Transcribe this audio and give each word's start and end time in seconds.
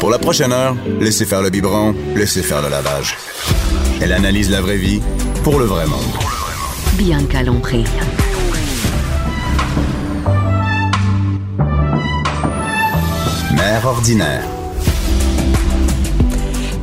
Pour 0.00 0.10
la 0.10 0.18
prochaine 0.18 0.52
heure, 0.52 0.76
laissez 1.00 1.24
faire 1.24 1.42
le 1.42 1.50
biberon, 1.50 1.94
laissez 2.14 2.42
faire 2.42 2.62
le 2.62 2.68
lavage. 2.68 3.16
Elle 4.00 4.12
analyse 4.12 4.48
la 4.50 4.60
vraie 4.60 4.76
vie 4.76 5.00
pour 5.42 5.58
le 5.58 5.64
vrai 5.64 5.86
monde. 5.86 5.98
Bianca 6.96 7.42
Lompré. 7.42 7.82
Mère 13.56 13.86
ordinaire. 13.86 14.44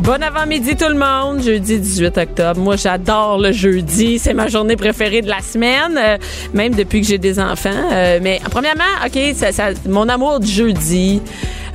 Bon 0.01 0.21
avant-midi 0.21 0.75
tout 0.75 0.87
le 0.87 0.93
monde, 0.93 1.41
jeudi 1.41 1.79
18 1.79 2.17
octobre. 2.17 2.59
Moi 2.59 2.75
j'adore 2.75 3.39
le 3.39 3.51
jeudi, 3.51 4.19
c'est 4.19 4.35
ma 4.35 4.47
journée 4.49 4.75
préférée 4.75 5.21
de 5.21 5.29
la 5.29 5.41
semaine, 5.41 5.97
euh, 5.97 6.17
même 6.53 6.75
depuis 6.75 7.01
que 7.01 7.07
j'ai 7.07 7.17
des 7.17 7.39
enfants. 7.39 7.71
Euh, 7.91 8.19
mais 8.21 8.39
premièrement, 8.51 8.83
ok, 9.03 9.17
ça, 9.35 9.51
ça, 9.51 9.69
mon 9.89 10.07
amour 10.07 10.39
du 10.39 10.51
jeudi 10.51 11.21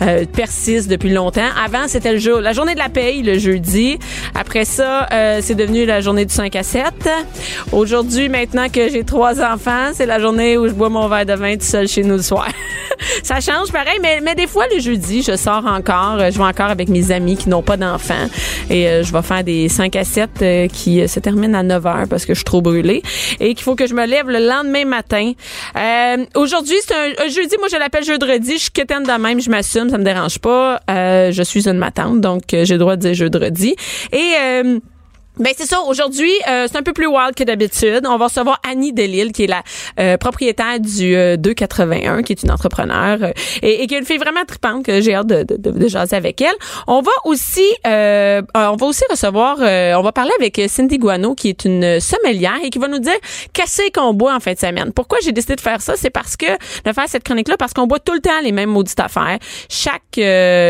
euh, 0.03 0.25
persiste 0.25 0.89
depuis 0.89 1.11
longtemps. 1.11 1.49
Avant 1.65 1.89
c'était 1.89 2.13
le 2.13 2.19
jour, 2.19 2.41
la 2.41 2.53
journée 2.53 2.75
de 2.75 2.79
la 2.79 2.89
paye, 2.89 3.23
le 3.23 3.39
jeudi. 3.39 3.99
Après 4.35 4.65
ça, 4.65 5.07
euh, 5.13 5.41
c'est 5.43 5.55
devenu 5.55 5.87
la 5.87 6.01
journée 6.01 6.25
du 6.25 6.35
5 6.35 6.55
à 6.57 6.63
7. 6.63 6.85
Aujourd'hui, 7.73 8.29
maintenant 8.29 8.69
que 8.69 8.89
j'ai 8.89 9.05
trois 9.05 9.41
enfants, 9.41 9.91
c'est 9.93 10.07
la 10.07 10.19
journée 10.19 10.57
où 10.59 10.69
je 10.69 10.73
bois 10.73 10.89
mon 10.89 11.09
verre 11.09 11.27
de 11.27 11.35
vin 11.35 11.55
tout 11.55 11.65
seul 11.65 11.89
chez 11.89 12.03
nous 12.03 12.17
le 12.17 12.23
soir. 12.23 12.49
ça 13.23 13.41
change 13.41 13.73
pareil, 13.73 13.99
mais, 14.03 14.21
mais 14.23 14.35
des 14.35 14.47
fois 14.47 14.65
le 14.73 14.81
jeudi, 14.81 15.23
je 15.23 15.37
sors 15.37 15.67
encore, 15.67 16.19
je 16.19 16.39
vais 16.39 16.45
encore 16.45 16.71
avec 16.71 16.89
mes 16.89 17.13
amis 17.13 17.37
qui 17.37 17.49
n'ont 17.49 17.63
pas 17.63 17.77
d'enfants 17.77 18.29
et 18.69 18.89
euh, 18.89 19.03
je 19.03 19.13
vais 19.13 19.23
faire 19.23 19.45
des 19.45 19.69
5 19.69 19.97
à 19.97 20.05
7 20.05 20.31
euh, 20.43 20.69
qui 20.69 21.01
euh, 21.01 21.09
se 21.09 21.21
terminent 21.21 21.59
à 21.59 21.63
9 21.63 21.87
heures 21.87 22.09
parce 22.09 22.25
que 22.25 22.35
je 22.35 22.39
suis 22.39 22.45
trop 22.45 22.63
brûlée 22.63 23.03
et 23.41 23.55
qu'il 23.55 23.65
faut 23.65 23.75
que 23.75 23.87
je 23.87 23.95
me 23.95 24.07
lève 24.07 24.29
le 24.29 24.39
lendemain 24.39 24.85
matin. 24.85 25.33
Aujourd'hui, 26.35 26.77
c'est 26.87 26.95
un, 26.95 27.29
jeudi, 27.29 27.57
moi 27.59 27.69
je 27.71 27.77
l'appelle 27.77 28.05
jeudi, 28.05 28.55
je 28.55 28.63
suis 28.63 28.71
quétaine 28.71 29.03
de 29.03 29.13
même, 29.13 29.41
je 29.41 29.51
m'assume, 29.51 29.90
me 29.99 30.05
dérange 30.05 30.39
pas. 30.39 30.81
je 30.89 31.43
suis 31.43 31.69
une 31.69 31.79
matante, 31.79 32.21
donc 32.21 32.43
j'ai 32.51 32.75
le 32.75 32.79
droit 32.79 32.97
de 32.97 33.03
dire 33.03 33.15
jeudi. 33.15 33.75
Et 34.13 34.81
ben 35.41 35.55
c'est 35.57 35.67
ça. 35.67 35.81
Aujourd'hui, 35.81 36.31
euh, 36.49 36.67
c'est 36.71 36.77
un 36.77 36.83
peu 36.83 36.93
plus 36.93 37.07
wild 37.07 37.35
que 37.35 37.45
d'habitude. 37.45 38.03
On 38.07 38.19
va 38.19 38.27
recevoir 38.27 38.61
Annie 38.71 38.93
Delille, 38.93 39.33
qui 39.33 39.45
est 39.45 39.47
la 39.47 39.63
euh, 39.99 40.19
propriétaire 40.19 40.79
du 40.79 41.17
281, 41.39 42.19
euh, 42.19 42.23
qui 42.23 42.35
est 42.35 42.43
une 42.43 42.51
entrepreneur 42.51 43.33
et, 43.63 43.83
et, 43.83 43.87
qui 43.87 43.95
est 43.95 43.99
une 43.99 44.05
fille 44.05 44.19
vraiment 44.19 44.45
tripante 44.47 44.85
que 44.85 45.01
j'ai 45.01 45.15
hâte 45.15 45.29
de, 45.29 45.43
de, 45.43 45.71
de, 45.71 45.89
jaser 45.89 46.15
avec 46.15 46.43
elle. 46.43 46.55
On 46.87 47.01
va 47.01 47.11
aussi, 47.25 47.67
on 47.87 48.43
va 48.53 48.87
aussi 48.87 49.03
recevoir, 49.11 49.57
on 49.61 50.03
va 50.03 50.13
parler 50.13 50.33
avec 50.39 50.61
Cindy 50.69 50.99
Guano, 50.99 51.35
qui 51.35 51.49
est 51.49 51.65
une 51.65 52.01
sommelière 52.01 52.59
et 52.63 52.69
qui 52.69 52.79
va 52.79 52.89
nous 52.89 52.99
dire 52.99 53.17
qu'est-ce 53.55 53.91
qu'on 53.93 54.13
boit 54.13 54.35
en 54.35 54.41
fin 54.41 54.53
de 54.53 54.59
semaine. 54.59 54.93
Pourquoi 54.93 55.19
j'ai 55.25 55.33
décidé 55.33 55.57
de 55.57 55.61
faire 55.63 55.81
ça, 55.81 55.95
c'est 55.97 56.11
parce 56.11 56.37
que 56.37 56.53
de 56.85 56.93
faire 56.93 57.09
cette 57.09 57.25
chronique-là, 57.25 57.57
parce 57.57 57.73
qu'on 57.73 57.87
boit 57.87 57.99
tout 57.99 58.13
le 58.13 58.21
temps 58.21 58.41
les 58.43 58.53
mêmes 58.53 58.71
maudites 58.71 59.01
affaires. 59.01 59.39
Chaque 59.71 60.03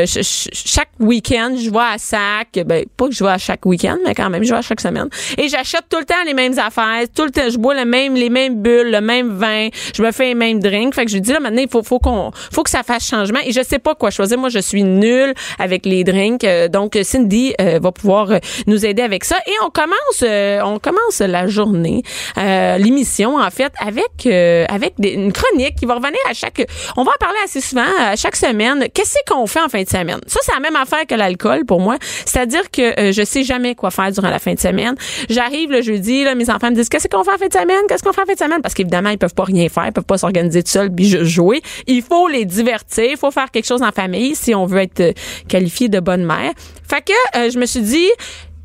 chaque 0.07 0.91
week-end, 1.01 1.57
je 1.61 1.71
vois 1.71 1.89
à 1.89 1.99
sac. 1.99 2.61
Ben 2.65 2.85
pas 2.97 3.09
que 3.09 3.15
je 3.15 3.25
vois 3.25 3.33
à 3.33 3.39
chaque 3.39 3.67
week-end, 3.67 3.99
mais 4.07 4.15
quand 4.15 4.31
même, 4.31 4.45
je 4.45 4.51
vois 4.51 4.60
chaque 4.63 4.81
semaine. 4.81 5.09
Et 5.39 5.49
j'achète 5.49 5.85
tout 5.89 5.99
le 5.99 6.05
temps 6.05 6.23
les 6.25 6.35
mêmes 6.35 6.59
affaires, 6.59 7.05
tout 7.15 7.25
le 7.25 7.31
temps, 7.31 7.49
je 7.49 7.59
bois 7.59 7.75
le 7.75 7.85
même, 7.85 8.15
les 8.15 8.31
mêmes 8.31 8.61
bulles, 8.63 8.91
le 8.91 9.01
même 9.01 9.31
vin, 9.37 9.69
je 9.95 10.03
me 10.03 10.13
fais 10.13 10.27
les 10.27 10.35
mêmes 10.35 10.61
drinks. 10.61 10.95
Fait 10.95 11.05
que 11.05 11.11
je 11.11 11.19
dis 11.19 11.33
là 11.33 11.41
maintenant 11.41 11.63
il 11.63 11.69
faut 11.69 11.83
faut 11.83 11.99
qu'on 11.99 12.31
faut 12.53 12.63
que 12.63 12.71
ça 12.71 12.83
fasse 12.83 13.07
changement 13.07 13.41
et 13.45 13.53
je 13.53 13.63
sais 13.63 13.79
pas 13.79 13.95
quoi 13.95 14.11
choisir. 14.11 14.39
Moi 14.39 14.49
je 14.49 14.59
suis 14.59 14.83
nulle 14.83 15.35
avec 15.59 15.87
les 15.87 16.05
drinks. 16.05 16.45
Euh, 16.45 16.69
donc 16.69 16.99
Cindy 17.03 17.55
euh, 17.61 17.79
va 17.83 17.93
pouvoir 17.93 18.31
euh, 18.31 18.39
nous 18.67 18.85
aider 18.87 19.03
avec 19.03 19.25
ça 19.25 19.37
et 19.47 19.53
on 19.65 19.71
commence 19.71 20.23
on 20.23 20.79
commence 20.79 21.21
la 21.21 21.47
journée 21.47 22.03
l'émission 22.37 23.37
en 23.37 23.51
fait 23.51 23.73
avec 23.79 24.27
avec 24.27 24.95
une 24.99 25.33
chronique 25.33 25.77
qui 25.77 25.87
va 25.87 25.95
revenir 25.95 26.19
à 26.29 26.35
chaque 26.35 26.67
on 26.97 27.05
va 27.05 27.13
en 27.13 27.19
parler 27.19 27.39
assez 27.45 27.61
souvent 27.61 27.83
à 27.99 28.17
chaque 28.17 28.37
semaine. 28.37 28.87
Qu'est-ce 28.93 29.19
qu'on 29.27 29.47
fait 29.47 29.61
en 29.61 29.69
fin 29.69 29.83
de 29.83 29.89
semaine? 29.89 30.21
Ça 30.27 30.41
c'est 30.43 30.53
la 30.53 30.61
même 30.61 30.77
affaire 30.77 31.07
que 31.07 31.15
l'alcool 31.15 31.65
pour 31.65 31.81
moi, 31.81 31.97
c'est-à-dire 32.25 32.71
que 32.71 33.13
je 33.13 33.23
sais 33.25 33.43
jamais 33.43 33.75
quoi 33.75 33.91
faire 33.91 34.11
durant 34.13 34.31
la 34.31 34.39
fin 34.39 34.50
de 34.55 34.61
semaine. 34.61 34.95
J'arrive 35.29 35.71
le 35.71 35.83
jeudi, 35.83 36.25
là, 36.25 36.35
mes 36.35 36.51
enfants 36.51 36.71
me 36.71 36.75
disent 36.75 36.89
qu'est-ce 36.89 37.09
qu'on 37.09 37.25
fait 37.25 37.33
en 37.33 37.39
fin 37.39 37.49
de 37.49 37.53
semaine, 37.53 37.83
qu'est-ce 37.89 38.03
qu'on 38.03 38.13
fait 38.13 38.23
en 38.23 38.27
fin 38.27 38.35
de 38.35 38.39
semaine, 38.39 38.63
parce 38.63 38.75
qu'évidemment 38.75 39.11
ils 39.11 39.19
peuvent 39.19 39.35
pas 39.35 39.45
rien 39.45 39.69
faire, 39.69 39.87
ils 39.87 39.93
peuvent 39.93 40.05
pas 40.05 40.19
s'organiser 40.19 40.63
tout 40.63 40.71
seuls 40.71 40.91
puis 40.91 41.09
jouer. 41.25 41.63
Il 41.87 42.03
faut 42.03 42.29
les 42.29 42.45
divertir, 42.45 43.05
il 43.11 43.17
faut 43.17 43.31
faire 43.31 43.51
quelque 43.51 43.67
chose 43.67 43.83
en 43.83 43.93
famille 43.93 44.35
si 44.35 44.55
on 44.55 44.67
veut 44.67 44.81
être 44.81 45.01
euh, 45.01 45.13
qualifié 45.49 45.89
de 45.89 46.01
bonne 46.01 46.25
mère. 46.25 46.53
Fait 46.89 47.03
que 47.03 47.39
euh, 47.39 47.51
je 47.51 47.59
me 47.59 47.67
suis 47.67 47.81
dit 47.81 48.09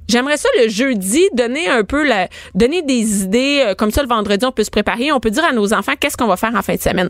J'aimerais 0.07 0.37
ça 0.37 0.49
le 0.61 0.69
jeudi 0.69 1.27
donner 1.33 1.67
un 1.67 1.83
peu 1.83 2.07
la 2.07 2.27
donner 2.53 2.83
des 2.83 3.23
idées 3.23 3.63
euh, 3.65 3.73
comme 3.73 3.89
ça 3.89 4.03
le 4.03 4.07
vendredi 4.07 4.45
on 4.45 4.51
peut 4.51 4.63
se 4.63 4.69
préparer, 4.69 5.11
on 5.11 5.19
peut 5.19 5.31
dire 5.31 5.43
à 5.43 5.51
nos 5.51 5.73
enfants 5.73 5.93
qu'est-ce 5.99 6.15
qu'on 6.15 6.27
va 6.27 6.37
faire 6.37 6.53
en 6.55 6.61
fin 6.61 6.75
de 6.75 6.81
semaine? 6.81 7.09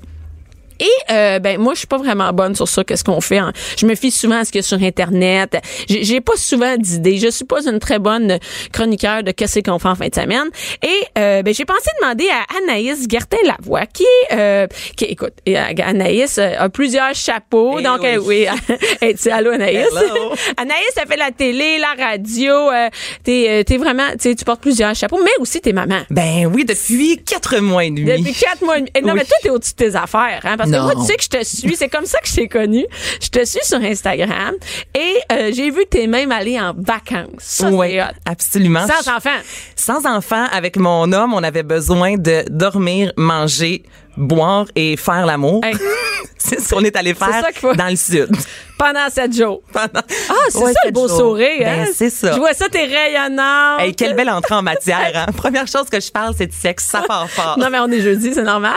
Et 0.80 1.12
euh, 1.12 1.40
ben 1.40 1.60
moi 1.60 1.74
je 1.74 1.80
suis 1.80 1.88
pas 1.88 1.98
vraiment 1.98 2.32
bonne 2.34 2.56
sur 2.56 2.68
ça 2.68 2.84
qu'est-ce 2.84 3.04
qu'on 3.04 3.22
fait. 3.22 3.40
Je 3.78 3.86
me 3.86 3.96
fie 3.96 4.12
souvent 4.12 4.38
à 4.40 4.46
ce 4.46 4.52
qu'il 4.52 4.60
y 4.60 4.64
a 4.64 4.68
sur 4.68 4.82
internet. 4.82 5.58
J'ai 5.88 6.22
pas 6.22 6.36
souvent 6.36 6.76
d'idées. 6.78 7.18
Je 7.18 7.30
suis 7.30 7.46
pas 7.46 7.66
une 7.68 7.80
très 7.80 8.00
bonne 8.00 8.40
chroniqueur 8.72 9.24
de 9.24 9.32
qu'est-ce 9.32 9.60
qu'on 9.60 9.80
fait 9.80 9.88
en 9.88 9.96
fin 9.96 10.08
de 10.08 10.16
semaine. 10.16 10.50
Et 10.84 10.88
euh, 11.18 11.42
ben 11.42 11.54
j'ai 11.54 11.66
pensé 11.66 11.90
demander 12.02 12.28
à 12.30 12.58
Anaïs 12.58 13.08
Gertin 13.10 13.38
Lavoie 13.46 13.86
qui 13.86 14.06
euh, 14.32 14.68
qui 14.96 15.06
écoute 15.06 15.34
Anaïs 15.48 16.38
a 16.38 16.70
plusieurs 16.70 17.14
chapeaux. 17.14 17.78
Eh 17.80 17.84
donc 17.84 18.02
oui, 18.02 18.48
oui. 19.02 19.28
allô 19.32 19.52
Anaïs? 19.52 19.88
Anaïs 20.58 20.92
ça 20.94 21.06
fait 21.06 21.18
la 21.18 21.32
télé, 21.32 21.78
la 21.80 22.06
radio. 22.06 22.54
t'es 23.24 23.66
es 23.68 23.78
vraiment 23.78 24.10
tu 24.20 24.36
portes 24.46 24.62
plusieurs 24.62 24.96
chapeaux, 24.96 25.20
mais 25.24 25.32
aussi 25.40 25.62
t'es 25.62 25.74
maman. 25.74 26.02
Ben 26.10 26.50
oui 26.54 26.66
depuis 26.66 27.24
quatre 27.24 27.58
mois 27.60 27.86
et 27.86 27.92
demi. 27.92 28.06
Depuis 28.06 28.34
quatre 28.34 28.64
mois 28.64 28.78
et 28.78 28.82
demi. 28.82 29.08
Non 29.08 29.14
mais 29.14 29.26
toi 29.26 29.38
t'es 29.42 29.50
au-dessus 29.50 29.74
de 29.74 29.86
tes 29.86 29.96
affaires. 29.96 30.42
Hein, 30.44 30.58
parce 30.58 30.65
que 30.66 30.82
moi, 30.82 30.96
tu 30.96 31.06
sais 31.06 31.16
que 31.16 31.24
je 31.24 31.30
te 31.30 31.44
suis. 31.44 31.76
C'est 31.76 31.90
comme 31.90 32.06
ça 32.06 32.20
que 32.20 32.28
je 32.28 32.36
t'ai 32.36 32.48
connu. 32.48 32.86
Je 33.22 33.30
te 33.30 33.44
suis 33.46 33.64
sur 33.64 33.80
Instagram 33.80 34.56
et 34.94 35.16
euh, 35.32 35.52
j'ai 35.54 35.72
vu 35.72 35.86
t'es 35.90 36.08
même 36.08 36.32
allé 36.32 36.60
en 36.60 36.74
vacances. 36.78 37.64
oui, 37.72 38.00
absolument. 38.26 38.86
Sans 38.88 39.16
enfant. 39.16 39.30
Sans 39.76 40.06
enfant, 40.06 40.46
avec 40.52 40.78
mon 40.78 41.12
homme, 41.12 41.34
on 41.34 41.44
avait 41.44 41.64
besoin 41.64 42.16
de 42.18 42.44
dormir, 42.50 43.12
manger, 43.18 43.84
boire 44.18 44.66
et 44.76 44.98
faire 44.98 45.26
l'amour. 45.26 45.62
c'est 46.38 46.60
ce 46.60 46.74
qu'on 46.74 46.84
est 46.84 46.96
allé 46.96 47.14
faire 47.14 47.44
dans 47.76 47.88
le 47.88 47.96
sud. 47.96 48.30
Pendant 48.78 49.10
sept 49.10 49.36
jours. 49.36 49.62
Ah, 50.28 50.34
c'est 50.50 50.60
ça 50.60 50.80
le 50.86 50.92
beau 50.92 51.08
sourire. 51.08 51.60
Ben, 51.60 51.82
hein? 51.82 51.92
c'est 51.94 52.10
ça. 52.10 52.34
Je 52.34 52.40
vois 52.40 52.54
ça, 52.54 52.68
t'es 52.70 52.86
rayonnante. 52.86 53.82
Hey, 53.82 53.96
quelle 53.96 54.16
belle 54.16 54.30
entrée 54.30 54.56
en 54.56 54.62
matière. 54.62 55.12
Hein? 55.14 55.32
Première 55.38 55.68
chose 55.68 55.90
que 55.90 56.00
je 56.00 56.12
parle, 56.12 56.34
c'est 56.38 56.48
de 56.48 56.54
sexe. 56.54 56.86
Ça 56.86 57.02
part 57.02 57.30
fort. 57.30 57.58
non, 57.58 57.70
mais 57.70 57.80
on 57.80 57.88
est 57.88 58.02
jeudi, 58.02 58.34
c'est 58.34 58.44
normal. 58.44 58.76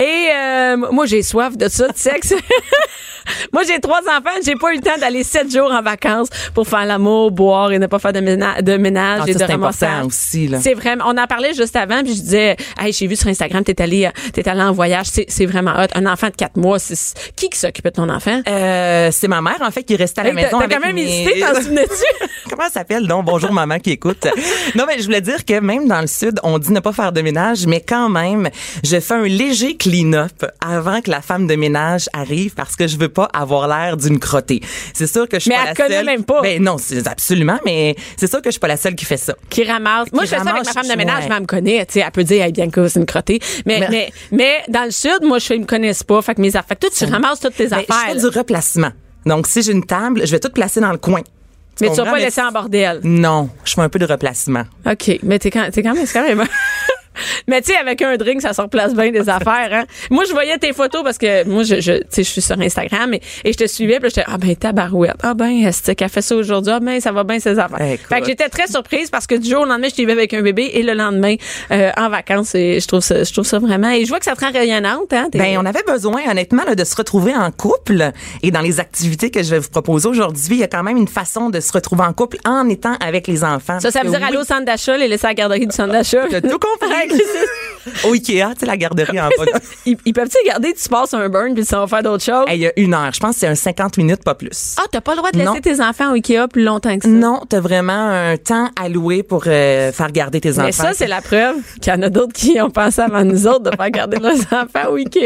Et 0.00 0.28
euh, 0.34 0.76
moi, 0.92 1.06
j'ai 1.06 1.22
soif 1.22 1.56
de 1.56 1.68
ça, 1.68 1.88
de 1.88 1.96
sexe. 1.96 2.34
Moi, 3.52 3.62
j'ai 3.66 3.78
trois 3.80 4.00
enfants. 4.00 4.38
J'ai 4.44 4.54
pas 4.54 4.72
eu 4.72 4.76
le 4.76 4.82
temps 4.82 4.98
d'aller 4.98 5.24
sept 5.24 5.52
jours 5.52 5.70
en 5.70 5.82
vacances 5.82 6.28
pour 6.54 6.66
faire 6.66 6.84
l'amour, 6.84 7.30
boire 7.30 7.72
et 7.72 7.78
ne 7.78 7.86
pas 7.86 7.98
faire 7.98 8.12
de, 8.12 8.20
ménage, 8.20 8.62
de 8.62 8.76
ménage 8.76 9.22
ah, 9.24 9.30
et 9.30 9.34
de 9.34 9.44
ramassage. 9.44 10.06
aussi, 10.06 10.48
là. 10.48 10.60
C'est 10.60 10.74
vraiment, 10.74 11.04
on 11.06 11.16
en 11.16 11.26
parlait 11.26 11.54
juste 11.54 11.76
avant 11.76 12.02
puis 12.02 12.14
je 12.14 12.20
disais, 12.20 12.56
hey, 12.80 12.92
j'ai 12.92 13.06
vu 13.06 13.16
sur 13.16 13.28
Instagram, 13.28 13.64
t'es 13.64 13.80
allé, 13.80 14.10
t'es 14.32 14.48
allé 14.48 14.62
en 14.62 14.72
voyage. 14.72 15.06
C'est 15.28 15.46
vraiment 15.46 15.72
hot. 15.72 15.86
Un 15.94 16.06
enfant 16.06 16.28
de 16.28 16.34
quatre 16.34 16.56
mois, 16.56 16.78
c'est, 16.78 16.96
qui 17.36 17.48
qui 17.48 17.58
s'occupait 17.58 17.90
de 17.90 17.96
ton 17.96 18.08
enfant? 18.08 18.40
Euh, 18.48 19.10
c'est 19.12 19.28
ma 19.28 19.40
mère, 19.40 19.58
en 19.60 19.70
fait, 19.70 19.82
qui 19.82 19.96
restait 19.96 20.20
à 20.20 20.24
la 20.24 20.32
maison. 20.32 20.58
T'as 20.58 20.68
quand 20.68 20.80
même 20.80 20.98
hésité, 20.98 21.40
t'en 21.40 21.54
souvenais-tu? 21.60 22.26
Comment 22.50 22.64
ça 22.64 22.70
s'appelle, 22.80 23.06
donc? 23.06 23.24
Bonjour, 23.24 23.52
maman 23.52 23.78
qui 23.78 23.90
écoute. 23.90 24.26
non, 24.74 24.84
mais 24.86 24.98
je 24.98 25.04
voulais 25.04 25.20
dire 25.20 25.44
que 25.44 25.60
même 25.60 25.88
dans 25.88 26.00
le 26.00 26.06
sud, 26.06 26.38
on 26.42 26.58
dit 26.58 26.72
ne 26.72 26.80
pas 26.80 26.92
faire 26.92 27.12
de 27.12 27.20
ménage, 27.20 27.66
mais 27.66 27.80
quand 27.86 28.08
même, 28.08 28.48
je 28.84 29.00
fais 29.00 29.14
un 29.14 29.24
léger 29.24 29.76
clean-up 29.76 30.44
avant 30.64 31.00
que 31.00 31.10
la 31.10 31.20
femme 31.20 31.46
de 31.46 31.54
ménage 31.56 32.08
arrive 32.12 32.54
parce 32.54 32.76
que 32.76 32.86
je 32.86 32.96
veux 32.96 33.08
pas 33.08 33.28
avoir 33.32 33.68
l'air 33.68 33.96
d'une 33.96 34.18
crottée. 34.18 34.60
C'est 34.94 35.06
sûr 35.06 35.28
que 35.28 35.36
je 35.36 35.42
suis 35.42 35.50
mais 35.50 35.56
pas 35.56 35.62
elle 35.62 35.68
la 35.68 35.74
connaît 35.74 35.96
seule. 35.96 36.06
même 36.06 36.24
pas. 36.24 36.42
Ben 36.42 36.62
non, 36.62 36.76
c'est 36.78 37.06
absolument, 37.06 37.58
mais 37.64 37.96
c'est 38.16 38.28
sûr 38.28 38.40
que 38.40 38.48
je 38.48 38.52
suis 38.52 38.60
pas 38.60 38.68
la 38.68 38.76
seule 38.76 38.94
qui 38.94 39.04
fait 39.04 39.16
ça. 39.16 39.34
Qui 39.50 39.64
ramasse. 39.64 40.12
Moi, 40.12 40.24
je 40.24 40.30
fais 40.30 40.36
ça 40.36 40.50
avec 40.50 40.64
ma 40.64 40.72
femme 40.72 40.88
de 40.88 40.96
ménage, 40.96 41.22
ouais. 41.24 41.28
mais 41.28 41.34
elle 41.36 41.42
me 41.42 41.46
connaît. 41.46 41.86
Tu 41.86 41.94
sais, 41.94 42.00
elle 42.00 42.10
peut 42.10 42.24
dire, 42.24 42.44
hey, 42.44 42.52
Bianca, 42.52 42.88
c'est 42.88 42.98
une 42.98 43.06
crottée. 43.06 43.40
Mais, 43.66 43.80
mais, 43.80 43.88
Mais- 43.90 44.07
mais, 44.32 44.62
dans 44.68 44.84
le 44.84 44.90
sud, 44.90 45.18
moi, 45.22 45.38
je, 45.38 45.54
ils 45.54 45.60
me 45.60 45.66
connaissent 45.66 46.02
pas. 46.02 46.20
Fait 46.22 46.34
que 46.34 46.40
mes 46.40 46.54
affaires, 46.56 46.78
toi, 46.78 46.90
tu 46.96 47.04
ramasses 47.04 47.40
toutes 47.40 47.54
tes 47.56 47.66
Ben, 47.68 47.78
affaires. 47.78 48.14
je 48.14 48.20
fais 48.20 48.30
du 48.30 48.38
replacement. 48.38 48.90
Donc, 49.26 49.46
si 49.46 49.62
j'ai 49.62 49.72
une 49.72 49.84
table, 49.84 50.26
je 50.26 50.30
vais 50.30 50.40
tout 50.40 50.50
placer 50.50 50.80
dans 50.80 50.92
le 50.92 50.98
coin. 50.98 51.22
mais 51.80 51.90
tu 51.90 51.96
vas 51.96 52.04
pas 52.04 52.18
laisser 52.18 52.40
en 52.42 52.50
bordel. 52.52 53.00
Non, 53.04 53.50
je 53.64 53.74
fais 53.74 53.80
un 53.82 53.88
peu 53.88 53.98
de 53.98 54.06
replacement. 54.06 54.64
OK. 54.90 55.18
Mais 55.22 55.38
t'es 55.38 55.50
quand, 55.50 55.60
même, 55.62 55.72
c'est 55.72 55.82
quand 56.12 56.22
même. 56.26 56.44
Mais 57.46 57.60
tu 57.62 57.72
sais, 57.72 57.78
avec 57.78 58.02
un 58.02 58.16
drink, 58.16 58.42
ça 58.42 58.52
se 58.52 58.60
replace 58.60 58.94
bien 58.94 59.10
des 59.10 59.28
affaires. 59.28 59.70
Hein? 59.72 59.84
Moi, 60.10 60.24
je 60.26 60.32
voyais 60.32 60.58
tes 60.58 60.72
photos 60.72 61.02
parce 61.02 61.18
que 61.18 61.44
moi, 61.44 61.62
je, 61.62 61.80
je, 61.80 61.92
tu 61.92 62.04
sais, 62.10 62.24
je 62.24 62.30
suis 62.30 62.42
sur 62.42 62.58
Instagram 62.60 63.14
et, 63.14 63.20
et 63.44 63.52
je 63.52 63.58
te 63.58 63.66
suivais. 63.66 64.00
Puis 64.00 64.10
j'étais, 64.10 64.24
ah 64.26 64.38
ben, 64.38 64.54
tabarouette. 64.56 65.16
Ah 65.22 65.34
ben, 65.34 65.66
est-ce 65.66 65.92
qu'elle 65.92 66.08
fait 66.08 66.22
ça 66.22 66.36
aujourd'hui? 66.36 66.72
Ah 66.74 66.80
ben, 66.80 67.00
ça 67.00 67.12
va 67.12 67.24
bien 67.24 67.38
ses 67.38 67.58
affaires. 67.58 67.80
Écoute. 67.80 68.06
Fait 68.08 68.20
que 68.20 68.26
j'étais 68.26 68.48
très 68.48 68.66
surprise 68.66 69.10
parce 69.10 69.26
que 69.26 69.34
du 69.34 69.48
jour 69.48 69.62
au 69.62 69.66
lendemain, 69.66 69.88
je 69.88 69.94
t'y 69.94 70.04
vais 70.04 70.12
avec 70.12 70.34
un 70.34 70.42
bébé 70.42 70.70
et 70.74 70.82
le 70.82 70.94
lendemain, 70.94 71.36
euh, 71.70 71.90
en 71.96 72.08
vacances. 72.08 72.54
Et 72.54 72.80
je 72.80 72.86
trouve 72.86 73.00
ça, 73.00 73.22
je 73.24 73.32
trouve 73.32 73.46
ça 73.46 73.58
vraiment. 73.58 73.90
Et 73.90 74.04
je 74.04 74.08
vois 74.08 74.18
que 74.18 74.24
ça 74.24 74.34
te 74.34 74.44
rend 74.44 74.52
rayonnante. 74.52 75.12
Hein? 75.12 75.28
Ben, 75.32 75.58
on 75.58 75.66
avait 75.66 75.82
besoin, 75.86 76.22
honnêtement, 76.30 76.64
là, 76.64 76.74
de 76.74 76.84
se 76.84 76.96
retrouver 76.96 77.34
en 77.34 77.50
couple. 77.50 78.12
Et 78.42 78.50
dans 78.50 78.60
les 78.60 78.80
activités 78.80 79.30
que 79.30 79.42
je 79.42 79.50
vais 79.50 79.58
vous 79.58 79.70
proposer 79.70 80.08
aujourd'hui, 80.08 80.56
il 80.56 80.58
y 80.58 80.64
a 80.64 80.68
quand 80.68 80.82
même 80.82 80.96
une 80.96 81.08
façon 81.08 81.50
de 81.50 81.60
se 81.60 81.72
retrouver 81.72 82.02
en 82.02 82.12
couple 82.12 82.38
en 82.44 82.68
étant 82.68 82.94
avec 83.04 83.26
les 83.26 83.44
enfants. 83.44 83.80
ça, 83.80 83.90
ça 83.90 84.02
veut 84.02 84.10
dire 84.10 84.24
aller 84.24 84.36
au 84.36 84.44
centre 84.44 84.64
d'achat, 84.64 84.96
les 84.96 85.08
laisser 85.08 85.26
à 85.26 85.30
la 85.30 85.34
garderie 85.34 85.66
du 85.66 85.74
centre 85.74 85.92
d'achat. 85.92 86.26
Tout 86.28 86.58
compris. 86.58 86.88
Au 88.04 88.12
Ikea, 88.12 88.50
tu 88.52 88.60
sais, 88.60 88.66
la 88.66 88.76
garderie 88.76 89.18
en 89.18 89.28
bas. 89.28 89.44
ils, 89.86 89.96
ils 90.04 90.12
peuvent-tu 90.12 90.36
garder, 90.46 90.74
tu 90.74 90.88
passes 90.90 91.14
un 91.14 91.26
burn 91.30 91.54
puis 91.54 91.64
ça 91.64 91.78
va 91.80 91.86
faire 91.86 92.02
d'autres 92.02 92.22
choses? 92.24 92.44
Hey, 92.46 92.58
Il 92.58 92.62
y 92.62 92.66
a 92.66 92.72
une 92.76 92.92
heure. 92.92 93.10
Je 93.14 93.20
pense 93.20 93.34
que 93.34 93.40
c'est 93.40 93.46
un 93.46 93.54
50 93.54 93.96
minutes, 93.96 94.22
pas 94.24 94.34
plus. 94.34 94.74
Ah, 94.78 94.82
t'as 94.90 95.00
pas 95.00 95.12
le 95.12 95.18
droit 95.18 95.30
de 95.30 95.38
laisser 95.38 95.50
Non. 95.50 95.60
tes 95.60 95.80
enfants 95.80 96.10
au 96.10 96.14
Ikea 96.14 96.48
plus 96.52 96.64
longtemps 96.64 96.96
que 96.98 97.04
ça? 97.04 97.08
Non, 97.08 97.40
t'as 97.48 97.60
vraiment 97.60 97.92
un 98.10 98.36
temps 98.36 98.68
alloué 98.78 99.22
pour 99.22 99.44
euh, 99.46 99.90
faire 99.92 100.12
garder 100.12 100.40
tes 100.40 100.52
enfants. 100.52 100.64
Mais 100.66 100.72
ça, 100.72 100.92
c'est 100.92 101.06
la 101.06 101.22
preuve 101.22 101.56
qu'il 101.80 101.90
y 101.92 101.96
en 101.96 102.02
a 102.02 102.10
d'autres 102.10 102.34
qui 102.34 102.60
ont 102.60 102.70
pensé 102.70 103.00
avant 103.00 103.24
nous 103.24 103.46
autres 103.46 103.70
de 103.70 103.76
faire 103.76 103.90
garder 103.90 104.18
leurs 104.18 104.32
enfants 104.52 104.90
au 104.90 104.96
Ikea. 104.96 105.18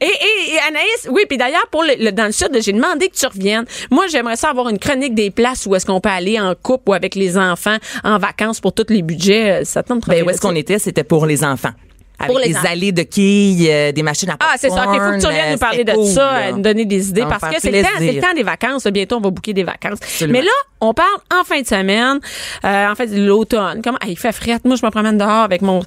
Et, 0.00 0.04
et, 0.06 0.54
et 0.54 0.58
Anaïs, 0.68 1.08
oui, 1.10 1.24
puis 1.28 1.36
d'ailleurs, 1.36 1.66
pour 1.70 1.82
le, 1.82 2.02
le- 2.02 2.12
dans 2.12 2.26
le 2.26 2.32
sud, 2.32 2.48
j'ai 2.62 2.72
demandé 2.72 3.08
que 3.08 3.16
tu 3.16 3.26
reviennes. 3.26 3.66
Moi, 3.90 4.06
j'aimerais 4.08 4.36
ça 4.36 4.48
avoir 4.48 4.70
une 4.70 4.78
chronique 4.78 5.14
des 5.14 5.30
places 5.30 5.66
où 5.66 5.74
est-ce 5.74 5.84
qu'on 5.84 6.00
peut 6.00 6.08
aller 6.08 6.40
en 6.40 6.54
couple 6.54 6.90
ou 6.90 6.92
avec 6.94 7.14
les 7.14 7.36
enfants 7.36 7.76
en 8.04 8.16
vacances 8.18 8.60
pour 8.60 8.72
tous 8.72 8.86
les 8.88 9.02
budgets. 9.02 9.60
Euh, 9.60 9.64
Ça 9.64 9.82
tente 9.82 10.04
de 10.04 10.10
Ben, 10.10 10.24
où 10.24 10.30
est-ce 10.30 10.40
qu'on 10.40 10.54
était? 10.54 10.78
C'était 10.78 11.04
pour 11.10 11.26
les 11.26 11.44
enfants. 11.44 11.72
Avec 12.20 12.30
Pour 12.30 12.38
les 12.38 12.48
des 12.50 12.56
allées 12.66 12.92
de 12.92 13.02
quilles, 13.02 13.66
euh, 13.68 13.92
des 13.92 14.02
machines 14.02 14.30
à 14.30 14.36
Ah, 14.38 14.54
c'est 14.56 14.68
ça. 14.68 14.84
Il 14.92 15.00
faut 15.00 15.10
que 15.10 15.20
tu 15.20 15.26
reviennes 15.26 15.52
popcorn, 15.52 15.52
nous 15.52 15.58
parler 15.58 15.84
de 15.84 16.04
ça, 16.04 16.28
euh, 16.28 16.40
là. 16.40 16.52
nous 16.52 16.60
donner 16.62 16.84
des 16.84 17.08
idées, 17.08 17.24
parce 17.28 17.42
que 17.52 17.60
c'est 17.60 17.70
le, 17.72 17.78
le 17.78 18.20
temps 18.20 18.34
des 18.36 18.42
vacances. 18.42 18.86
Bientôt, 18.86 19.16
on 19.16 19.20
va 19.20 19.30
bouquer 19.30 19.52
des 19.52 19.64
vacances. 19.64 19.98
Absolument. 20.02 20.38
Mais 20.38 20.44
là, 20.44 20.52
on 20.80 20.94
parle 20.94 21.08
en 21.34 21.42
fin 21.44 21.60
de 21.62 21.66
semaine, 21.66 22.20
euh, 22.64 22.88
en 22.88 22.94
fait, 22.94 23.06
de 23.06 23.24
l'automne. 23.26 23.80
Comment, 23.82 23.98
ah, 24.00 24.06
il 24.06 24.18
fait 24.18 24.32
fret. 24.32 24.58
Moi, 24.64 24.76
je 24.76 24.86
me 24.86 24.90
promène 24.90 25.18
dehors 25.18 25.30
avec 25.30 25.62
mon, 25.62 25.80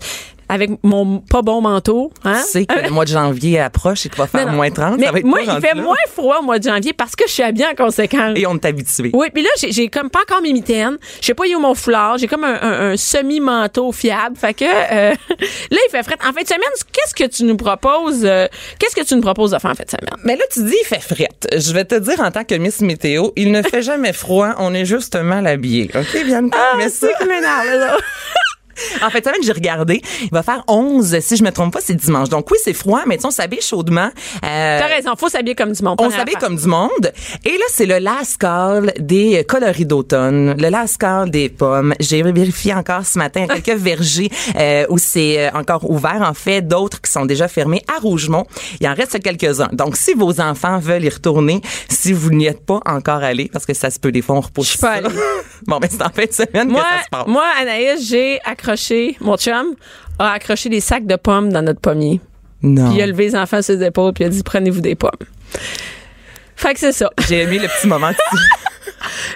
avec 0.53 0.69
mon 0.83 1.19
pas 1.19 1.41
bon 1.41 1.61
manteau. 1.61 2.11
Hein? 2.23 2.39
Tu 2.45 2.51
sais 2.51 2.65
que 2.65 2.79
le 2.79 2.89
mois 2.91 3.05
de 3.05 3.09
janvier 3.09 3.59
approche 3.59 4.05
et 4.05 4.09
qu'il 4.09 4.17
va 4.19 4.27
faire 4.27 4.45
Non, 4.45 4.53
moins 4.53 4.69
30. 4.69 4.97
Mais 4.99 5.07
ça 5.07 5.11
va 5.11 5.19
être 5.19 5.25
moi, 5.25 5.39
il 5.41 5.49
fait 5.61 5.73
là. 5.75 5.81
moins 5.81 5.95
froid 6.13 6.37
au 6.39 6.43
mois 6.43 6.59
de 6.59 6.63
janvier 6.69 6.93
parce 6.93 7.15
que 7.15 7.23
je 7.27 7.31
suis 7.33 7.43
habillée 7.43 7.65
en 7.65 7.75
conséquence. 7.75 8.33
Et 8.35 8.45
on 8.45 8.53
est 8.55 8.65
habitué. 8.65 9.09
Oui, 9.13 9.27
puis 9.33 9.41
là, 9.43 9.49
j'ai- 9.67 9.87
comme 9.89 10.09
pas 10.09 10.19
encore 10.21 10.41
mes 10.41 10.53
mitaines. 10.53 10.97
Je 11.21 11.25
sais 11.27 11.33
pas, 11.33 11.43
a 11.45 11.59
mon 11.59 11.73
foulard. 11.73 12.17
J'ai 12.17 12.27
comme 12.27 12.43
un, 12.43 12.53
un- 12.61 12.91
un 12.91 12.97
semi-manteau 12.97 13.91
fiable. 13.91 14.35
Fait 14.37 14.53
que 14.53 14.65
euh, 14.65 15.11
là, 15.29 15.77
il 15.87 15.89
fait 15.91 16.03
fret. 16.03 16.17
En 16.27 16.31
fin 16.33 16.41
de 16.41 16.47
semaine, 16.47 16.61
qu'est-ce 16.91 17.15
que 17.15 17.29
tu 17.29 17.43
nous 17.45 17.57
proposes? 17.57 18.23
euh, 18.25 18.47
qu'est-ce 18.79 18.95
que 18.95 19.05
tu 19.05 19.15
nous 19.15 19.21
proposes 19.21 19.51
de 19.51 19.59
faire 19.59 19.71
en 19.71 19.75
fin 19.75 19.83
de 19.83 19.89
semaine? 19.89 20.15
Mais 20.23 20.35
là, 20.35 20.43
tu 20.51 20.63
dis, 20.63 20.75
il 20.81 20.85
fait 20.85 21.01
fret. 21.01 21.29
Je 21.51 21.73
vais 21.73 21.85
te 21.85 21.95
dire 21.95 22.19
en 22.21 22.31
tant 22.31 22.43
que 22.43 22.55
Miss 22.55 22.81
Météo, 22.81 23.31
il 23.35 23.51
ne 23.51 23.61
fait 23.61 23.81
jamais 23.91 24.13
froid. 24.13 24.51
On 24.59 24.73
est 24.73 24.85
juste 24.85 25.15
mal 25.15 25.47
habillé. 25.47 25.89
OK, 25.95 26.25
Bianca? 26.25 26.57
mais 26.77 26.89
ça, 26.89 27.07
En 29.03 29.09
fait, 29.09 29.23
semaine, 29.23 29.41
j'ai 29.43 29.51
regardé. 29.51 30.01
Il 30.21 30.29
va 30.31 30.43
faire 30.43 30.63
11, 30.67 31.19
si 31.19 31.37
je 31.37 31.43
me 31.43 31.51
trompe 31.51 31.73
pas, 31.73 31.79
c'est 31.81 31.95
dimanche. 31.95 32.29
Donc 32.29 32.49
oui, 32.51 32.57
c'est 32.63 32.73
froid, 32.73 33.01
mais 33.05 33.17
on 33.25 33.31
s'habille 33.31 33.61
chaudement. 33.61 34.09
Euh, 34.43 34.79
T'as 34.79 34.87
raison, 34.87 35.11
faut 35.17 35.29
s'habiller 35.29 35.55
comme 35.55 35.71
du 35.71 35.83
monde. 35.83 35.97
on 35.99 36.09
s'habille 36.09 36.35
comme 36.35 36.55
du 36.55 36.67
monde. 36.67 37.11
Et 37.45 37.57
là, 37.57 37.65
c'est 37.69 37.85
le 37.85 37.99
last 37.99 38.37
call 38.37 38.93
des 38.99 39.43
coloris 39.47 39.85
d'automne, 39.85 40.55
le 40.57 40.69
last 40.69 40.97
call 40.97 41.29
des 41.29 41.49
pommes. 41.49 41.93
J'ai 41.99 42.21
vérifié 42.23 42.73
encore 42.73 43.05
ce 43.05 43.17
matin 43.17 43.47
quelques 43.63 43.79
vergers 43.79 44.29
euh, 44.57 44.85
où 44.89 44.97
c'est 44.97 45.47
euh, 45.47 45.49
encore 45.53 45.89
ouvert. 45.89 46.21
En 46.23 46.33
fait, 46.33 46.61
d'autres 46.61 47.01
qui 47.01 47.11
sont 47.11 47.25
déjà 47.25 47.47
fermés 47.47 47.83
à 47.93 47.99
Rougemont. 47.99 48.45
Il 48.79 48.87
en 48.87 48.93
reste 48.93 49.21
quelques-uns. 49.21 49.69
Donc, 49.71 49.95
si 49.97 50.13
vos 50.13 50.39
enfants 50.41 50.79
veulent 50.79 51.03
y 51.03 51.09
retourner, 51.09 51.61
si 51.89 52.13
vous 52.13 52.31
n'y 52.31 52.47
êtes 52.47 52.65
pas 52.65 52.79
encore 52.85 53.23
allés, 53.23 53.49
parce 53.51 53.65
que 53.65 53.73
ça 53.73 53.89
se 53.89 53.99
peut, 53.99 54.11
des 54.11 54.21
fois, 54.21 54.35
on 54.37 54.41
repousse 54.41 54.65
Je 54.67 54.71
suis 54.71 54.79
pas 54.79 54.91
allée. 54.91 55.09
bon, 55.67 55.79
ben, 55.79 55.89
c'est 55.91 56.01
en 56.01 56.09
fin 56.09 56.25
de 56.25 56.31
semaine 56.31 56.69
Moi, 56.69 56.81
que 56.81 56.87
ça 56.87 57.03
se 57.03 57.09
passe. 57.09 57.27
moi, 57.27 57.45
Anaïs, 57.59 58.07
j'ai 58.07 58.39
accroché, 58.43 58.62
mon 59.21 59.37
chum 59.37 59.75
a 60.19 60.31
accroché 60.31 60.69
des 60.69 60.79
sacs 60.79 61.05
de 61.05 61.15
pommes 61.15 61.51
dans 61.51 61.61
notre 61.61 61.79
pommier. 61.79 62.21
non. 62.61 62.89
Puis 62.89 62.97
il 62.99 63.01
a 63.01 63.07
levé 63.07 63.25
les 63.25 63.35
enfants 63.35 63.61
sur 63.61 63.75
ses 63.75 63.83
épaules, 63.83 64.13
puis 64.13 64.23
il 64.23 64.27
a 64.27 64.29
dit 64.29 64.43
prenez-vous 64.43 64.81
des 64.81 64.95
pommes. 64.95 65.11
Fait 66.55 66.73
que 66.73 66.79
c'est 66.79 66.91
ça. 66.93 67.09
J'ai 67.27 67.41
aimé 67.41 67.59
le 67.59 67.67
petit 67.67 67.87
moment. 67.87 68.11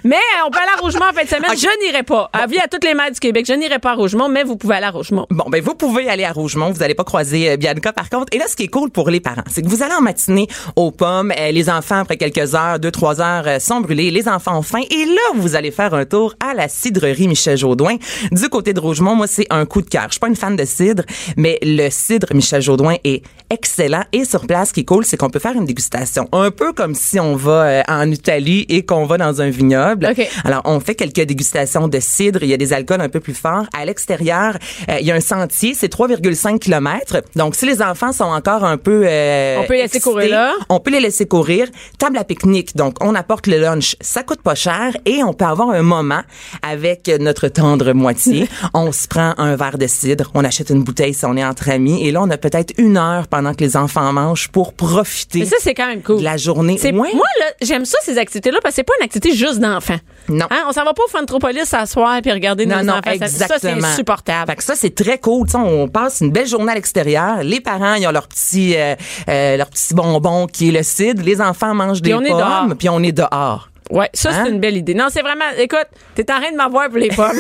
Mais 0.04 0.16
euh, 0.16 0.46
on 0.48 0.52
peut 0.52 0.60
aller 0.60 0.72
à 0.78 0.82
Rougemont 0.82 1.06
en 1.10 1.14
fin 1.14 1.24
de 1.24 1.30
semaine. 1.30 1.52
Je 1.56 1.86
n'irai 1.86 2.04
pas. 2.04 2.30
Avis 2.34 2.60
à 2.60 2.68
toutes 2.68 2.84
les 2.84 2.94
mères 2.94 3.12
du 3.12 3.20
Québec, 3.20 3.46
je 3.48 3.54
n'irai 3.54 3.80
pas 3.80 3.92
à 3.92 3.96
Rougemont, 3.96 4.30
mais 4.30 4.44
vous 4.44 4.56
pouvez 4.56 4.76
aller 4.76 4.86
à 4.86 4.92
Rougemont. 4.92 5.26
Bon, 5.30 5.46
ben 5.50 5.62
vous 5.62 5.76
pouvez 5.76 6.10
aller 6.10 6.24
à 6.24 6.32
Rougemont, 6.32 6.72
vous 6.72 6.84
allez 6.84 6.96
pas 6.96 7.04
croiser 7.04 7.52
euh, 7.52 7.58
Bianca 7.58 7.94
par 7.94 8.10
contre. 8.10 8.28
Et 8.32 8.38
là, 8.38 8.46
ce 8.48 8.56
qui 8.56 8.64
est 8.64 8.68
cool 8.68 8.90
pour 8.90 9.10
les 9.10 9.20
parents, 9.20 9.44
c'est 9.50 9.62
que 9.62 9.68
vous 9.68 9.84
allez 9.84 9.94
en 9.94 10.02
matinée 10.02 10.48
aux 10.76 10.92
pommes, 10.92 11.32
euh, 11.38 11.52
les 11.52 11.70
enfants 11.70 12.00
après 12.00 12.18
quelques 12.18 12.56
heures, 12.56 12.80
deux 12.80 12.92
trois 12.92 13.22
heures 13.22 13.48
euh, 13.48 13.60
sont 13.60 13.82
brûlés, 13.82 14.12
les 14.12 14.28
enfants 14.28 14.58
ont 14.58 14.64
faim, 14.64 14.82
et 14.90 15.06
là 15.06 15.22
vous 15.36 15.56
allez 15.56 15.72
faire 15.72 15.94
un 15.94 16.06
tour 16.06 16.36
à 16.40 16.54
la 16.54 16.68
cidrerie 16.68 17.28
Michel 17.28 17.58
Jaudoin 17.58 17.98
du 18.32 18.50
côté 18.50 18.74
de 18.74 18.80
Rougemont. 18.80 19.16
Moi, 19.16 19.28
c'est 19.28 19.48
un 19.50 19.66
coup 19.66 19.82
de 19.82 19.90
cœur. 19.90 20.06
Je 20.08 20.14
suis 20.14 20.20
pas 20.20 20.28
une 20.28 20.36
fan 20.36 20.56
de 20.56 20.66
cidre, 20.66 21.04
mais 21.36 21.60
le 21.62 21.90
cidre 21.90 22.28
Michel 22.34 22.62
Jaudoin 22.62 22.96
est 23.04 23.24
excellent. 23.50 24.04
Et 24.14 24.26
sur 24.26 24.46
place, 24.46 24.70
ce 24.70 24.74
qui 24.74 24.82
est 24.82 24.86
cool, 24.86 25.06
c'est 25.06 25.18
qu'on 25.18 25.30
peut 25.30 25.40
faire 25.40 25.54
une 25.54 25.66
dégustation, 25.66 26.28
un 26.32 26.52
peu 26.52 26.74
comme 26.74 26.96
si 26.96 27.20
on 27.20 27.36
va 27.36 27.84
en 27.88 28.10
Italie 28.12 28.66
et 28.70 28.86
qu'on 28.86 29.06
va 29.06 29.18
dans 29.18 29.42
un 29.42 29.50
vignoble. 29.58 30.14
Alors, 30.46 30.62
on 30.66 30.80
fait 30.80 30.96
quelques 30.96 31.22
dégustations 31.28 31.88
de 31.88 32.00
cidre. 32.00 32.44
Il 32.44 32.50
y 32.50 32.54
a 32.54 32.58
des 32.58 32.74
alcools 32.74 33.02
un 33.02 33.10
peu 33.10 33.20
plus 33.20 33.34
forts. 33.34 33.66
À 33.78 33.86
l'extérieur, 33.86 34.58
euh, 34.90 34.98
il 35.00 35.06
y 35.06 35.12
a 35.12 35.16
un 35.16 35.20
sentier. 35.20 35.74
C'est 35.74 35.92
3,5 35.92 36.60
km. 36.60 37.22
Donc, 37.36 37.56
si 37.56 37.66
les 37.66 37.82
enfants 37.82 38.12
sont 38.12 38.24
encore 38.26 38.64
un 38.64 38.78
peu... 38.78 39.04
euh, 39.06 39.58
On 39.60 39.64
peut 39.66 39.74
les 39.74 39.82
laisser 39.82 39.98
excités, 39.98 40.04
courir 40.14 40.30
là? 40.30 40.54
On 40.70 40.80
peut 40.80 40.92
les 40.92 41.00
laisser 41.00 41.26
courir. 41.28 41.68
Table 41.98 42.18
à 42.18 42.24
pique-nique. 42.24 42.76
Donc, 42.76 42.96
on 43.02 43.16
apporte 43.16 43.48
le 43.48 43.58
lunch. 43.58 43.96
Ça 44.02 44.24
coûte 44.24 44.42
pas 44.42 44.56
cher. 44.56 44.96
Et 45.06 45.24
on 45.24 45.34
peut 45.34 45.46
avoir 45.46 45.70
un 45.72 45.82
moment 45.82 46.22
avec 46.62 47.10
notre 47.20 47.48
tendre 47.48 47.94
moitié. 47.94 48.48
on 48.74 48.92
se 48.92 49.08
prend 49.08 49.34
un 49.38 49.56
verre 49.56 49.78
de 49.78 49.88
cidre. 49.88 50.32
On 50.34 50.44
achète 50.44 50.70
une 50.70 50.84
bouteille 50.84 51.14
si 51.14 51.26
on 51.26 51.36
est 51.36 51.46
entre 51.46 51.70
amis. 51.70 52.06
Et 52.08 52.12
là, 52.12 52.22
on 52.22 52.30
a 52.30 52.38
peut-être 52.38 52.74
une 52.78 52.98
heure 52.98 53.28
pendant 53.28 53.54
que 53.54 53.62
les 53.64 53.76
enfants 53.78 54.12
mangent 54.14 54.50
pour 54.50 54.74
profiter 54.74 55.40
Mais 55.40 55.46
ça, 55.46 55.58
c'est 55.60 55.74
quand 55.74 55.88
même 55.88 56.02
cool. 56.02 56.20
de 56.20 56.24
la 56.24 56.38
journée. 56.38 56.78
Ouais. 56.84 56.92
Moi, 56.92 57.26
là, 57.40 57.46
j'aime 57.62 57.86
ça, 57.86 57.98
ces 58.04 58.18
activités-là, 58.18 58.60
parce 58.62 58.74
que 58.74 58.76
c'est 58.78 58.84
pas 58.84 58.94
une 59.00 59.06
activité 59.06 59.34
juste 59.36 59.47
d'enfants. 59.56 60.00
Non. 60.30 60.46
Hein? 60.52 60.64
On 60.68 60.72
s'en 60.74 60.84
va 60.84 60.94
pas 60.94 61.04
au 61.06 61.10
Fantropolis 61.10 61.64
s'asseoir 61.66 62.22
puis 62.22 62.32
regarder 62.32 62.66
Non, 62.66 62.78
nos 62.78 62.84
non, 62.84 62.94
enfants. 62.94 63.12
Exactement. 63.12 63.48
Ça, 63.48 63.56
c'est 63.60 63.72
insupportable. 63.72 64.52
Fait 64.52 64.56
que 64.58 64.64
ça, 64.64 64.76
c'est 64.76 64.94
très 64.94 65.18
cool. 65.18 65.48
On 65.56 65.88
passe 65.88 66.20
une 66.22 66.32
belle 66.32 66.48
journée 66.48 66.72
à 66.72 66.76
l'extérieur. 66.76 67.44
Les 67.44 67.62
parents, 67.62 67.94
ils 67.96 68.06
ont 68.08 68.12
leur 68.12 68.28
petit, 68.28 68.76
euh, 68.78 68.96
euh, 69.30 69.58
leur 69.58 69.70
petit 69.70 69.94
bonbon 69.94 70.48
qui 70.48 70.70
est 70.70 70.72
le 70.72 70.84
cidre. 70.84 71.24
Les 71.24 71.42
enfants 71.42 71.74
mangent 71.74 72.02
des 72.02 72.12
pommes, 72.14 72.76
puis 72.78 72.90
on 72.90 73.02
est 73.04 73.12
dehors. 73.14 73.70
Ouais, 73.90 74.10
ça, 74.14 74.30
Hein? 74.32 74.42
c'est 74.44 74.52
une 74.52 74.60
belle 74.60 74.76
idée. 74.78 74.94
Non, 74.94 75.08
c'est 75.10 75.22
vraiment. 75.22 75.46
Écoute, 75.58 75.88
t'es 76.14 76.30
en 76.32 76.42
train 76.42 76.52
de 76.52 76.58
m'avoir 76.58 76.90
pour 76.90 76.98
les 76.98 77.08
pommes. 77.08 77.32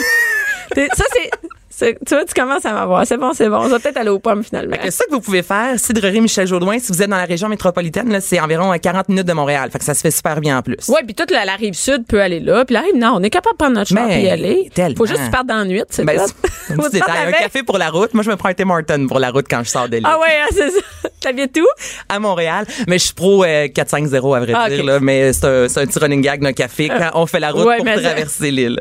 Ça, 0.76 1.04
c'est. 1.14 1.30
C'est- 1.78 1.98
Tu 2.06 2.16
vois, 2.16 2.26
tu 2.26 2.34
commences 2.34 2.66
à 2.66 2.74
m'avoir. 2.74 3.06
C'est 3.08 3.18
bon, 3.18 3.32
c'est 3.34 3.48
bon. 3.50 3.58
On 3.58 3.68
va 3.68 3.80
peut-être 3.80 3.98
aller 3.98 4.10
aux 4.10 4.20
pommes 4.20 4.44
finalement. 4.44 4.76
Que 4.78 4.90
ça 4.92 5.04
que 5.06 5.12
vous 5.12 5.22
pouvez 5.22 5.44
faire, 5.44 5.80
Cidrerie 5.80 6.22
Michel 6.22 6.48
Jourdouin, 6.48 6.80
si 6.80 6.92
vous 6.92 7.02
êtes 7.02 7.10
dans 7.10 7.18
la 7.18 7.26
région 7.26 7.48
métropolitaine, 7.50 8.12
là, 8.12 8.20
c'est 8.22 8.40
environ 8.40 8.72
à 8.72 8.80
40 8.80 9.10
minutes 9.10 9.26
de 9.28 9.34
Montréal. 9.34 9.70
Fait 9.72 9.80
que 9.80 9.86
ça 9.86 9.94
se 9.94 10.02
fait 10.02 10.12
super 10.12 10.42
bien 10.42 10.58
en 10.58 10.62
plus. 10.62 10.78
Ouais, 10.90 11.02
puis 11.06 11.14
toute 11.16 11.32
la, 11.32 11.46
la 11.46 11.56
rive 11.56 11.74
sud 11.74 12.06
peut 12.08 12.22
aller 12.22 12.40
là, 12.40 12.66
puis 12.66 12.74
la 12.74 12.82
rive 12.82 12.96
nord, 12.96 13.16
on 13.18 13.24
est 13.24 13.30
capable 13.30 13.54
de 13.56 13.58
prendre 13.58 13.76
notre 13.76 13.90
char 13.94 14.06
Mais, 14.08 14.22
et 14.22 14.26
y 14.26 14.30
aller. 14.30 14.72
tellement. 14.74 14.96
Faut 14.98 15.06
juste 15.06 15.20
que 15.20 15.26
tu 15.26 15.32
partes 15.32 15.48
dans 15.48 15.58
la 15.58 15.66
nuit, 15.66 15.84
c'est 15.90 16.04
Ben, 16.04 16.18
tout. 16.18 16.32
c'est 16.68 16.74
un 16.74 16.78
petit 16.78 16.90
détail. 16.92 17.08
partir 17.16 17.28
Un 17.28 17.44
café 17.44 17.64
pour 17.64 17.78
la 17.78 17.90
route. 17.90 18.14
Moi, 18.14 18.24
je 18.24 18.30
me 18.32 18.36
prends 18.36 18.50
un 18.50 18.54
Tim 18.54 18.70
Horton 18.70 19.06
pour 19.08 19.20
la 19.20 19.30
route 19.32 19.46
quand 19.50 19.64
je 19.64 19.70
sors 19.70 19.88
de 19.88 19.98
l'île. 19.98 20.06
Ah 20.08 20.18
ouais, 20.20 20.28
hein, 20.42 20.48
c'est 20.52 20.70
ça. 20.72 20.80
T'habites 21.22 21.58
où? 21.60 21.66
à 22.10 22.20
Montréal. 22.20 22.66
Mais 22.88 22.98
je 23.00 23.06
suis 23.06 23.14
pro 23.14 23.44
euh, 23.44 23.68
4-5-0 23.68 24.36
à 24.36 24.40
vrai 24.40 24.54
Ah, 24.56 24.70
dire. 24.70 24.84
Là, 24.84 25.00
mais 25.00 25.34
c'est 25.34 25.46
un, 25.46 25.68
c'est 25.68 25.82
un 25.82 25.86
petit 25.86 26.00
running 26.00 26.22
gag 26.22 26.42
d'un 26.42 26.54
café 26.54 26.90
quand 26.90 27.12
on 27.16 27.26
fait 27.26 27.40
la 27.40 27.52
route 27.52 27.66
Ouais, 27.66 27.78
pour 27.78 27.86
traverser 27.86 28.52
l'île. 28.52 28.80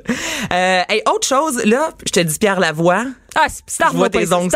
Euh, 0.52 0.82
hey, 0.88 1.02
autre 1.12 1.26
chose, 1.26 1.64
là, 1.64 1.90
je 2.06 2.12
te 2.12 2.20
dis 2.20 2.38
Pierre 2.38 2.60
Lavoie 2.60 2.85
toi, 2.86 3.04
ah, 3.38 3.46
c'est 3.48 3.62
Star 3.68 3.92
Je 3.92 3.96
vois 3.98 4.08
tes 4.08 4.32
ongles. 4.32 4.50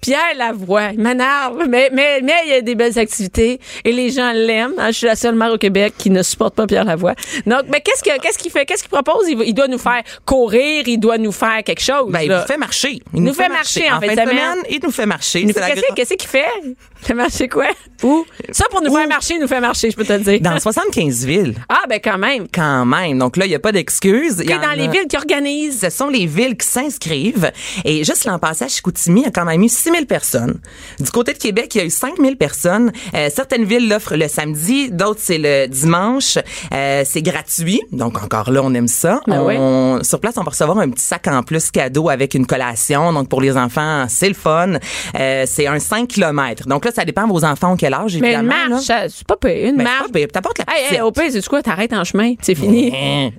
Pierre 0.00 0.20
Lavoie, 0.36 0.90
il 0.92 1.00
m'énerve, 1.00 1.64
mais 1.68 1.90
mais 1.92 2.20
mais 2.22 2.34
il 2.44 2.50
y 2.50 2.54
a 2.54 2.60
des 2.60 2.74
belles 2.74 2.98
activités 2.98 3.60
et 3.84 3.92
les 3.92 4.10
gens 4.10 4.30
l'aiment. 4.32 4.74
hein. 4.78 4.88
Je 4.92 4.98
suis 4.98 5.06
la 5.06 5.16
seule 5.16 5.34
mère 5.34 5.52
au 5.52 5.58
Québec 5.58 5.94
qui 5.98 6.10
ne 6.10 6.22
supporte 6.22 6.54
pas 6.54 6.66
Pierre 6.66 6.84
Lavoie. 6.84 7.14
Donc, 7.46 7.62
mais 7.68 7.80
qu'est-ce 7.80 8.02
que 8.02 8.18
qu'est-ce 8.20 8.38
qu'il 8.38 8.50
fait? 8.52 8.64
Qu'est-ce 8.66 8.82
qu'il 8.84 8.90
propose? 8.90 9.26
Il, 9.28 9.54
doit 9.54 9.68
nous 9.68 9.78
faire 9.78 10.02
courir, 10.24 10.84
il 10.86 10.98
doit 10.98 11.18
nous 11.18 11.32
faire 11.32 11.62
quelque 11.64 11.82
chose. 11.82 12.10
Ben, 12.10 12.20
il 12.22 12.28
là. 12.28 12.40
nous 12.40 12.46
fait 12.46 12.56
marcher. 12.58 13.00
Il 13.14 13.22
nous 13.22 13.34
fait 13.34 13.48
marcher 13.48 13.90
en 13.90 14.00
fin 14.00 14.06
de 14.14 14.20
semaine. 14.20 14.58
Il 14.70 14.80
nous 14.82 14.90
fait 14.90 15.06
marcher. 15.06 15.44
Nous 15.44 15.52
fait- 15.52 15.82
Qu'est-ce 15.94 16.14
qu'il 16.14 16.28
fait? 16.28 16.44
Il 16.64 16.74
fait 17.06 17.14
marcher 17.14 17.48
quoi? 17.48 17.66
Où? 18.02 18.24
Ça 18.52 18.66
pour 18.70 18.82
nous 18.82 18.90
Où? 18.90 18.96
faire 18.96 19.08
marcher, 19.08 19.34
il 19.34 19.40
nous 19.40 19.48
fait 19.48 19.60
marcher, 19.60 19.90
je 19.90 19.96
peux 19.96 20.04
te 20.04 20.12
le 20.12 20.20
dire. 20.20 20.40
Dans 20.40 20.58
75 20.58 21.24
villes, 21.24 21.54
Ah 21.68 21.82
ben 21.88 22.00
quand 22.02 22.18
même. 22.18 22.46
quand 22.52 22.84
même. 22.84 23.18
Donc 23.18 23.36
là, 23.36 23.46
il 23.46 23.48
n'y 23.48 23.54
a 23.54 23.58
pas 23.58 23.72
Que 23.72 24.52
en 24.54 24.60
dans 24.60 24.72
les 24.72 24.88
villes 24.88 25.06
qui 25.08 25.16
organisent. 25.16 25.80
Ce 25.80 25.90
sont 25.90 26.08
les 26.08 26.26
villes 26.26 26.56
qui 26.56 26.66
s'inscrivent 26.66 27.50
Et 27.84 28.04
juste 28.04 28.24
l'an 28.24 28.38
passé, 28.38 28.64
à 28.64 28.68
Chicoutimi, 28.68 29.20
il 29.20 29.24
y 29.24 29.26
a 29.28 29.30
quand 29.30 29.44
même 29.44 29.62
eu 29.62 29.68
6000 29.68 30.06
personnes. 30.06 30.60
Du 31.00 31.10
côté 31.10 31.32
de 31.32 31.38
Québec, 31.38 31.74
il 31.74 31.78
y 31.78 31.80
a 31.82 31.84
eu 31.84 31.90
5000 31.90 32.36
personnes. 32.36 32.92
Euh, 33.14 33.28
certaines 33.34 33.64
villes 33.64 33.88
l'offrent 33.88 34.16
le 34.16 34.28
samedi, 34.28 34.90
d'autres 34.90 35.20
c'est 35.22 35.38
le 35.38 35.66
dimanche. 35.66 36.38
Euh, 36.72 37.02
c'est 37.04 37.22
gratuit, 37.22 37.80
donc 37.92 38.22
encore 38.22 38.50
là, 38.50 38.60
on 38.62 38.72
aime 38.74 38.88
ça. 38.88 39.20
On, 39.26 40.00
Sur 40.02 40.20
place, 40.20 40.34
on 40.36 40.42
va 40.42 40.50
recevoir 40.50 40.78
un 40.78 40.90
petit 40.90 41.04
sac 41.04 41.26
en 41.28 41.42
plus 41.42 41.70
cadeau 41.70 42.08
avec 42.08 42.34
une 42.34 42.46
collation. 42.46 43.12
Donc 43.12 43.28
pour 43.28 43.40
les 43.40 43.56
enfants, 43.56 44.06
c'est 44.08 44.28
le 44.28 44.34
fun. 44.34 44.74
Euh, 45.18 45.44
c'est 45.46 45.66
un 45.66 45.78
5 45.78 46.08
km. 46.08 46.66
Donc 46.68 46.84
là, 46.84 46.90
ça 46.94 47.04
dépend 47.04 47.26
de 47.26 47.32
vos 47.32 47.44
enfants 47.44 47.72
ont 47.72 47.76
quel 47.76 47.94
âge, 47.94 48.16
Mais 48.20 48.34
une 48.34 48.40
évidemment. 48.40 48.68
marche, 48.70 48.84
c'est 48.86 49.26
pas 49.26 49.36
pire. 49.36 49.68
Une 49.70 49.76
Ben, 49.76 49.84
marche. 49.84 50.10
T'apportes 50.32 50.58
la 50.58 50.64
Hey, 50.74 50.82
hey, 50.84 50.88
petite. 50.90 51.02
au 51.02 51.12
pire, 51.12 51.24
c'est 51.30 51.46
quoi? 51.46 51.62
T'arrêtes 51.62 51.92
en 51.92 52.04
chemin, 52.04 52.34
c'est 52.40 52.54
fini. 52.54 52.92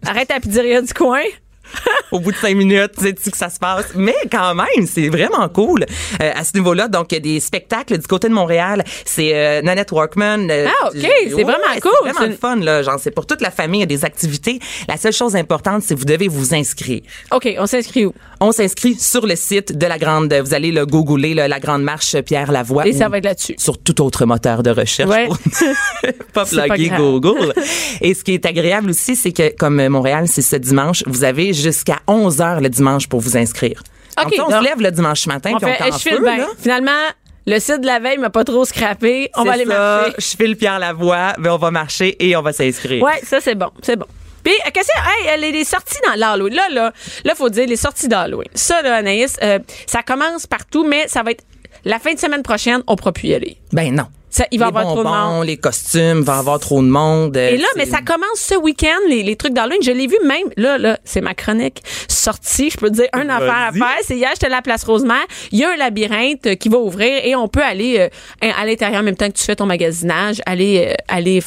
Arrête 0.06 0.32
à 0.32 0.36
la 0.36 0.40
pizzeria 0.40 0.82
du 0.82 0.94
coin. 0.94 1.22
au 2.12 2.20
bout 2.20 2.32
de 2.32 2.38
cinq 2.38 2.56
minutes, 2.56 2.92
tu 2.98 3.04
sais 3.20 3.32
que 3.32 3.38
ça 3.38 3.50
se 3.50 3.60
passe. 3.60 3.88
Mais 3.96 4.16
quand 4.32 4.56
même, 4.56 4.86
c'est 4.88 5.10
vraiment 5.10 5.48
cool 5.50 5.86
euh, 6.22 6.32
à 6.36 6.44
ce 6.44 6.52
niveau-là. 6.56 6.88
Donc, 6.88 7.12
il 7.12 7.16
y 7.16 7.18
a 7.18 7.22
des 7.22 7.40
spectacles 7.40 7.98
du 7.98 8.08
côté 8.08 8.30
de 8.30 8.34
Montréal. 8.34 8.84
C'est 9.06 9.32
euh, 9.36 9.62
Nanette 9.62 9.92
Workman. 9.92 10.50
euh, 10.50 10.68
Ah, 10.82 10.88
OK, 10.88 10.96
c'est 11.02 11.44
vraiment 11.44 11.58
cool. 11.82 11.92
C'est 12.06 12.12
vraiment 12.12 12.26
le 12.28 12.36
fun, 12.36 12.56
là. 12.58 12.84
Genre, 12.84 13.00
c'est 13.00 13.12
pour 13.12 13.26
toute 13.26 13.42
la 13.42 13.52
famille, 13.52 13.80
il 13.80 13.84
y 13.90 13.96
a 13.96 13.98
des 13.98 14.06
activités. 14.06 14.60
La 14.88 14.98
seule 14.98 15.14
chose 15.14 15.36
importante, 15.36 15.84
c'est 15.84 15.94
que 15.96 16.00
vous 16.00 16.06
devez 16.06 16.28
vous 16.28 16.54
inscrire. 16.54 17.02
OK, 17.32 17.48
on 17.58 17.66
s'inscrit 17.68 18.06
où? 18.06 18.14
On 18.40 18.52
s'inscrit 18.52 18.96
sur 18.96 19.26
le 19.26 19.36
site 19.36 19.76
de 19.78 19.86
la 19.88 19.98
grande, 19.98 20.32
vous 20.34 20.54
allez 20.54 20.72
le 20.72 20.86
googler, 20.86 21.34
la 21.34 21.60
grande 21.60 21.82
marche 21.82 22.16
Pierre 22.22 22.52
Lavoie. 22.52 22.88
Et 22.88 22.94
ça 22.94 23.10
va 23.10 23.18
être 23.18 23.26
là-dessus. 23.26 23.56
Sur 23.58 23.78
tout 23.80 24.00
autre 24.02 24.26
moteur 24.26 24.62
de 24.62 24.70
recherche. 24.70 25.10
Ouais. 25.10 25.28
pour 25.28 25.38
pas 26.34 26.46
plugger. 26.46 26.90
Google. 26.98 27.54
Et 28.02 28.14
ce 28.14 28.24
qui 28.24 28.34
est 28.34 28.46
agréable 28.46 28.92
aussi, 28.92 29.16
c'est 29.16 29.32
que 29.32 29.56
comme 29.56 29.86
Montréal, 29.88 30.28
c'est 30.28 30.42
ce 30.44 30.56
dimanche, 30.56 31.04
vous 31.08 31.24
avez 31.24 31.54
jusqu'à 31.54 31.98
11 32.08 32.42
heures 32.42 32.62
le 32.62 32.70
dimanche 32.70 33.08
pour 33.08 33.22
vous 33.22 33.38
inscrire. 33.38 33.82
OK, 34.24 34.36
donc, 34.36 34.48
on 34.48 34.52
donc, 34.52 34.62
se 34.62 34.68
lève 34.70 34.82
le 34.82 34.92
dimanche 34.92 35.26
matin, 35.28 35.52
On 35.54 35.58
puis 35.60 35.72
fait, 35.72 35.92
on 35.92 35.98
je 35.98 36.10
feu, 36.10 36.20
bien. 36.24 36.38
là. 36.38 36.48
Finalement, 36.60 36.92
le 37.46 37.60
site 37.60 37.82
de 37.82 37.86
la 37.86 38.00
veille 38.00 38.18
m'a 38.18 38.30
pas 38.30 38.44
trop 38.44 38.66
scrappé. 38.66 39.30
On 39.36 39.44
va 39.44 39.54
aller 39.54 39.66
ça, 39.66 40.04
marcher. 40.04 40.14
Je 40.18 40.44
file 40.44 40.56
Pierre 40.58 40.80
Lavoie, 40.80 41.34
ben 41.40 41.52
on 41.52 41.58
va 41.58 41.72
marcher 41.72 42.16
et 42.20 42.36
on 42.36 42.42
va 42.42 42.52
s'inscrire. 42.54 43.04
Ouais, 43.04 43.20
ça 43.24 43.40
c'est 43.42 43.56
bon, 43.56 43.70
c'est 43.82 43.96
bon. 43.96 44.06
Puis 44.48 44.56
euh, 44.66 44.70
qu'est-ce 44.74 44.88
que 44.88 45.34
hey, 45.34 45.40
les, 45.42 45.52
les 45.52 45.66
sorties 45.66 46.00
dans 46.08 46.16
l'Halloween 46.16 46.54
là 46.56 46.68
là, 46.72 46.94
là 47.26 47.36
faut 47.36 47.50
dire 47.50 47.68
les 47.68 47.76
sorties 47.76 48.08
d'Halloween. 48.08 48.48
Ça 48.54 48.82
là 48.82 48.96
Anaïs, 48.96 49.36
euh, 49.44 49.60
ça 49.86 50.04
commence 50.04 50.48
partout 50.48 50.86
mais 50.86 51.08
ça 51.10 51.22
va 51.22 51.32
être 51.32 51.44
la 51.84 52.00
fin 52.00 52.14
de 52.14 52.20
semaine 52.20 52.44
prochaine, 52.44 52.82
on 52.88 52.96
pourra 52.96 53.12
plus 53.12 53.28
y 53.28 53.34
aller. 53.34 53.58
Ben 53.74 53.94
non. 53.94 54.06
Ça, 54.30 54.46
il 54.52 54.60
va 54.60 54.66
y 54.66 54.70
les 54.72 54.78
avoir 54.78 54.84
trop 54.94 54.98
de 55.00 55.04
bonbons, 55.04 55.36
monde. 55.38 55.46
les 55.46 55.58
costumes, 55.58 56.20
il 56.20 56.24
va 56.26 56.36
y 56.36 56.40
avoir 56.40 56.60
trop 56.60 56.82
de 56.82 56.88
monde. 56.88 57.36
euh, 57.38 57.52
Et 57.52 57.58
là, 57.58 57.68
mais 57.78 57.86
ça 57.86 58.00
commence 58.06 58.36
ce 58.40 58.56
week-end, 58.56 59.00
les, 59.08 59.24
les 59.24 59.36
trucs 59.38 59.54
d'Halloween. 59.54 59.82
Je 59.82 59.92
l'ai 59.92 60.06
vu 60.06 60.18
même, 60.26 60.50
là, 60.58 60.78
là, 60.78 61.00
c'est 61.06 61.22
ma 61.22 61.34
chronique 61.34 61.82
sortie. 62.10 62.70
Je 62.70 62.78
peux 62.78 62.90
te 62.90 62.96
dire 62.96 63.08
un 63.14 63.30
affaire 63.30 63.70
à 63.70 63.72
faire. 63.72 63.98
C'est 64.04 64.18
hier, 64.18 64.30
j'étais 64.34 64.48
à 64.48 64.50
la 64.50 64.62
place 64.62 64.84
Rosemère. 64.84 65.26
Il 65.52 65.60
y 65.60 65.64
a 65.64 65.72
un 65.72 65.78
labyrinthe 65.78 66.46
euh, 66.48 66.56
qui 66.56 66.68
va 66.70 66.78
ouvrir 66.78 67.22
et 67.24 67.36
on 67.36 67.48
peut 67.48 67.64
aller 67.64 68.00
euh, 68.00 68.52
à 68.56 68.66
l'intérieur 68.66 69.00
en 69.00 69.04
même 69.04 69.16
temps 69.16 69.28
que 69.30 69.38
tu 69.38 69.44
fais 69.46 69.56
ton 69.56 69.66
magasinage, 69.66 70.42
aller, 70.46 70.90
euh, 70.90 70.94
aller 71.08 71.42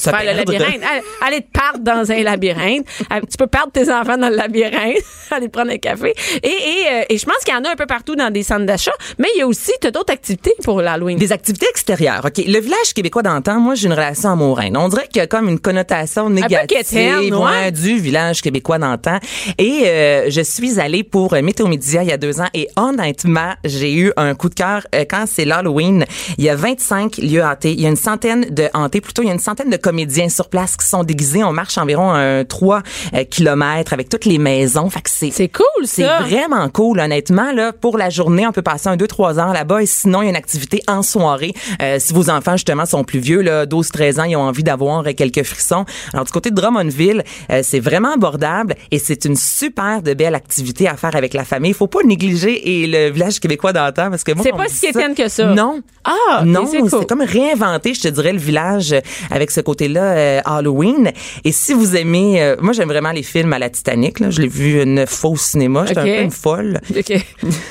Se 0.00 0.10
faire 0.10 0.20
le 0.20 0.44
perdre. 0.44 0.52
labyrinthe, 0.52 0.82
aller, 0.82 1.02
aller 1.22 1.40
te 1.42 1.50
perdre 1.50 1.78
dans 1.80 2.10
un 2.10 2.22
labyrinthe. 2.22 2.86
Euh, 3.12 3.20
tu 3.30 3.36
peux 3.36 3.46
perdre 3.46 3.72
tes 3.72 3.90
enfants 3.92 4.18
dans 4.18 4.28
le 4.28 4.36
labyrinthe, 4.36 4.96
aller 5.30 5.48
prendre 5.48 5.70
un 5.72 5.78
café. 5.78 6.14
Et, 6.42 6.48
et, 6.48 6.52
euh, 6.90 7.02
et 7.08 7.18
je 7.18 7.24
pense 7.24 7.38
qu'il 7.44 7.54
y 7.54 7.56
en 7.56 7.64
a 7.64 7.70
un 7.70 7.76
peu 7.76 7.86
partout 7.86 8.16
dans 8.16 8.30
des 8.30 8.42
centres 8.42 8.66
d'achat, 8.66 8.92
mais 9.18 9.28
il 9.34 9.38
y 9.38 9.42
a 9.42 9.46
aussi 9.46 9.72
d'autres 9.82 10.12
activités 10.12 10.54
pour 10.62 10.80
l'Halloween. 10.80 11.18
Des 11.18 11.32
activités 11.32 11.66
extérieures. 11.68 12.22
OK. 12.24 12.44
Le 12.46 12.60
village 12.60 12.94
québécois 12.94 13.22
d'antan, 13.22 13.60
moi, 13.60 13.74
j'ai 13.74 13.86
une 13.86 13.92
relation 13.92 14.30
amoureuse. 14.30 14.70
On 14.74 14.88
dirait 14.88 15.06
qu'il 15.08 15.18
y 15.18 15.20
a 15.20 15.26
comme 15.26 15.48
une 15.48 15.60
connotation 15.60 16.28
négative 16.28 16.66
quétaine, 16.66 17.34
ouais. 17.34 17.70
du 17.72 17.98
village 17.98 18.42
québécois 18.42 18.78
d'antan. 18.78 19.18
Et 19.58 19.82
euh, 19.84 20.30
je 20.30 20.40
suis 20.40 20.80
allée 20.80 21.04
pour 21.04 21.32
Météo 21.34 21.66
Média 21.66 22.02
il 22.02 22.08
y 22.08 22.12
a 22.12 22.16
deux 22.16 22.40
ans 22.40 22.48
et 22.54 22.68
honnêtement, 22.76 23.54
j'ai 23.64 23.94
eu 23.94 24.12
un 24.16 24.34
coup 24.34 24.48
de 24.48 24.54
cœur 24.54 24.86
euh, 24.94 25.04
quand 25.08 25.24
c'est 25.26 25.44
l'Halloween. 25.44 26.04
Il 26.38 26.44
y 26.44 26.48
a 26.48 26.56
25 26.56 27.18
lieux 27.18 27.42
hantés. 27.42 27.72
Il 27.72 27.80
y 27.80 27.86
a 27.86 27.88
une 27.88 27.96
centaine 27.96 28.46
de 28.50 28.68
hantés, 28.74 29.00
plutôt, 29.00 29.22
il 29.22 29.26
y 29.26 29.30
a 29.30 29.34
une 29.34 29.38
centaine 29.38 29.70
de 29.70 29.76
comédiens 29.90 30.28
sur 30.28 30.48
place 30.48 30.76
qui 30.76 30.86
sont 30.86 31.02
déguisés. 31.02 31.42
On 31.42 31.52
marche 31.52 31.76
environ 31.76 32.12
un 32.12 32.44
3 32.44 32.82
euh, 33.14 33.24
kilomètres 33.24 33.92
avec 33.92 34.08
toutes 34.08 34.24
les 34.24 34.38
maisons. 34.38 34.88
Fait 34.88 35.00
que 35.02 35.10
c'est 35.10 35.32
C'est 35.32 35.48
cool, 35.48 35.66
c'est 35.84 36.02
ça. 36.02 36.20
vraiment 36.20 36.68
cool, 36.68 37.00
honnêtement. 37.00 37.50
Là, 37.50 37.72
pour 37.72 37.98
la 37.98 38.08
journée, 38.08 38.46
on 38.46 38.52
peut 38.52 38.62
passer 38.62 38.88
un, 38.88 38.96
deux, 38.96 39.08
trois 39.08 39.40
heures 39.40 39.52
là-bas. 39.52 39.82
Et 39.82 39.86
sinon, 39.86 40.22
il 40.22 40.26
y 40.26 40.28
a 40.28 40.30
une 40.30 40.36
activité 40.36 40.80
en 40.86 41.02
soirée. 41.02 41.52
Euh, 41.82 41.96
si 41.98 42.12
vos 42.14 42.30
enfants, 42.30 42.52
justement, 42.52 42.86
sont 42.86 43.02
plus 43.02 43.18
vieux, 43.18 43.40
là, 43.40 43.66
12, 43.66 43.88
13 43.88 44.20
ans, 44.20 44.24
ils 44.24 44.36
ont 44.36 44.42
envie 44.42 44.62
d'avoir 44.62 45.04
euh, 45.04 45.10
quelques 45.12 45.42
frissons. 45.42 45.84
Alors, 46.12 46.24
du 46.24 46.30
côté 46.30 46.50
de 46.50 46.54
Drummondville, 46.54 47.24
euh, 47.50 47.62
c'est 47.64 47.80
vraiment 47.80 48.14
abordable 48.14 48.76
et 48.92 49.00
c'est 49.00 49.24
une 49.24 49.34
super 49.36 50.02
de 50.02 50.14
belle 50.14 50.36
activité 50.36 50.86
à 50.86 50.96
faire 50.96 51.16
avec 51.16 51.34
la 51.34 51.44
famille. 51.44 51.72
Il 51.72 51.76
faut 51.76 51.88
pas 51.88 52.04
négliger 52.04 52.82
et 52.82 52.86
le 52.86 53.10
village 53.10 53.40
québécois 53.40 53.72
d'antan 53.72 54.10
parce 54.10 54.22
que 54.22 54.32
moi, 54.32 54.44
C'est 54.44 54.56
pas 54.56 54.68
si 54.68 54.86
quétaine 54.86 55.16
que 55.16 55.28
ça. 55.28 55.46
Non. 55.46 55.80
Ah, 56.04 56.42
non, 56.44 56.66
c'est 56.70 56.78
cool. 56.78 56.90
c'est 56.90 57.06
comme 57.08 57.22
réinventer, 57.22 57.92
je 57.94 58.02
te 58.02 58.08
dirais, 58.08 58.32
le 58.32 58.38
village 58.38 58.94
avec 59.30 59.50
ce 59.50 59.60
côté-là 59.70 60.02
euh, 60.02 60.40
Halloween. 60.44 61.12
Et 61.44 61.52
si 61.52 61.72
vous 61.74 61.96
aimez, 61.96 62.42
euh, 62.42 62.56
moi 62.60 62.72
j'aime 62.72 62.88
vraiment 62.88 63.12
les 63.12 63.22
films 63.22 63.52
à 63.52 63.58
la 63.58 63.70
Titanic. 63.70 64.20
Là. 64.20 64.30
Je 64.30 64.40
l'ai 64.42 64.48
vu 64.48 64.82
une 64.82 65.06
fois 65.06 65.30
au 65.30 65.36
cinéma. 65.36 65.84
J'étais 65.86 66.00
Ok. 66.00 66.06
un 66.08 66.16
peu 66.16 66.22
une 66.22 66.30
folle. 66.30 66.80
OK. 66.96 67.12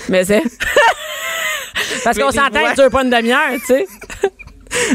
Mais 0.10 0.26
c'est. 0.26 0.42
Parce 2.04 2.18
qu'on 2.18 2.32
s'entend 2.32 2.50
que 2.64 2.70
tu 2.70 2.82
dure 2.82 2.90
pas 2.90 3.04
une 3.04 3.10
demi-heure, 3.10 3.52
tu 3.60 3.66
sais. 3.68 3.86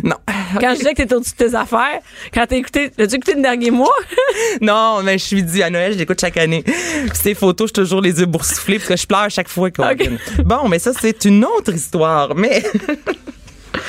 Non. 0.04 0.14
Quand 0.60 0.70
je 0.74 0.76
disais 0.78 0.92
que 0.92 0.98
t'étais 1.02 1.14
au-dessus 1.16 1.32
de 1.36 1.46
tes 1.48 1.54
affaires, 1.56 1.98
quand 2.32 2.46
t'as 2.48 2.56
écouté, 2.56 2.92
l'as-tu 2.96 3.16
écouté 3.16 3.34
le 3.34 3.42
dernier 3.42 3.72
mois? 3.72 3.92
non, 4.60 5.02
mais 5.02 5.18
je 5.18 5.24
suis 5.24 5.42
dit 5.42 5.64
à 5.64 5.68
Noël, 5.70 5.92
je 5.94 5.98
l'écoute 5.98 6.20
chaque 6.20 6.36
année. 6.36 6.62
Puis 6.62 7.10
ces 7.20 7.34
photos, 7.34 7.70
j'ai 7.70 7.82
toujours 7.82 8.00
les 8.00 8.20
yeux 8.20 8.26
boursouflés 8.26 8.78
parce 8.78 8.88
que 8.88 8.96
je 8.96 9.06
pleure 9.08 9.28
chaque 9.30 9.48
fois 9.48 9.72
qu'on 9.72 9.90
Ok. 9.90 9.98
vient. 9.98 10.16
Bon, 10.44 10.68
mais 10.68 10.78
ça, 10.78 10.92
c'est 10.98 11.24
une 11.24 11.44
autre 11.44 11.74
histoire. 11.74 12.36
Mais 12.36 12.62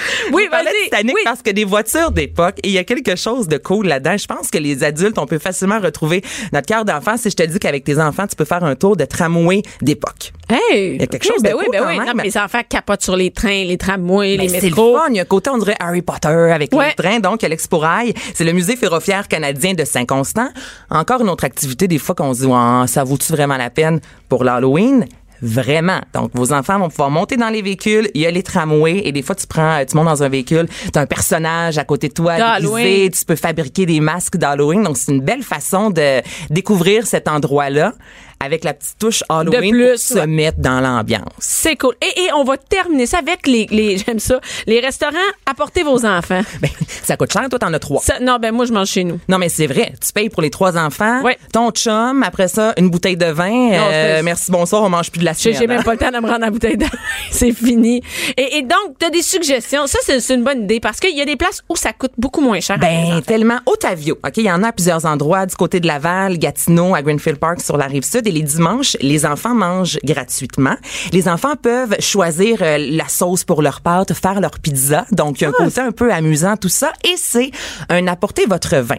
oui, 0.33 0.47
vas-y. 0.51 0.65
Titanic 0.85 1.15
Oui. 1.15 1.21
parce 1.25 1.41
que 1.41 1.51
des 1.51 1.65
voitures 1.65 2.11
d'époque, 2.11 2.55
et 2.63 2.67
il 2.67 2.73
y 2.73 2.77
a 2.77 2.83
quelque 2.83 3.15
chose 3.15 3.47
de 3.47 3.57
cool 3.57 3.87
là-dedans. 3.87 4.17
Je 4.17 4.25
pense 4.25 4.49
que 4.51 4.57
les 4.57 4.83
adultes, 4.83 5.17
on 5.17 5.25
peut 5.25 5.39
facilement 5.39 5.79
retrouver 5.79 6.23
notre 6.53 6.67
cœur 6.67 6.85
d'enfant 6.85 7.17
si 7.17 7.29
je 7.29 7.35
te 7.35 7.43
dis 7.43 7.59
qu'avec 7.59 7.83
tes 7.83 7.99
enfants, 7.99 8.27
tu 8.27 8.35
peux 8.35 8.45
faire 8.45 8.63
un 8.63 8.75
tour 8.75 8.95
de 8.95 9.05
tramway 9.05 9.61
d'époque. 9.81 10.31
Hey! 10.49 10.95
Il 10.95 11.01
y 11.01 11.03
a 11.03 11.07
quelque 11.07 11.25
chose 11.25 11.41
ben 11.41 11.51
de 11.53 11.57
oui, 11.57 11.65
cool 11.65 11.71
ben 11.71 11.79
quand 11.83 11.87
oui. 11.89 11.97
même. 11.99 12.17
Non, 12.17 12.23
les 12.23 12.37
enfants 12.37 12.61
capotent 12.67 13.01
sur 13.01 13.15
les 13.15 13.31
trains, 13.31 13.63
les 13.65 13.77
tramways, 13.77 14.37
les 14.37 14.37
Ben, 14.37 14.49
c'est 14.49 14.59
le 14.61 14.65
métros. 14.67 14.97
fun. 14.97 15.05
Il 15.09 15.15
y 15.15 15.19
a 15.19 15.23
un 15.23 15.25
côté, 15.25 15.49
on 15.49 15.57
dirait 15.57 15.75
Harry 15.79 16.01
Potter 16.01 16.27
avec 16.27 16.73
Ouais. 16.73 16.89
les 16.89 16.93
trains. 17.03 17.19
Donc, 17.19 17.41
il 17.41 17.43
y 17.43 17.47
a 17.47 17.49
l'Expo 17.49 17.79
Rail. 17.79 18.13
C'est 18.33 18.43
le 18.43 18.53
musée 18.53 18.75
ferroviaire 18.75 19.27
canadien 19.27 19.73
de 19.73 19.83
Saint-Constant. 19.85 20.49
Encore 20.89 21.21
une 21.21 21.29
autre 21.29 21.45
activité, 21.45 21.87
des 21.87 21.97
fois 21.97 22.13
qu'on 22.15 22.33
se 22.33 22.41
dit, 22.45 22.51
Ah, 22.53 22.85
ça 22.87 23.03
vaut-tu 23.03 23.31
vraiment 23.31 23.57
la 23.57 23.69
peine 23.69 23.99
pour 24.29 24.43
l'Halloween? 24.43 25.05
Vraiment. 25.45 26.01
Donc, 26.11 26.31
vos 26.33 26.51
enfants 26.53 26.79
vont 26.79 26.89
pouvoir 26.89 27.11
monter 27.11 27.37
dans 27.37 27.49
les 27.49 27.61
véhicules. 27.61 28.09
Il 28.15 28.21
y 28.21 28.25
a 28.25 28.31
les 28.31 28.41
tramways 28.41 29.01
et 29.05 29.11
des 29.11 29.21
fois, 29.21 29.35
tu 29.35 29.45
prends, 29.45 29.85
tu 29.85 29.95
montes 29.95 30.05
dans 30.05 30.23
un 30.23 30.29
véhicule, 30.29 30.67
tu 30.91 30.97
as 30.97 31.01
un 31.01 31.05
personnage 31.05 31.77
à 31.77 31.83
côté 31.83 32.07
de 32.07 32.13
toi 32.13 32.35
déguisé. 32.59 33.11
Tu 33.11 33.25
peux 33.25 33.35
fabriquer 33.35 33.85
des 33.85 33.99
masques 33.99 34.37
d'Halloween. 34.37 34.81
Donc, 34.81 34.97
c'est 34.97 35.11
une 35.11 35.21
belle 35.21 35.43
façon 35.43 35.91
de 35.91 36.21
découvrir 36.49 37.05
cet 37.05 37.27
endroit-là 37.27 37.93
avec 38.39 38.63
la 38.63 38.73
petite 38.73 38.97
touche 38.99 39.23
Halloween 39.29 39.71
plus, 39.71 39.89
pour 39.91 39.99
se 39.99 40.13
ouais. 40.15 40.27
mettre 40.27 40.59
dans 40.59 40.79
l'ambiance. 40.81 41.23
C'est 41.39 41.75
cool. 41.75 41.95
Et, 42.01 42.21
et 42.23 42.33
on 42.33 42.43
va 42.43 42.57
terminer 42.57 43.05
ça 43.05 43.19
avec 43.19 43.47
les, 43.47 43.67
les 43.71 43.97
j'aime 44.05 44.19
ça, 44.19 44.39
les 44.67 44.79
restaurants. 44.79 45.13
Apportez 45.45 45.83
vos 45.83 46.05
enfants. 46.05 46.41
Ben, 46.61 46.69
ça 47.03 47.17
coûte 47.17 47.31
cher. 47.31 47.47
Toi, 47.49 47.59
t'en 47.59 47.73
as 47.73 47.79
trois. 47.79 48.01
Ça- 48.01 48.19
non, 48.19 48.37
ben 48.41 48.53
moi, 48.53 48.65
je 48.65 48.73
mange 48.73 48.87
chez 48.89 49.03
nous. 49.03 49.19
Non, 49.29 49.37
mais 49.37 49.49
c'est 49.49 49.67
vrai. 49.67 49.93
Tu 50.05 50.11
payes 50.11 50.29
pour 50.29 50.41
les 50.41 50.49
trois 50.49 50.77
enfants, 50.77 51.21
Ouais. 51.23 51.37
ton 51.53 51.71
chum, 51.71 52.23
après 52.23 52.47
ça, 52.47 52.73
une 52.77 52.89
bouteille 52.89 53.17
de 53.17 53.25
vin. 53.27 53.71
euh, 53.73 54.21
merci, 54.23 54.51
bonsoir, 54.51 54.83
on 54.83 54.89
mange 54.89 55.11
plus 55.11 55.19
de 55.19 55.25
la 55.25 55.33
semaine. 55.33 55.57
j'ai 55.57 55.67
même 55.67 55.83
pas 55.83 55.93
le 55.93 55.97
temps 55.99 56.11
de 56.11 56.17
me 56.17 56.27
rendre 56.27 56.41
la 56.41 56.51
bouteille 56.51 56.77
de 56.77 56.85
C'est 57.31 57.51
fini. 57.53 58.01
Et, 58.37 58.57
et 58.57 58.61
donc, 58.61 58.97
tu 58.99 59.05
as 59.05 59.09
des 59.09 59.21
suggestions. 59.21 59.87
Ça, 59.87 59.97
c'est 60.01 60.33
une 60.33 60.43
bonne 60.43 60.63
idée 60.63 60.79
parce 60.79 60.99
qu'il 60.99 61.15
y 61.15 61.21
a 61.21 61.25
des 61.25 61.35
places 61.35 61.61
où 61.69 61.75
ça 61.75 61.93
coûte 61.93 62.11
beaucoup 62.17 62.41
moins 62.41 62.59
cher. 62.59 62.77
Ben, 62.79 63.21
tellement. 63.25 63.59
Otavio. 63.65 64.17
OK, 64.25 64.37
il 64.37 64.43
y 64.45 64.51
en 64.51 64.63
a 64.63 64.67
à 64.69 64.71
plusieurs 64.71 65.05
endroits, 65.05 65.45
du 65.45 65.55
côté 65.55 65.79
de 65.79 65.87
Laval, 65.87 66.37
Gatineau, 66.37 66.95
à 66.95 67.01
Greenfield 67.01 67.39
Park, 67.39 67.61
sur 67.61 67.77
la 67.77 67.85
rive 67.85 68.03
sud. 68.03 68.27
Et 68.27 68.31
les 68.35 68.43
dimanches, 68.43 68.97
les 69.01 69.25
enfants 69.25 69.55
mangent 69.55 69.97
gratuitement. 70.03 70.75
Les 71.13 71.27
enfants 71.29 71.55
peuvent 71.55 71.95
choisir 71.99 72.57
euh, 72.61 72.77
la 72.77 73.07
sauce 73.07 73.43
pour 73.45 73.61
leur 73.61 73.79
pâte, 73.81 74.13
faire 74.13 74.39
leur 74.41 74.59
pizza. 74.59 75.05
Donc, 75.11 75.39
il 75.39 75.43
y 75.43 75.47
a 75.47 75.49
un 75.49 75.53
Ah. 75.57 75.63
côté 75.63 75.79
un 75.81 75.91
peu 75.91 76.11
amusant, 76.11 76.57
tout 76.57 76.69
ça. 76.69 76.91
Et 77.03 77.15
c'est 77.17 77.51
un 77.89 78.05
apporter 78.07 78.45
votre 78.45 78.75
vin. 78.77 78.97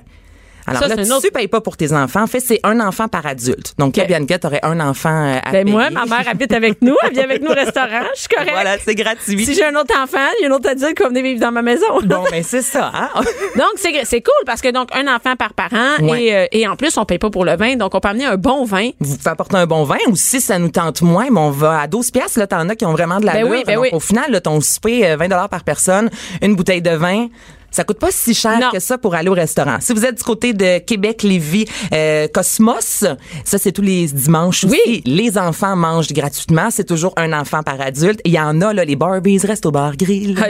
Alors 0.66 0.82
Ça, 0.82 0.88
là, 0.88 0.96
tu 1.04 1.12
autre- 1.12 1.30
payes 1.32 1.48
pas 1.48 1.60
pour 1.60 1.76
tes 1.76 1.92
enfants. 1.92 2.22
En 2.22 2.26
fait, 2.26 2.40
c'est 2.40 2.60
un 2.64 2.80
enfant 2.80 3.08
par 3.08 3.24
adulte. 3.26 3.74
Donc, 3.78 3.96
okay. 3.96 4.06
Bianca, 4.06 4.38
t'aurais 4.38 4.60
un 4.62 4.80
enfant 4.80 5.10
euh, 5.10 5.38
à 5.44 5.52
Ben 5.52 5.64
payer. 5.64 5.72
moi, 5.76 5.90
ma 5.90 6.04
mère 6.06 6.28
habite 6.28 6.52
avec 6.52 6.82
nous. 6.82 6.96
Elle 7.04 7.12
vient 7.14 7.24
avec 7.24 7.42
nous 7.42 7.50
au 7.50 7.54
restaurant. 7.54 8.02
Je 8.14 8.20
suis 8.20 8.28
correcte. 8.28 8.52
Voilà, 8.52 8.76
c'est 8.84 8.94
gratuit. 8.94 9.44
Si 9.44 9.54
j'ai 9.54 9.64
un 9.64 9.74
autre 9.76 9.94
enfant, 10.02 10.18
il 10.38 10.42
y 10.42 10.46
a 10.46 10.48
un 10.48 10.52
autre 10.56 10.68
adulte 10.68 10.96
qui 10.96 11.02
va 11.02 11.08
venir 11.08 11.22
vivre 11.22 11.40
dans 11.40 11.52
ma 11.52 11.62
maison. 11.62 11.86
Bon, 12.04 12.24
ben 12.30 12.42
c'est 12.42 12.62
ça. 12.62 12.90
Hein? 12.94 13.10
Donc, 13.56 13.72
c'est 13.76 13.92
c'est 14.04 14.20
cool 14.20 14.32
parce 14.44 14.60
que 14.60 14.68
donc 14.70 14.88
un 14.94 15.06
enfant 15.14 15.36
par 15.36 15.54
parent 15.54 15.96
Ouais. 16.02 16.24
et, 16.24 16.34
euh, 16.36 16.46
et 16.52 16.66
en 16.68 16.76
plus, 16.76 16.96
on 16.98 17.04
paye 17.04 17.18
pas 17.18 17.30
pour 17.30 17.44
le 17.44 17.56
vin. 17.56 17.76
Donc, 17.76 17.94
on 17.94 18.00
peut 18.00 18.08
amener 18.08 18.26
un 18.26 18.36
bon 18.36 18.64
vin. 18.64 18.90
Vous 19.00 19.16
pouvez 19.16 19.30
apporter 19.30 19.56
un 19.56 19.66
bon 19.66 19.84
vin 19.84 19.96
ou 20.08 20.16
si 20.16 20.40
ça 20.40 20.58
nous 20.58 20.68
tente 20.70 21.00
moins, 21.02 21.26
ben 21.28 21.38
on 21.40 21.50
va 21.50 21.80
à 21.80 21.86
12 21.86 22.10
pièces 22.10 22.36
là, 22.36 22.46
t'en 22.46 22.68
as 22.68 22.74
qui 22.76 22.84
ont 22.84 22.92
vraiment 22.92 23.20
de 23.20 23.26
la 23.26 23.32
Ben 23.34 23.44
oui, 23.44 23.62
ben 23.66 23.74
Donc, 23.76 23.82
oui. 23.84 23.88
au 23.92 24.00
final, 24.00 24.30
là, 24.30 24.40
ton 24.40 24.60
souper, 24.60 25.06
euh, 25.06 25.16
20 25.16 25.28
dollars 25.28 25.48
par 25.48 25.64
personne, 25.64 26.10
une 26.42 26.54
bouteille 26.56 26.82
de 26.82 26.90
vin, 26.90 27.28
Ça 27.76 27.84
coûte 27.84 27.98
pas 27.98 28.10
si 28.10 28.32
cher 28.32 28.58
Non. 28.58 28.70
que 28.70 28.78
ça 28.78 28.96
pour 28.96 29.14
aller 29.14 29.28
au 29.28 29.34
restaurant. 29.34 29.76
Si 29.80 29.92
vous 29.92 30.06
êtes 30.06 30.14
du 30.14 30.22
côté 30.22 30.54
de 30.54 30.78
Québec, 30.78 31.22
Lévis, 31.22 31.66
euh, 31.92 32.26
Cosmos, 32.26 33.04
ça 33.44 33.58
c'est 33.58 33.72
tous 33.72 33.82
les 33.82 34.06
dimanches 34.06 34.64
aussi. 34.64 34.80
Oui. 34.86 35.02
Les 35.04 35.36
enfants 35.36 35.76
mangent 35.76 36.10
gratuitement. 36.10 36.70
C'est 36.70 36.84
toujours 36.86 37.12
un 37.18 37.34
enfant 37.38 37.62
par 37.62 37.78
adulte. 37.82 38.20
Il 38.24 38.32
y 38.32 38.40
en 38.40 38.62
a 38.62 38.72
là, 38.72 38.82
les 38.86 38.96
Barbies 38.96 39.40
restent 39.44 39.66
au 39.66 39.72
bar 39.72 39.94
grill. 39.94 40.42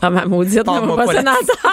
Ah, 0.00 0.08
ma 0.10 0.24
maudite, 0.24 0.62
on 0.66 0.86
va 0.86 1.04
passer 1.04 1.22
dans 1.22 1.32
ça. 1.32 1.70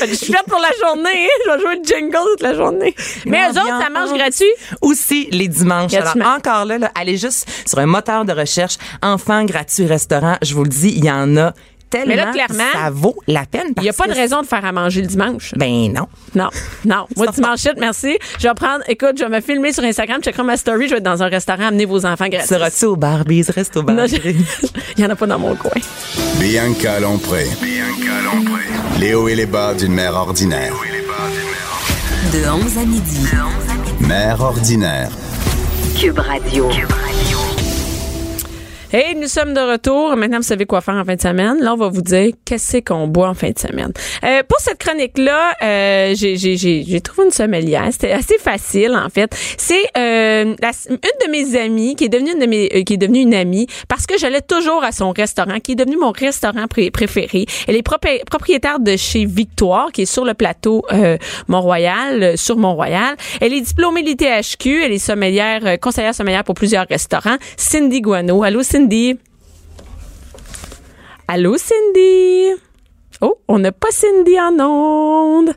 Je 0.06 0.14
suis 0.14 0.32
faite 0.32 0.46
pour 0.48 0.58
la 0.58 0.70
journée. 0.88 1.28
Je 1.44 1.50
vais 1.50 1.60
jouer 1.60 1.76
le 1.76 1.84
jingle 1.84 2.16
toute 2.30 2.42
la 2.42 2.54
journée. 2.54 2.94
Mais 3.26 3.46
eux 3.46 3.50
autres, 3.60 3.82
ça 3.82 3.90
mange 3.90 4.16
gratuit? 4.16 4.46
Aussi 4.80 5.28
les 5.32 5.48
dimanches. 5.48 5.92
Alors 5.92 6.14
encore 6.26 6.64
là, 6.64 6.78
là, 6.78 6.90
allez 6.94 7.18
juste 7.18 7.46
sur 7.66 7.78
un 7.78 7.86
moteur 7.86 8.24
de 8.24 8.32
recherche 8.32 8.78
enfants 9.02 9.44
gratuits 9.44 9.84
restaurant. 9.84 10.38
Je 10.40 10.54
vous 10.54 10.62
le 10.64 10.70
dis, 10.70 10.94
il 10.96 11.04
y 11.04 11.10
en 11.10 11.36
a 11.36 11.52
tellement. 11.90 12.06
Mais 12.08 12.16
là, 12.16 12.32
clairement, 12.32 12.64
ça 12.72 12.90
vaut 12.90 13.16
la 13.26 13.44
peine. 13.46 13.72
Il 13.76 13.82
n'y 13.82 13.88
a 13.88 13.92
pas 13.92 14.06
de 14.06 14.12
raison 14.12 14.42
de 14.42 14.46
faire 14.46 14.64
à 14.64 14.72
manger 14.72 15.00
le 15.02 15.06
dimanche. 15.06 15.52
Ben 15.56 15.92
non. 15.92 16.06
Non, 16.34 16.48
non. 16.84 17.06
Moi, 17.16 17.26
dimanche, 17.28 17.66
merci. 17.78 18.18
Je 18.38 18.48
vais 18.48 18.54
prendre, 18.54 18.82
écoute, 18.88 19.18
je 19.18 19.24
vais 19.24 19.30
me 19.36 19.40
filmer 19.40 19.72
sur 19.72 19.84
Instagram, 19.84 20.20
checkerai 20.22 20.42
ma 20.44 20.56
story, 20.56 20.86
je 20.86 20.90
vais 20.92 20.96
être 20.98 21.02
dans 21.04 21.22
un 21.22 21.28
restaurant, 21.28 21.68
amener 21.68 21.84
vos 21.86 22.04
enfants 22.06 22.28
gratuits. 22.28 22.48
Seras-tu 22.48 22.84
au 22.86 22.96
Barbies 22.96 23.44
reste 23.54 23.76
au 23.76 23.82
bar 23.82 23.94
Non, 23.96 24.06
je- 24.06 24.16
grill? 24.16 24.36
Il 24.96 25.00
n'y 25.00 25.06
en 25.06 25.10
a 25.10 25.16
pas 25.16 25.26
dans 25.26 25.38
mon 25.38 25.54
coin. 25.54 25.70
Bianca 26.38 27.00
Lompré. 27.00 27.46
Les 29.00 29.14
hauts 29.14 29.28
et 29.28 29.34
les 29.34 29.46
bas 29.46 29.74
d'une 29.74 29.92
mère 29.92 30.14
ordinaire. 30.14 30.74
De 32.32 32.48
11 32.48 32.78
à 32.78 32.84
midi. 32.86 33.26
Mère 34.00 34.40
ordinaire. 34.40 35.10
Cube 35.98 36.18
Radio. 36.18 36.68
Hey, 38.92 39.16
nous 39.16 39.26
sommes 39.26 39.52
de 39.52 39.60
retour. 39.60 40.16
Maintenant, 40.16 40.36
vous 40.36 40.44
savez 40.44 40.64
quoi 40.64 40.80
faire 40.80 40.94
en 40.94 41.04
fin 41.04 41.16
de 41.16 41.20
semaine. 41.20 41.56
Là, 41.60 41.74
on 41.74 41.76
va 41.76 41.88
vous 41.88 42.02
dire 42.02 42.30
qu'est-ce 42.44 42.76
qu'on 42.78 43.08
boit 43.08 43.28
en 43.28 43.34
fin 43.34 43.50
de 43.50 43.58
semaine. 43.58 43.92
Euh, 44.22 44.42
pour 44.48 44.60
cette 44.60 44.78
chronique-là, 44.78 45.54
euh, 45.60 46.14
j'ai, 46.14 47.00
trouvé 47.00 47.26
une 47.26 47.32
sommelière. 47.32 47.88
C'était 47.90 48.12
assez 48.12 48.38
facile, 48.38 48.94
en 48.94 49.08
fait. 49.10 49.36
C'est 49.58 49.82
euh, 49.98 50.54
une 50.88 50.96
de 51.26 51.30
mes 51.32 51.58
amies 51.58 51.96
qui 51.96 52.04
est 52.04 52.08
devenue 52.08 52.32
une 52.34 52.38
de 52.38 52.46
mes, 52.46 52.70
euh, 52.74 52.82
qui 52.84 52.94
est 52.94 52.96
devenue 52.96 53.18
une 53.22 53.34
amie 53.34 53.66
parce 53.88 54.06
que 54.06 54.16
j'allais 54.18 54.40
toujours 54.40 54.84
à 54.84 54.92
son 54.92 55.10
restaurant, 55.10 55.58
qui 55.58 55.72
est 55.72 55.76
devenu 55.76 55.96
mon 55.96 56.12
restaurant 56.12 56.68
pré- 56.68 56.92
préféré. 56.92 57.44
Elle 57.66 57.74
est 57.76 57.86
propri- 57.86 58.24
propriétaire 58.24 58.78
de 58.78 58.96
chez 58.96 59.24
Victoire, 59.24 59.90
qui 59.90 60.02
est 60.02 60.06
sur 60.06 60.24
le 60.24 60.34
plateau 60.34 60.82
euh, 60.92 61.18
Mont-Royal, 61.48 62.22
euh, 62.22 62.36
sur 62.36 62.56
Mont-Royal. 62.56 63.16
Elle 63.40 63.52
est 63.52 63.62
diplômée 63.62 64.04
de 64.04 64.10
l'ITHQ. 64.10 64.84
Elle 64.84 64.92
est 64.92 64.98
sommelière, 64.98 65.78
conseillère 65.80 66.14
sommelière 66.14 66.44
pour 66.44 66.54
plusieurs 66.54 66.86
restaurants. 66.88 67.36
Cindy 67.56 68.00
Guano. 68.00 68.44
Allô, 68.44 68.62
Cindy? 68.62 68.75
Allô, 71.28 71.56
Cindy? 71.56 72.50
Oh, 73.22 73.38
on 73.48 73.58
n'a 73.58 73.72
pas 73.72 73.90
Cindy 73.90 74.38
en 74.38 74.58
onde. 74.60 75.52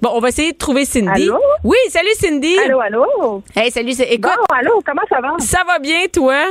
Bon, 0.00 0.10
on 0.14 0.20
va 0.20 0.28
essayer 0.28 0.52
de 0.52 0.56
trouver 0.56 0.84
Cindy. 0.86 1.28
Allô? 1.28 1.38
Oui, 1.64 1.76
salut 1.90 2.14
Cindy. 2.14 2.56
Allô, 2.64 2.80
allô? 2.80 3.42
Hey, 3.54 3.70
salut. 3.70 3.92
c'est- 3.92 4.10
Écoute, 4.12 4.32
Bon, 4.48 4.54
allô, 4.54 4.82
comment 4.84 5.02
ça 5.08 5.20
va? 5.20 5.34
ça 5.38 5.64
va 5.66 5.78
bien, 5.78 6.06
toi? 6.12 6.46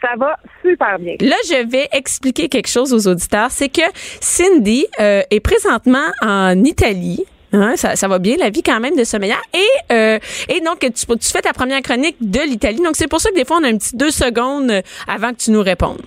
Ça 0.00 0.10
va 0.16 0.36
super 0.62 0.96
bien. 1.00 1.16
Là, 1.20 1.34
je 1.48 1.68
vais 1.68 1.88
expliquer 1.92 2.48
quelque 2.48 2.68
chose 2.68 2.94
aux 2.94 3.10
auditeurs. 3.10 3.50
C'est 3.50 3.68
que 3.68 3.82
Cindy 4.20 4.86
euh, 5.00 5.22
est 5.30 5.40
présentement 5.40 6.06
en 6.22 6.62
Italie. 6.64 7.24
Hein, 7.52 7.76
ça, 7.76 7.96
ça 7.96 8.08
va 8.08 8.18
bien, 8.18 8.36
la 8.38 8.50
vie 8.50 8.62
quand 8.62 8.78
même 8.78 8.94
de 8.96 9.04
sommelière. 9.04 9.40
Et, 9.54 9.92
euh, 9.92 10.18
et 10.48 10.60
donc, 10.60 10.80
tu, 10.80 10.90
tu 10.90 11.28
fais 11.30 11.40
ta 11.40 11.52
première 11.54 11.80
chronique 11.80 12.16
de 12.20 12.40
l'Italie. 12.40 12.80
Donc, 12.82 12.94
c'est 12.96 13.08
pour 13.08 13.20
ça 13.20 13.30
que 13.30 13.36
des 13.36 13.44
fois, 13.46 13.58
on 13.60 13.64
a 13.64 13.68
un 13.68 13.78
petit 13.78 13.96
deux 13.96 14.10
secondes 14.10 14.70
euh, 14.70 14.82
avant 15.06 15.30
que 15.30 15.36
tu 15.38 15.50
nous 15.50 15.62
répondes. 15.62 16.02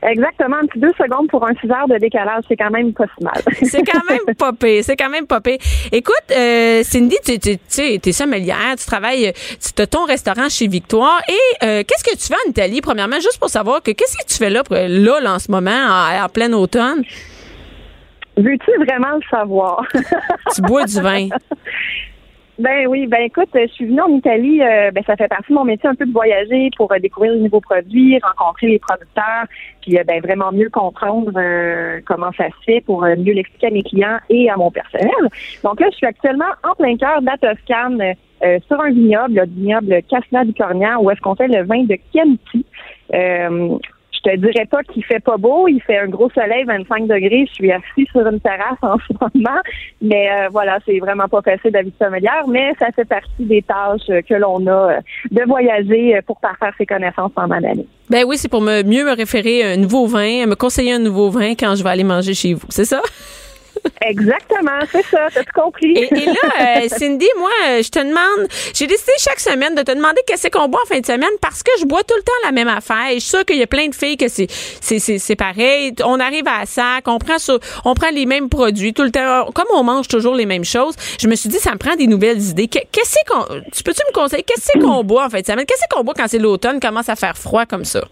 Exactement, 0.00 0.56
un 0.62 0.66
petit 0.66 0.78
deux 0.78 0.92
secondes 0.96 1.26
pour 1.28 1.44
un 1.44 1.52
6 1.60 1.68
heures 1.72 1.88
de 1.88 1.96
décalage, 1.98 2.44
c'est 2.46 2.54
quand 2.56 2.70
même 2.70 2.92
pas 2.92 3.06
si 3.18 3.24
mal. 3.24 3.42
C'est 3.64 3.82
quand 3.82 4.00
même 4.08 4.54
pire, 4.56 4.84
C'est 4.84 4.94
quand 4.94 5.08
même 5.10 5.26
pire. 5.26 5.58
Écoute, 5.90 6.14
euh, 6.30 6.84
Cindy, 6.84 7.16
tu 7.24 7.36
tu- 7.40 7.58
tu 7.68 7.98
t'es 7.98 8.12
sommelière, 8.12 8.76
tu 8.78 8.86
travailles, 8.86 9.32
tu 9.34 9.82
as 9.82 9.86
ton 9.88 10.04
restaurant 10.04 10.48
chez 10.48 10.68
Victoire. 10.68 11.20
Et 11.28 11.64
euh, 11.66 11.82
qu'est-ce 11.84 12.04
que 12.04 12.16
tu 12.16 12.26
fais 12.28 12.36
en 12.46 12.50
Italie, 12.50 12.80
premièrement, 12.80 13.16
juste 13.16 13.38
pour 13.40 13.48
savoir 13.50 13.82
que 13.82 13.90
qu'est-ce 13.90 14.16
que 14.16 14.24
tu 14.32 14.36
fais 14.36 14.50
là, 14.50 14.62
là, 14.70 15.20
là, 15.20 15.34
en 15.34 15.38
ce 15.40 15.50
moment, 15.50 15.70
en, 15.72 16.24
en 16.24 16.28
plein 16.28 16.52
automne? 16.52 17.02
Veux-tu 18.38 18.70
vraiment 18.84 19.16
le 19.16 19.22
savoir? 19.30 19.84
Tu 20.54 20.62
bois 20.62 20.84
du 20.84 21.00
vin. 21.00 21.28
Ben 22.58 22.88
oui, 22.88 23.06
ben 23.06 23.20
écoute, 23.20 23.50
je 23.54 23.68
suis 23.68 23.86
venue 23.86 24.00
en 24.00 24.08
Italie, 24.08 24.60
euh, 24.60 24.90
ben 24.90 25.04
ça 25.06 25.14
fait 25.14 25.28
partie 25.28 25.50
de 25.50 25.54
mon 25.54 25.64
métier 25.64 25.88
un 25.88 25.94
peu 25.94 26.04
de 26.04 26.10
voyager 26.10 26.70
pour 26.76 26.90
euh, 26.90 26.98
découvrir 26.98 27.34
de 27.34 27.38
nouveaux 27.38 27.60
produits, 27.60 28.18
rencontrer 28.18 28.66
les 28.66 28.78
producteurs, 28.80 29.44
puis 29.80 29.96
euh, 29.96 30.02
ben 30.02 30.20
vraiment 30.20 30.50
mieux 30.50 30.68
comprendre 30.68 31.30
comment 32.04 32.32
ça 32.36 32.46
se 32.48 32.64
fait 32.66 32.80
pour 32.80 33.02
mieux 33.02 33.32
l'expliquer 33.32 33.68
à 33.68 33.70
mes 33.70 33.84
clients 33.84 34.18
et 34.28 34.50
à 34.50 34.56
mon 34.56 34.72
personnel. 34.72 35.08
Donc 35.62 35.78
là, 35.78 35.86
je 35.92 35.98
suis 35.98 36.06
actuellement 36.06 36.50
en 36.68 36.74
plein 36.74 36.96
cœur 36.96 37.20
de 37.20 37.26
la 37.26 37.38
Toscane, 37.38 38.02
sur 38.66 38.80
un 38.80 38.90
vignoble, 38.90 39.34
le 39.34 39.44
vignoble 39.44 40.02
Casna 40.10 40.44
du 40.44 40.52
Cornian, 40.52 41.00
où 41.00 41.12
est-ce 41.12 41.20
qu'on 41.20 41.36
fait 41.36 41.46
le 41.46 41.62
vin 41.62 41.84
de 41.84 41.96
Chianti. 42.12 42.66
Je 44.36 44.40
dirais 44.40 44.66
pas 44.66 44.82
qu'il 44.82 45.04
fait 45.04 45.20
pas 45.20 45.36
beau, 45.36 45.68
il 45.68 45.80
fait 45.82 45.98
un 45.98 46.08
gros 46.08 46.30
soleil, 46.30 46.64
25 46.64 47.06
degrés. 47.06 47.46
Je 47.48 47.54
suis 47.54 47.72
assis 47.72 48.06
sur 48.10 48.26
une 48.26 48.40
terrasse 48.40 48.78
en 48.82 48.96
ce 49.08 49.12
moment, 49.20 49.60
mais 50.00 50.30
euh, 50.30 50.48
voilà, 50.50 50.78
c'est 50.86 50.98
vraiment 50.98 51.28
pas 51.28 51.42
facile 51.42 51.72
d'avis 51.72 51.92
sommelière, 52.00 52.46
mais 52.48 52.72
ça 52.78 52.86
fait 52.94 53.04
partie 53.04 53.44
des 53.44 53.62
tâches 53.62 54.06
que 54.28 54.34
l'on 54.34 54.66
a 54.66 54.70
euh, 54.70 55.00
de 55.30 55.42
voyager 55.46 56.16
euh, 56.16 56.20
pour 56.26 56.38
parfaire 56.40 56.72
ses 56.78 56.86
connaissances 56.86 57.32
pendant 57.34 57.58
l'année. 57.58 57.86
Ben 58.10 58.24
oui, 58.26 58.36
c'est 58.38 58.48
pour 58.48 58.62
me 58.62 58.82
mieux 58.82 59.04
me 59.04 59.14
référer 59.14 59.62
à 59.62 59.68
un 59.70 59.76
nouveau 59.76 60.06
vin, 60.06 60.46
me 60.46 60.54
conseiller 60.54 60.92
un 60.92 60.98
nouveau 60.98 61.30
vin 61.30 61.50
quand 61.50 61.74
je 61.74 61.82
vais 61.82 61.90
aller 61.90 62.04
manger 62.04 62.34
chez 62.34 62.54
vous. 62.54 62.66
C'est 62.70 62.86
ça? 62.86 63.00
Exactement, 64.00 64.78
c'est 64.92 65.04
ça, 65.06 65.26
t'as 65.32 65.42
tout 65.42 65.60
compris. 65.60 65.92
Et, 65.96 66.08
et 66.14 66.26
là, 66.26 66.32
euh, 66.82 66.88
Cindy, 66.98 67.28
moi, 67.38 67.50
euh, 67.68 67.82
je 67.82 67.88
te 67.88 67.98
demande, 67.98 68.48
j'ai 68.74 68.86
décidé 68.86 69.12
chaque 69.18 69.40
semaine 69.40 69.74
de 69.74 69.82
te 69.82 69.92
demander 69.92 70.20
qu'est-ce 70.26 70.48
qu'on 70.48 70.68
boit 70.68 70.80
en 70.84 70.88
fin 70.94 71.00
de 71.00 71.06
semaine 71.06 71.28
parce 71.40 71.62
que 71.62 71.70
je 71.80 71.84
bois 71.84 72.02
tout 72.04 72.14
le 72.16 72.22
temps 72.22 72.32
la 72.44 72.52
même 72.52 72.68
affaire. 72.68 73.08
Et 73.10 73.14
je 73.14 73.20
suis 73.20 73.30
sûre 73.30 73.44
qu'il 73.44 73.56
y 73.58 73.62
a 73.62 73.66
plein 73.66 73.88
de 73.88 73.94
filles 73.94 74.16
que 74.16 74.28
c'est 74.28 74.46
c'est 74.80 74.98
c'est 74.98 75.18
c'est 75.18 75.36
pareil. 75.36 75.94
On 76.04 76.20
arrive 76.20 76.46
à 76.46 76.64
sac, 76.66 77.04
on 77.06 77.18
prend 77.18 77.38
sur- 77.38 77.58
on 77.84 77.94
prend 77.94 78.10
les 78.10 78.26
mêmes 78.26 78.48
produits 78.48 78.94
tout 78.94 79.02
le 79.02 79.10
temps. 79.10 79.50
Comme 79.54 79.66
on 79.74 79.82
mange 79.82 80.08
toujours 80.08 80.34
les 80.34 80.46
mêmes 80.46 80.64
choses, 80.64 80.94
je 81.20 81.28
me 81.28 81.34
suis 81.34 81.48
dit 81.48 81.58
ça 81.58 81.72
me 81.72 81.78
prend 81.78 81.96
des 81.96 82.06
nouvelles 82.06 82.40
idées. 82.42 82.68
Que- 82.68 82.78
Qu'est-ce 82.92 83.16
qu'on 83.26 83.44
tu 83.72 83.82
peux-tu 83.82 84.02
me 84.08 84.12
conseiller 84.12 84.42
qu'est-ce 84.42 84.78
qu'on 84.78 85.04
boit 85.04 85.26
en 85.26 85.30
fin 85.30 85.40
de 85.40 85.46
semaine? 85.46 85.66
Qu'est-ce 85.66 85.82
qu'on 85.94 86.04
boit 86.04 86.14
quand 86.14 86.28
c'est 86.28 86.38
l'automne, 86.38 86.80
commence 86.80 87.08
à 87.08 87.16
faire 87.16 87.36
froid 87.36 87.66
comme 87.66 87.84
ça? 87.84 88.02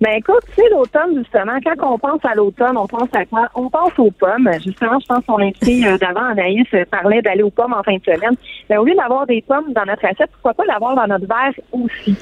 Ben 0.00 0.12
écoute, 0.18 0.42
tu 0.48 0.62
sais, 0.62 0.68
l'automne, 0.70 1.16
justement, 1.16 1.58
quand 1.64 1.94
on 1.94 1.98
pense 1.98 2.22
à 2.24 2.34
l'automne, 2.34 2.76
on 2.76 2.86
pense 2.86 3.08
à 3.14 3.24
quoi? 3.24 3.48
On 3.54 3.70
pense 3.70 3.98
aux 3.98 4.10
pommes. 4.10 4.50
Justement, 4.62 4.98
je 5.00 5.06
pense 5.06 5.24
qu'on 5.24 5.38
invité 5.38 5.86
euh, 5.86 5.96
d'avant, 5.96 6.26
Anaïs, 6.26 6.66
euh, 6.74 6.84
parlait 6.90 7.22
d'aller 7.22 7.42
aux 7.42 7.50
pommes 7.50 7.72
en 7.72 7.82
fin 7.82 7.96
de 7.96 8.04
semaine. 8.04 8.36
Ben, 8.68 8.78
au 8.78 8.84
lieu 8.84 8.94
d'avoir 8.94 9.26
des 9.26 9.40
pommes 9.40 9.72
dans 9.72 9.86
notre 9.86 10.04
assiette, 10.04 10.30
pourquoi 10.32 10.52
pas 10.52 10.64
l'avoir 10.66 10.96
dans 10.96 11.06
notre 11.06 11.26
verre 11.26 11.54
aussi? 11.72 12.14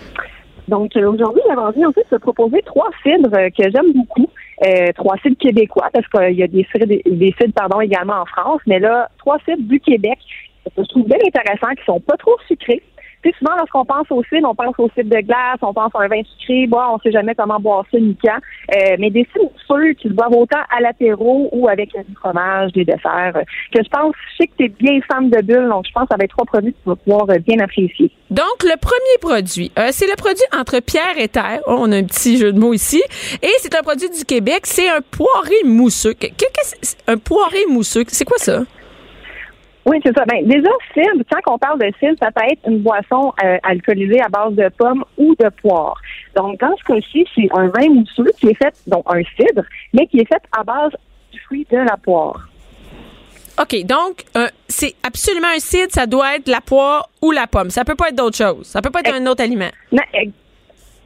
Donc, 0.68 0.96
euh, 0.96 1.10
aujourd'hui, 1.10 1.42
j'avais 1.48 1.60
envie, 1.60 1.84
en 1.84 1.92
fait, 1.92 2.06
de 2.12 2.16
proposer 2.18 2.62
trois 2.64 2.90
cidres 3.02 3.34
euh, 3.34 3.50
que 3.50 3.64
j'aime 3.70 3.92
beaucoup. 3.92 4.30
Euh, 4.64 4.92
trois 4.94 5.16
cidres 5.18 5.36
québécois, 5.36 5.90
parce 5.92 6.06
qu'il 6.06 6.38
y 6.38 6.44
a 6.44 6.46
des 6.46 6.64
cidres, 6.70 6.86
des 6.86 7.34
pardon, 7.54 7.80
également 7.80 8.20
en 8.20 8.26
France. 8.26 8.60
Mais 8.68 8.78
là, 8.78 9.08
trois 9.18 9.38
cidres 9.40 9.68
du 9.68 9.80
Québec, 9.80 10.18
que 10.64 10.82
je 10.82 10.88
trouve 10.88 11.06
bien 11.06 11.18
intéressants, 11.26 11.74
qui 11.76 11.84
sont 11.84 12.00
pas 12.00 12.16
trop 12.16 12.36
sucrés. 12.46 12.82
Souvent, 13.38 13.56
lorsqu'on 13.56 13.84
pense 13.84 14.06
au 14.10 14.22
cidre, 14.24 14.48
on 14.50 14.54
pense 14.54 14.74
au 14.78 14.88
cidre 14.96 15.14
de 15.14 15.20
glace, 15.22 15.58
on 15.62 15.72
pense 15.72 15.90
à 15.94 16.00
un 16.02 16.08
vin 16.08 16.22
sucré. 16.38 16.66
Bon, 16.66 16.78
on 16.92 16.98
sait 16.98 17.12
jamais 17.12 17.34
comment 17.34 17.58
boire 17.60 17.84
ça 17.90 17.98
ni 17.98 18.16
quand. 18.22 18.38
Euh, 18.74 18.96
mais 18.98 19.10
des 19.10 19.26
cidres 19.32 19.50
sûrs 19.66 19.96
qui 19.98 20.08
se 20.08 20.12
boivent 20.12 20.36
autant 20.36 20.60
à 20.76 20.80
l'apéro 20.80 21.48
ou 21.52 21.68
avec 21.68 21.90
du 21.90 22.14
fromage, 22.16 22.72
des 22.72 22.84
desserts, 22.84 23.32
euh, 23.36 23.42
que 23.72 23.82
je 23.82 23.88
pense, 23.88 24.14
je 24.32 24.36
sais 24.42 24.46
que 24.48 24.52
tu 24.58 24.64
es 24.64 24.68
bien 24.68 25.00
fan 25.10 25.30
de 25.30 25.40
bulles, 25.42 25.68
donc 25.68 25.84
je 25.86 25.92
pense 25.92 26.08
être 26.20 26.28
trois 26.30 26.44
produits 26.44 26.72
que 26.72 26.78
tu 26.82 26.88
vas 26.88 26.96
pouvoir 26.96 27.30
euh, 27.30 27.38
bien 27.38 27.58
apprécier. 27.60 28.10
Donc, 28.30 28.62
le 28.64 28.76
premier 28.80 29.18
produit, 29.20 29.70
c'est 29.92 30.06
le 30.06 30.16
produit 30.16 30.42
entre 30.58 30.80
pierre 30.80 31.16
et 31.18 31.28
terre. 31.28 31.60
Oh, 31.66 31.76
on 31.78 31.92
a 31.92 31.96
un 31.96 32.04
petit 32.04 32.36
jeu 32.36 32.52
de 32.52 32.58
mots 32.58 32.72
ici. 32.72 33.02
Et 33.42 33.50
c'est 33.58 33.74
un 33.76 33.82
produit 33.82 34.08
du 34.10 34.24
Québec. 34.24 34.60
C'est 34.64 34.88
un 34.88 35.00
poiré 35.02 35.54
mousseux. 35.64 36.14
Que- 36.14 36.26
que- 36.26 36.32
qu'est-ce- 36.52 36.76
c'est 36.82 36.96
un 37.06 37.16
poiré 37.18 37.58
mousseux, 37.68 38.02
c'est 38.08 38.24
quoi 38.24 38.38
ça? 38.38 38.62
Oui, 39.86 40.00
c'est 40.04 40.16
ça. 40.16 40.24
Ben, 40.24 40.46
déjà, 40.46 40.70
cidre, 40.94 41.24
quand 41.30 41.54
on 41.54 41.58
parle 41.58 41.78
de 41.78 41.92
cidre, 41.98 42.16
ça 42.18 42.30
peut 42.30 42.44
être 42.50 42.60
une 42.66 42.78
boisson 42.78 43.32
euh, 43.44 43.58
alcoolisée 43.62 44.20
à 44.20 44.28
base 44.28 44.54
de 44.54 44.68
pommes 44.76 45.04
ou 45.18 45.34
de 45.38 45.48
poire. 45.60 46.00
Donc, 46.34 46.58
dans 46.58 46.74
ce 46.76 46.84
cas-ci, 46.84 47.26
c'est 47.34 47.48
un 47.52 47.68
vin 47.68 47.88
mousseux 47.90 48.30
qui 48.38 48.48
est 48.48 48.54
fait, 48.54 48.74
donc 48.86 49.04
un 49.06 49.22
cidre, 49.36 49.62
mais 49.92 50.06
qui 50.06 50.20
est 50.20 50.28
fait 50.28 50.42
à 50.56 50.64
base 50.64 50.92
du 51.32 51.40
fruit 51.40 51.66
de 51.70 51.78
la 51.78 51.96
poire. 51.98 52.48
OK, 53.60 53.84
donc, 53.84 54.24
euh, 54.36 54.48
c'est 54.68 54.94
absolument 55.02 55.48
un 55.54 55.60
cidre. 55.60 55.92
Ça 55.92 56.06
doit 56.06 56.36
être 56.36 56.48
la 56.48 56.60
poire 56.60 57.08
ou 57.22 57.30
la 57.30 57.46
pomme. 57.46 57.70
Ça 57.70 57.84
peut 57.84 57.94
pas 57.94 58.08
être 58.08 58.16
d'autre 58.16 58.36
chose. 58.36 58.66
Ça 58.66 58.82
peut 58.82 58.90
pas 58.90 59.00
être 59.00 59.14
un 59.14 59.26
autre 59.26 59.42
aliment. 59.42 59.70
Non, 59.92 60.02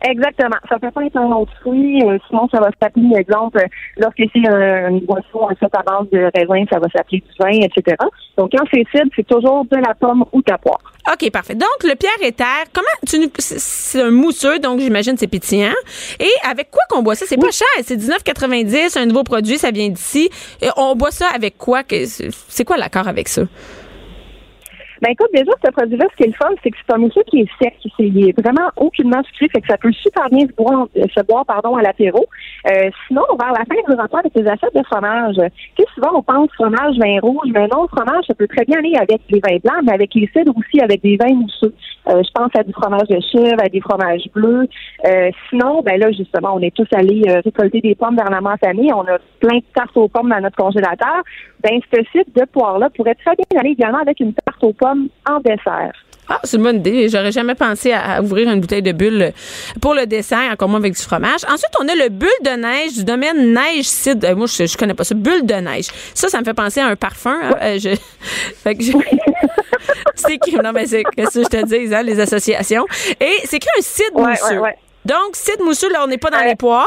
exactement. 0.02 0.56
Ça 0.68 0.78
peut 0.78 0.90
pas 0.90 1.04
être 1.04 1.16
un 1.16 1.30
autre 1.32 1.52
fruit, 1.60 2.02
euh, 2.04 2.18
sinon 2.28 2.48
ça 2.52 2.60
va 2.60 2.70
s'appeler, 2.80 3.16
exemple, 3.16 3.58
euh, 3.58 3.66
lorsque 3.96 4.22
c'est 4.32 4.48
euh, 4.50 4.88
une 4.88 5.00
boisson 5.00 5.48
faite 5.58 5.74
à 5.74 5.82
base 5.82 6.08
de 6.12 6.30
raisin, 6.34 6.64
ça 6.70 6.78
va 6.78 6.88
s'appeler 6.94 7.18
du 7.22 7.32
vin, 7.38 7.64
etc. 7.66 7.96
Donc, 8.36 8.52
quand 8.52 8.64
c'est 8.72 8.84
cidre, 8.92 9.10
c'est 9.16 9.26
toujours 9.26 9.64
de 9.64 9.76
la 9.76 9.94
pomme 9.94 10.24
ou 10.32 10.38
de 10.42 10.50
la 10.50 10.58
poire. 10.58 10.78
OK, 11.12 11.30
parfait. 11.30 11.54
Donc, 11.54 11.68
le 11.84 11.94
pierre 11.94 12.12
et 12.22 12.32
terre, 12.32 12.64
comment 12.72 12.86
tu 13.06 13.18
nous. 13.18 13.28
c'est- 13.38 14.00
un 14.02 14.10
mousseux, 14.10 14.58
donc 14.58 14.78
j'imagine 14.80 15.16
c'est 15.16 15.26
pétillant. 15.26 15.72
Et 16.20 16.30
avec 16.48 16.70
quoi 16.70 16.82
qu'on 16.90 17.02
boit 17.02 17.14
ça? 17.14 17.24
C'est 17.26 17.38
pas 17.38 17.50
cher. 17.50 17.66
C'est 17.82 17.96
19,90, 17.96 18.96
un 18.98 19.06
nouveau 19.06 19.24
produit, 19.24 19.56
ça 19.58 19.70
vient 19.70 19.88
d'ici. 19.88 20.28
Et 20.60 20.68
on 20.76 20.94
boit 20.94 21.10
ça 21.10 21.26
avec 21.34 21.56
quoi? 21.58 21.80
C'est 21.88 22.64
quoi 22.64 22.76
l'accord 22.76 23.08
avec 23.08 23.28
ça? 23.28 23.42
Ben 25.02 25.12
écoute, 25.12 25.28
déjà, 25.32 25.52
ce 25.64 25.70
produit-là, 25.70 26.06
ce 26.10 26.16
qui 26.16 26.24
est 26.24 26.32
le 26.32 26.32
fun, 26.32 26.50
c'est 26.62 26.70
que 26.70 26.76
c'est 26.84 26.94
un 26.94 26.98
mousseux 26.98 27.22
qui 27.28 27.40
est 27.40 27.48
sec. 27.62 27.74
C'est 27.82 28.04
il 28.04 28.28
est 28.28 28.40
vraiment 28.40 28.68
aucunement 28.76 29.22
sucré, 29.24 29.48
fait 29.48 29.60
que 29.60 29.68
ça 29.68 29.76
peut 29.76 29.92
super 29.92 30.28
bien 30.30 30.46
se 30.46 30.52
boire, 30.54 30.88
euh, 30.96 31.44
pardon, 31.46 31.76
à 31.76 31.82
l'apéro. 31.82 32.26
Euh, 32.66 32.90
sinon, 33.06 33.22
vers 33.38 33.52
la 33.52 33.64
fin 33.64 33.80
du 33.86 34.00
repas 34.00 34.18
avec 34.18 34.34
les 34.34 34.46
assiettes 34.46 34.74
de 34.74 34.82
fromage, 34.84 35.36
tu 35.36 35.82
sais, 35.82 35.88
souvent 35.94 36.18
on 36.18 36.22
pense 36.22 36.50
fromage, 36.54 36.96
vin 36.98 37.20
rouge, 37.20 37.48
mais 37.52 37.68
non, 37.68 37.86
fromage, 37.88 38.24
ça 38.26 38.34
peut 38.34 38.48
très 38.48 38.64
bien 38.64 38.78
aller 38.78 38.94
avec 38.96 39.20
les 39.30 39.40
vins 39.40 39.58
blancs, 39.62 39.84
mais 39.84 39.92
avec 39.92 40.14
les 40.14 40.28
cidres 40.34 40.54
aussi, 40.56 40.80
avec 40.80 41.02
des 41.02 41.16
vins 41.16 41.34
mousseux. 41.34 41.74
Euh, 42.08 42.22
je 42.22 42.30
pense 42.34 42.50
à 42.54 42.62
du 42.62 42.72
fromage 42.72 43.08
de 43.08 43.20
chèvre, 43.20 43.62
à 43.62 43.68
des 43.68 43.80
fromages 43.80 44.28
bleus. 44.34 44.66
Euh, 45.06 45.30
sinon, 45.48 45.82
ben 45.82 45.98
là, 46.00 46.10
justement, 46.10 46.54
on 46.54 46.60
est 46.60 46.74
tous 46.74 46.86
allés 46.92 47.22
euh, 47.28 47.40
récolter 47.44 47.80
des 47.80 47.94
pommes 47.94 48.16
dans 48.16 48.24
la 48.24 48.56
famille. 48.56 48.92
On 48.94 49.02
a 49.02 49.18
plein 49.40 49.58
de 49.58 49.64
tartes 49.74 49.96
aux 49.96 50.08
pommes 50.08 50.30
dans 50.30 50.40
notre 50.40 50.56
congélateur. 50.56 51.22
Ben, 51.62 51.80
ce 51.92 52.00
site 52.12 52.34
de 52.34 52.44
poire-là 52.46 52.88
pourrait 52.90 53.16
très 53.16 53.34
bien 53.36 53.60
aller 53.60 53.70
également 53.70 53.98
avec 53.98 54.20
une 54.20 54.32
tarte 54.32 54.62
aux 54.62 54.72
pommes 54.72 54.87
en 55.28 55.40
dessert. 55.40 55.92
Ah, 56.30 56.38
c'est 56.44 56.58
une 56.58 56.62
bonne 56.62 56.76
idée. 56.76 57.08
J'aurais 57.08 57.32
jamais 57.32 57.54
pensé 57.54 57.90
à, 57.92 58.20
ouvrir 58.20 58.50
une 58.50 58.60
bouteille 58.60 58.82
de 58.82 58.92
bulle 58.92 59.32
pour 59.80 59.94
le 59.94 60.04
dessert, 60.04 60.50
encore 60.52 60.68
moins 60.68 60.78
avec 60.78 60.92
du 60.94 61.00
fromage. 61.02 61.40
Ensuite, 61.44 61.72
on 61.80 61.88
a 61.88 61.94
le 61.94 62.10
bulle 62.10 62.28
de 62.44 62.50
neige 62.50 62.92
du 62.98 63.04
domaine 63.04 63.54
Neige 63.54 63.84
Cid. 63.86 64.22
Euh, 64.26 64.36
moi, 64.36 64.46
je, 64.46 64.66
je 64.66 64.76
connais 64.76 64.92
pas 64.92 65.04
ça. 65.04 65.14
Bulle 65.14 65.46
de 65.46 65.54
neige. 65.54 65.86
Ça, 66.12 66.28
ça 66.28 66.38
me 66.40 66.44
fait 66.44 66.52
penser 66.52 66.80
à 66.80 66.86
un 66.88 66.96
parfum. 66.96 67.34
hein. 67.42 67.54
Euh, 67.62 67.78
je, 67.78 67.94
fait 68.62 68.74
que 68.74 68.82
je- 68.84 68.92
c'est 70.16 70.34
écrit. 70.34 70.56
Non, 70.56 70.72
mais 70.74 70.84
c'est 70.84 71.02
qu'est-ce 71.16 71.38
que 71.38 71.44
je 71.44 71.48
te 71.48 71.64
dis, 71.64 71.94
hein, 71.94 72.02
les 72.02 72.20
associations. 72.20 72.84
Et 73.20 73.32
c'est 73.44 73.56
écrit 73.56 73.70
un 73.78 73.80
cidre 73.80 74.16
Ouais, 74.20 74.30
mousseux. 74.32 74.54
ouais, 74.56 74.58
ouais. 74.58 74.76
Donc, 75.06 75.34
cidre 75.34 75.64
mousseux, 75.64 75.90
là, 75.90 76.00
on 76.04 76.08
n'est 76.08 76.18
pas 76.18 76.28
dans 76.30 76.44
les 76.44 76.56
poires. 76.56 76.86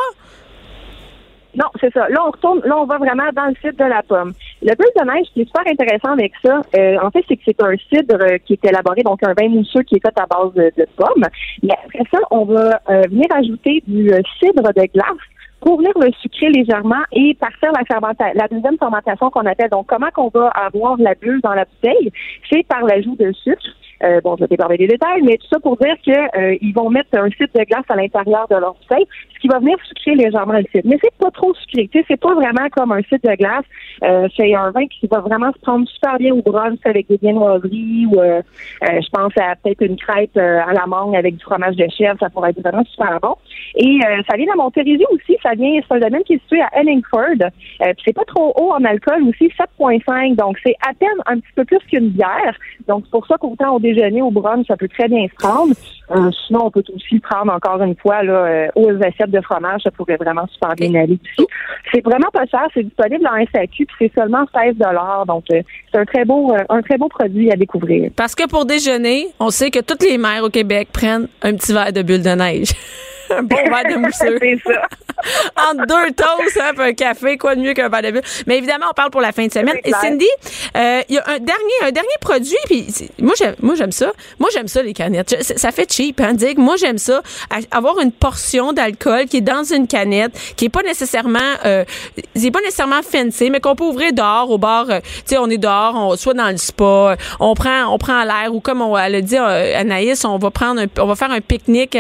Non, 1.56 1.66
c'est 1.80 1.92
ça. 1.94 2.08
Là, 2.10 2.24
on 2.28 2.32
retourne, 2.32 2.62
là, 2.64 2.78
on 2.78 2.86
va 2.86 2.98
vraiment 3.00 3.30
dans 3.34 3.46
le 3.48 3.56
cidre 3.62 3.84
de 3.84 3.90
la 3.90 4.04
pomme. 4.04 4.34
Le 4.64 4.76
bulle 4.76 4.94
de 4.96 5.12
neige, 5.12 5.26
ce 5.30 5.34
qui 5.34 5.42
est 5.42 5.46
super 5.46 5.64
intéressant 5.68 6.12
avec 6.14 6.34
ça, 6.44 6.62
euh, 6.78 6.98
en 7.02 7.10
fait, 7.10 7.24
c'est 7.28 7.36
que 7.36 7.42
c'est 7.46 7.64
un 7.64 7.76
cidre 7.90 8.18
euh, 8.22 8.38
qui 8.46 8.54
est 8.54 8.66
élaboré, 8.66 9.02
donc 9.02 9.24
un 9.24 9.34
vin 9.34 9.50
mousseux 9.50 9.82
qui 9.82 9.96
est 9.96 10.00
fait 10.00 10.20
à 10.20 10.28
base 10.28 10.54
de, 10.54 10.72
de 10.78 10.86
pommes. 10.96 11.26
Mais 11.64 11.74
après 11.84 12.04
ça, 12.12 12.20
on 12.30 12.46
va 12.46 12.80
euh, 12.90 13.02
venir 13.10 13.26
ajouter 13.34 13.84
du 13.88 14.12
euh, 14.14 14.20
cidre 14.40 14.72
de 14.74 14.86
glace 14.94 15.24
pour 15.62 15.78
venir 15.78 15.92
le 16.00 16.12
sucrer 16.22 16.50
légèrement 16.50 17.04
et 17.12 17.34
partir 17.40 17.72
la 17.72 17.84
fermenta- 17.86 18.34
la 18.36 18.48
deuxième 18.48 18.78
fermentation 18.78 19.30
qu'on 19.32 19.46
appelle. 19.46 19.70
Donc, 19.70 19.88
comment 19.88 20.10
qu'on 20.14 20.30
va 20.30 20.48
avoir 20.50 20.98
la 20.98 21.16
bulle 21.16 21.42
dans 21.42 21.54
la 21.54 21.66
bouteille? 21.66 22.12
C'est 22.52 22.66
par 22.68 22.84
l'ajout 22.84 23.16
de 23.16 23.32
sucre. 23.32 23.62
Euh, 24.04 24.22
bon, 24.22 24.36
je 24.40 24.46
vais 24.46 24.58
parler 24.58 24.78
des 24.78 24.88
détails, 24.88 25.22
mais 25.24 25.38
tout 25.38 25.48
ça 25.52 25.60
pour 25.60 25.78
dire 25.78 25.96
que 26.06 26.12
euh, 26.12 26.58
ils 26.62 26.74
vont 26.74 26.90
mettre 26.90 27.10
un 27.14 27.30
cidre 27.30 27.54
de 27.54 27.64
glace 27.64 27.86
à 27.90 27.96
l'intérieur 27.96 28.48
de 28.50 28.56
leur 28.56 28.74
bouteille, 28.74 29.06
ce 29.34 29.40
qui 29.40 29.48
va 29.48 29.60
venir 29.60 29.78
sucrer 29.88 30.16
légèrement 30.16 30.54
le 30.54 30.66
cidre. 30.72 30.88
Mais 30.90 30.98
c'est 31.02 31.16
pas 31.18 31.32
trop 31.32 31.54
sucré. 31.54 31.88
Tu 31.92 32.00
sais, 32.00 32.06
c'est 32.08 32.20
pas 32.20 32.34
vraiment 32.34 32.68
comme 32.72 32.92
un 32.92 33.02
cidre 33.04 33.30
de 33.30 33.36
glace. 33.36 33.66
Euh, 34.04 34.28
c'est 34.36 34.54
un 34.56 34.72
vin 34.72 34.88
qui 34.88 35.08
va 35.08 35.20
vraiment 35.20 35.52
se 35.54 35.60
prendre 35.60 35.88
super 35.88 36.18
bien 36.18 36.34
au 36.34 36.42
brunch 36.42 36.80
avec 36.86 37.08
des 37.08 37.18
viennoiseries 37.18 38.08
ou 38.08 38.20
je 38.82 39.10
pense 39.12 39.34
à 39.38 39.56
peut-être 39.56 39.82
une 39.82 39.98
crêpe 39.98 40.38
à 40.38 40.74
la 40.74 40.86
mangue 40.88 41.16
avec 41.16 41.38
du 41.38 41.44
fromage 41.44 41.76
de 41.76 41.88
chèvre. 41.90 42.18
Ça 42.20 42.30
pourrait 42.30 42.52
être 42.52 42.62
vraiment 42.62 42.84
super 42.86 43.20
bon. 43.22 43.36
Et 43.76 44.00
ça 44.30 44.38
vient 44.38 44.52
de 44.52 44.58
Montérégie 44.58 45.06
aussi. 45.12 45.38
Ça 45.44 45.52
vient, 45.54 45.80
c'est 45.88 45.96
un 45.96 46.00
domaine 46.00 46.24
qui 46.24 46.34
est 46.34 46.42
situé 46.42 46.62
à 46.62 46.70
Ellingford. 46.74 47.52
Euh, 47.82 47.94
c'est 48.04 48.14
pas 48.14 48.26
trop 48.26 48.54
haut 48.60 48.72
en 48.72 48.84
alcool 48.84 49.24
aussi, 49.24 49.52
7,5. 49.80 50.36
Donc 50.36 50.58
c'est 50.64 50.76
à 50.88 50.94
peine 50.94 51.10
un 51.26 51.40
petit 51.40 51.54
peu 51.56 51.66
plus 51.66 51.80
qu'une 51.90 52.10
bière. 52.10 52.56
Donc 52.88 53.04
c'est 53.06 53.12
pour 53.12 53.26
ça 53.28 53.38
qu'autant 53.38 53.76
au 53.76 53.80
déjeuner, 53.94 54.22
au 54.22 54.32
brunch, 54.32 54.68
ça 54.68 54.78
peut 54.78 54.88
très 54.88 55.08
bien 55.08 55.26
se 55.28 55.36
prendre. 55.36 55.74
Euh, 56.12 56.30
sinon, 56.46 56.66
on 56.66 56.72
peut 56.72 56.84
aussi 56.94 57.20
prendre 57.20 57.54
encore 57.54 57.82
une 57.82 57.96
fois 57.96 58.24
là, 58.24 58.34
euh, 58.34 58.68
aux 58.76 58.92
assiettes 59.04 59.32
de 59.32 59.42
fromage. 59.42 59.82
Ça 59.84 59.92
pourrait 59.92 60.18
vraiment 60.18 60.46
super 60.48 60.76
bien 60.76 60.94
aller 60.96 61.18
aussi. 61.24 61.48
C'est 61.94 62.04
vraiment 62.04 62.30
pas 62.34 62.46
cher. 62.46 62.68
C'est 62.74 62.84
disponible 62.84 63.26
en 63.28 63.46
SAQ. 63.54 63.86
Puis 63.86 63.96
c'est 64.00 64.14
seulement 64.14 64.46
16 64.54 64.76
Donc 65.28 65.46
euh, 65.52 65.62
c'est 65.92 66.00
un 66.00 66.06
très 66.06 66.26
beau, 66.26 66.54
un 66.70 66.82
très 66.82 66.98
beau 66.98 67.08
produit 67.08 67.52
à 67.52 67.56
découvrir. 67.56 68.12
Parce 68.16 68.36
que 68.36 68.48
pour 68.48 68.66
déjeuner, 68.66 69.28
on 69.40 69.50
sait 69.50 69.72
que 69.72 69.80
toutes 69.80 70.04
les 70.04 70.18
mères 70.18 70.44
au 70.44 70.50
Québec 70.50 70.90
prennent 70.92 71.28
un 71.42 71.54
petit 71.54 71.74
verre 71.74 71.94
de 71.94 72.02
bulle 72.02 72.24
de 72.24 72.30
neige. 72.30 72.72
un 73.30 73.44
bon 73.44 73.56
verre 73.56 73.96
de 73.96 73.98
mousseux. 73.98 74.38
c'est 74.42 74.60
ça. 74.66 74.82
Entre 75.58 75.86
deux 75.88 76.12
toasts, 76.14 76.60
hein, 76.62 76.72
un 76.78 76.94
café, 76.94 77.38
quoi 77.38 77.56
de 77.56 77.62
mieux 77.62 77.74
qu'un 77.74 77.90
verre 77.90 78.02
de 78.02 78.12
bulle. 78.12 78.22
Mais 78.48 78.58
évidemment, 78.58 78.86
on 78.90 78.94
parle 78.94 79.12
pour 79.12 79.22
la 79.22 79.32
fin 79.32 79.46
de 79.46 79.52
semaine. 79.52 79.78
Et. 79.84 79.92
Cindy, 80.02 80.28
euh, 80.76 81.02
il 81.10 81.16
y 81.16 81.18
a 81.20 81.24
un 81.28 81.40
dernier, 81.40 81.74
un 81.84 81.92
dernier 81.92 82.08
produit, 82.20 82.58
puis 82.66 82.88
moi 83.20 83.34
j'aime, 83.38 83.56
moi 83.62 83.76
j'aime 83.76 83.92
ça. 83.92 84.12
Moi 84.40 84.50
j'aime 84.54 84.68
ça 84.68 84.82
les 84.82 84.94
canettes. 84.94 85.36
Je- 85.38 85.58
ça 85.58 85.72
fait 85.72 85.92
cheap, 85.92 86.20
hein, 86.22 86.36
que 86.36 86.60
moi 86.60 86.76
j'aime 86.78 86.98
ça, 86.98 87.22
avoir 87.72 88.00
une 88.00 88.12
portion 88.12 88.74
d'alcool 88.74 89.26
qui 89.26 89.38
est 89.38 89.42
dans 89.42 89.64
une 89.64 89.88
canette, 89.88 90.32
qui 90.56 90.66
est 90.66 90.70
pas 90.70 90.82
nécessairement, 90.84 91.40
euh, 91.66 91.84
c'est 92.36 92.52
pas 92.52 92.62
nécessairement 92.62 93.02
fancy, 93.04 93.50
mais 93.50 93.60
qu'on 93.60 93.76
peut 93.76 93.84
ouvrir 93.84 94.14
dehors 94.14 94.50
au 94.50 94.58
bar. 94.58 94.86
euh, 94.90 95.00
tu 95.02 95.08
sais, 95.26 95.38
on 95.38 95.50
est 95.50 95.58
dehors, 95.58 95.94
on 95.96 96.16
soit 96.16 96.34
dans 96.34 96.50
le 96.50 96.58
spa, 96.58 96.84
euh, 96.84 97.16
on 97.40 97.54
prend, 97.54 97.94
on 97.94 97.98
prend 97.98 98.24
l'air 98.24 98.54
ou 98.54 98.60
comme 98.62 98.82
on, 98.82 98.98
elle 98.98 99.16
a 99.16 99.22
dit 99.22 99.38
Anaïs, 99.38 100.24
on 100.26 100.38
va 100.38 100.52
prendre, 100.52 100.82
un- 100.82 101.02
on 101.02 101.06
va 101.06 101.16
faire 101.16 101.32
un 101.32 101.42
pique-nique 101.42 101.98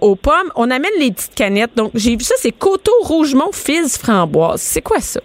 aux 0.00 0.16
pommes. 0.16 0.50
On 0.54 0.70
amène 0.70 0.90
les 0.98 1.10
petites 1.12 1.34
canettes. 1.34 1.72
Donc 1.76 1.90
j'ai 1.94 2.16
vu 2.16 2.24
ça, 2.24 2.34
c'est 2.36 2.52
Coteau 2.52 2.92
Rougemont 3.02 3.52
Fizz 3.52 3.98
framboise. 3.98 4.60
C'est 4.60 4.82
quoi 4.82 5.00
ça? 5.00 5.20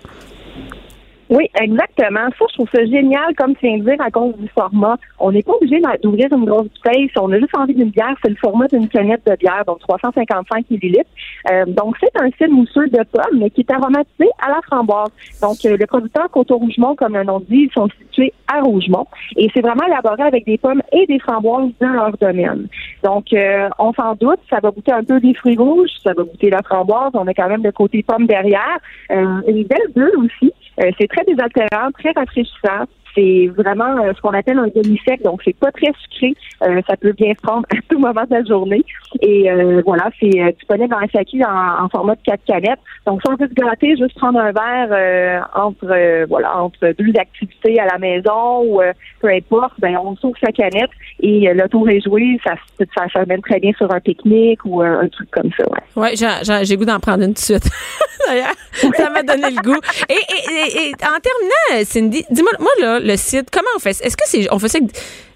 Oui, 1.32 1.50
exactement. 1.62 2.28
Ça, 2.38 2.46
je 2.50 2.54
trouve 2.56 2.70
ça 2.76 2.84
génial, 2.86 3.34
comme 3.38 3.56
tu 3.56 3.66
viens 3.66 3.78
de 3.78 3.86
dire, 3.86 4.02
à 4.02 4.12
cause 4.12 4.36
du 4.36 4.50
format. 4.50 4.98
On 5.18 5.32
n'est 5.32 5.42
pas 5.42 5.54
obligé 5.54 5.82
d'ouvrir 6.04 6.28
une 6.30 6.44
grosse 6.44 6.68
bouteille. 6.68 7.08
Si 7.08 7.18
on 7.18 7.32
a 7.32 7.40
juste 7.40 7.56
envie 7.58 7.74
d'une 7.74 7.90
bière, 7.90 8.14
c'est 8.22 8.32
le 8.32 8.36
format 8.36 8.68
d'une 8.68 8.90
canette 8.90 9.26
de 9.26 9.38
bière, 9.38 9.64
donc 9.66 9.80
355 9.80 10.70
millilitres. 10.70 11.10
Euh, 11.50 11.64
donc, 11.68 11.96
c'est 12.02 12.12
un 12.22 12.30
style 12.32 12.52
mousseux 12.52 12.90
de 12.90 13.02
pomme, 13.10 13.40
mais 13.40 13.50
qui 13.50 13.62
est 13.62 13.72
aromatisé 13.72 14.30
à 14.46 14.50
la 14.50 14.60
framboise. 14.68 15.12
Donc, 15.42 15.56
euh, 15.64 15.78
le 15.78 15.88
producteur 15.88 16.30
Coteau 16.32 16.58
Rougemont, 16.58 16.96
comme 16.96 17.16
le 17.16 17.24
nom 17.24 17.40
dit, 17.40 17.70
ils 17.70 17.74
sont 17.74 17.88
situés 17.88 18.34
à 18.54 18.60
Rougemont. 18.60 19.08
Et 19.38 19.50
c'est 19.54 19.62
vraiment 19.62 19.86
élaboré 19.88 20.24
avec 20.24 20.46
des 20.46 20.58
pommes 20.58 20.82
et 20.92 21.06
des 21.06 21.20
framboises 21.20 21.72
dans 21.80 21.94
leur 21.94 22.18
domaine. 22.18 22.68
Donc, 23.06 23.32
euh, 23.32 23.70
on 23.80 23.94
s'en 23.94 24.16
doute, 24.16 24.40
ça 24.50 24.60
va 24.62 24.72
goûter 24.72 24.92
un 24.92 25.04
peu 25.06 25.20
des 25.22 25.34
fruits 25.34 25.58
rouges, 25.58 25.92
ça 26.04 26.12
va 26.14 26.24
goûter 26.24 26.50
la 26.50 26.62
framboise. 26.62 27.12
On 27.14 27.26
a 27.26 27.34
quand 27.34 27.48
même 27.48 27.64
le 27.64 27.72
côté 27.72 28.04
pomme 28.04 28.28
derrière. 28.28 28.78
Euh, 29.12 29.42
une 29.48 29.64
belle 29.64 29.88
bulle 29.96 30.14
aussi. 30.18 30.54
Euh, 30.80 30.92
c'est 31.00 31.08
très 31.08 31.24
désaltérant, 31.26 31.92
très 31.92 32.12
rafraîchissant. 32.12 32.86
C'est 33.16 33.48
vraiment 33.56 33.98
euh, 34.04 34.14
ce 34.16 34.22
qu'on 34.22 34.34
appelle 34.34 34.58
un 34.60 34.68
demi-sec, 34.74 35.22
donc 35.24 35.42
c'est 35.44 35.56
pas 35.58 35.72
très 35.72 35.92
sucré. 36.02 36.34
Euh, 36.64 36.82
ça 36.88 36.96
peut 36.98 37.12
bien 37.14 37.34
prendre 37.42 37.66
à 37.72 37.76
tout 37.90 38.00
moment 38.00 38.24
de 38.30 38.36
la 38.36 38.44
journée. 38.44 38.84
Et 39.22 39.52
euh, 39.52 39.82
voilà, 39.86 40.10
c'est 40.20 40.40
euh, 40.42 40.52
disponible 40.58 40.94
en 40.96 41.08
SAQ 41.12 41.44
en, 41.44 41.84
en 41.86 41.90
format 41.90 42.16
de 42.16 42.22
4 42.26 42.40
canettes. 42.46 42.80
Donc, 43.06 43.22
si 43.22 43.32
on 43.32 43.36
veut 43.36 43.48
se 43.50 43.54
gâter, 43.54 43.96
juste 43.98 44.16
prendre 44.18 44.40
un 44.40 44.52
verre 44.52 45.50
entre 45.56 46.26
voilà 46.28 46.58
entre 46.58 46.94
deux 46.98 47.12
activités 47.20 47.80
à 47.80 47.86
la 47.86 47.98
maison 47.98 48.64
ou 48.64 48.82
peu 49.20 49.30
importe, 49.30 49.74
ben 49.80 49.98
on 50.04 50.16
s'ouvre 50.16 50.38
sa 50.44 50.52
canette 50.52 50.90
et 51.20 51.52
le 51.54 51.68
tour 51.70 51.90
est 51.90 52.02
joué. 52.02 52.40
Ça, 52.46 52.54
ça, 52.98 53.06
ça 53.14 53.26
mène 53.26 53.42
très 53.42 53.60
bien 53.60 53.72
sur 53.78 53.92
un 53.94 54.00
pique-nique 54.00 54.64
ou 54.66 54.82
euh, 54.82 55.02
un 55.02 55.08
truc 55.10 55.30
comme 55.32 55.50
ça. 55.58 55.64
Ouais. 55.70 56.02
Ouais, 56.04 56.14
j'ai- 56.16 56.78
goût 56.78 56.86
d'en 56.86 57.00
prendre 57.00 57.24
une 57.24 57.34
de 57.34 57.38
suite. 57.38 57.70
D'ailleurs, 58.28 58.54
ça 58.96 59.10
m'a 59.10 59.24
donné 59.24 59.50
le 59.50 59.62
goût. 59.62 59.80
Et, 60.10 60.14
et, 60.14 60.54
et- 60.54 60.90
et 60.90 60.94
en 61.04 61.20
terminant, 61.20 61.84
Cindy, 61.86 62.24
dis-moi, 62.30 62.52
moi 62.60 62.70
là, 62.80 63.00
le 63.02 63.16
cidre, 63.18 63.50
comment 63.52 63.68
on 63.76 63.80
fait? 63.80 63.92
Est-ce 64.02 64.18
que 64.18 64.24
c'est, 64.26 64.48
on 64.52 64.58
avec, 64.58 64.84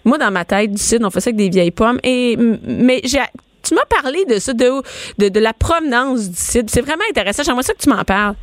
moi 0.03 0.17
dans 0.17 0.31
ma 0.31 0.45
tête 0.45 0.71
du 0.71 0.77
cidre, 0.77 1.05
on 1.05 1.09
fait 1.09 1.19
ça 1.19 1.29
avec 1.29 1.37
des 1.37 1.49
vieilles 1.49 1.71
pommes. 1.71 1.99
Et 2.03 2.37
mais 2.37 3.01
j'ai, 3.03 3.19
tu 3.63 3.75
m'as 3.75 3.85
parlé 4.01 4.25
de 4.25 4.39
ça, 4.39 4.53
de, 4.53 4.81
de, 5.17 5.29
de 5.29 5.39
la 5.39 5.53
provenance 5.53 6.29
du 6.29 6.37
cidre. 6.37 6.69
C'est 6.69 6.81
vraiment 6.81 7.03
intéressant. 7.09 7.43
J'aimerais 7.43 7.63
ça 7.63 7.73
que 7.73 7.79
tu 7.81 7.89
m'en 7.89 8.03
parles. 8.03 8.35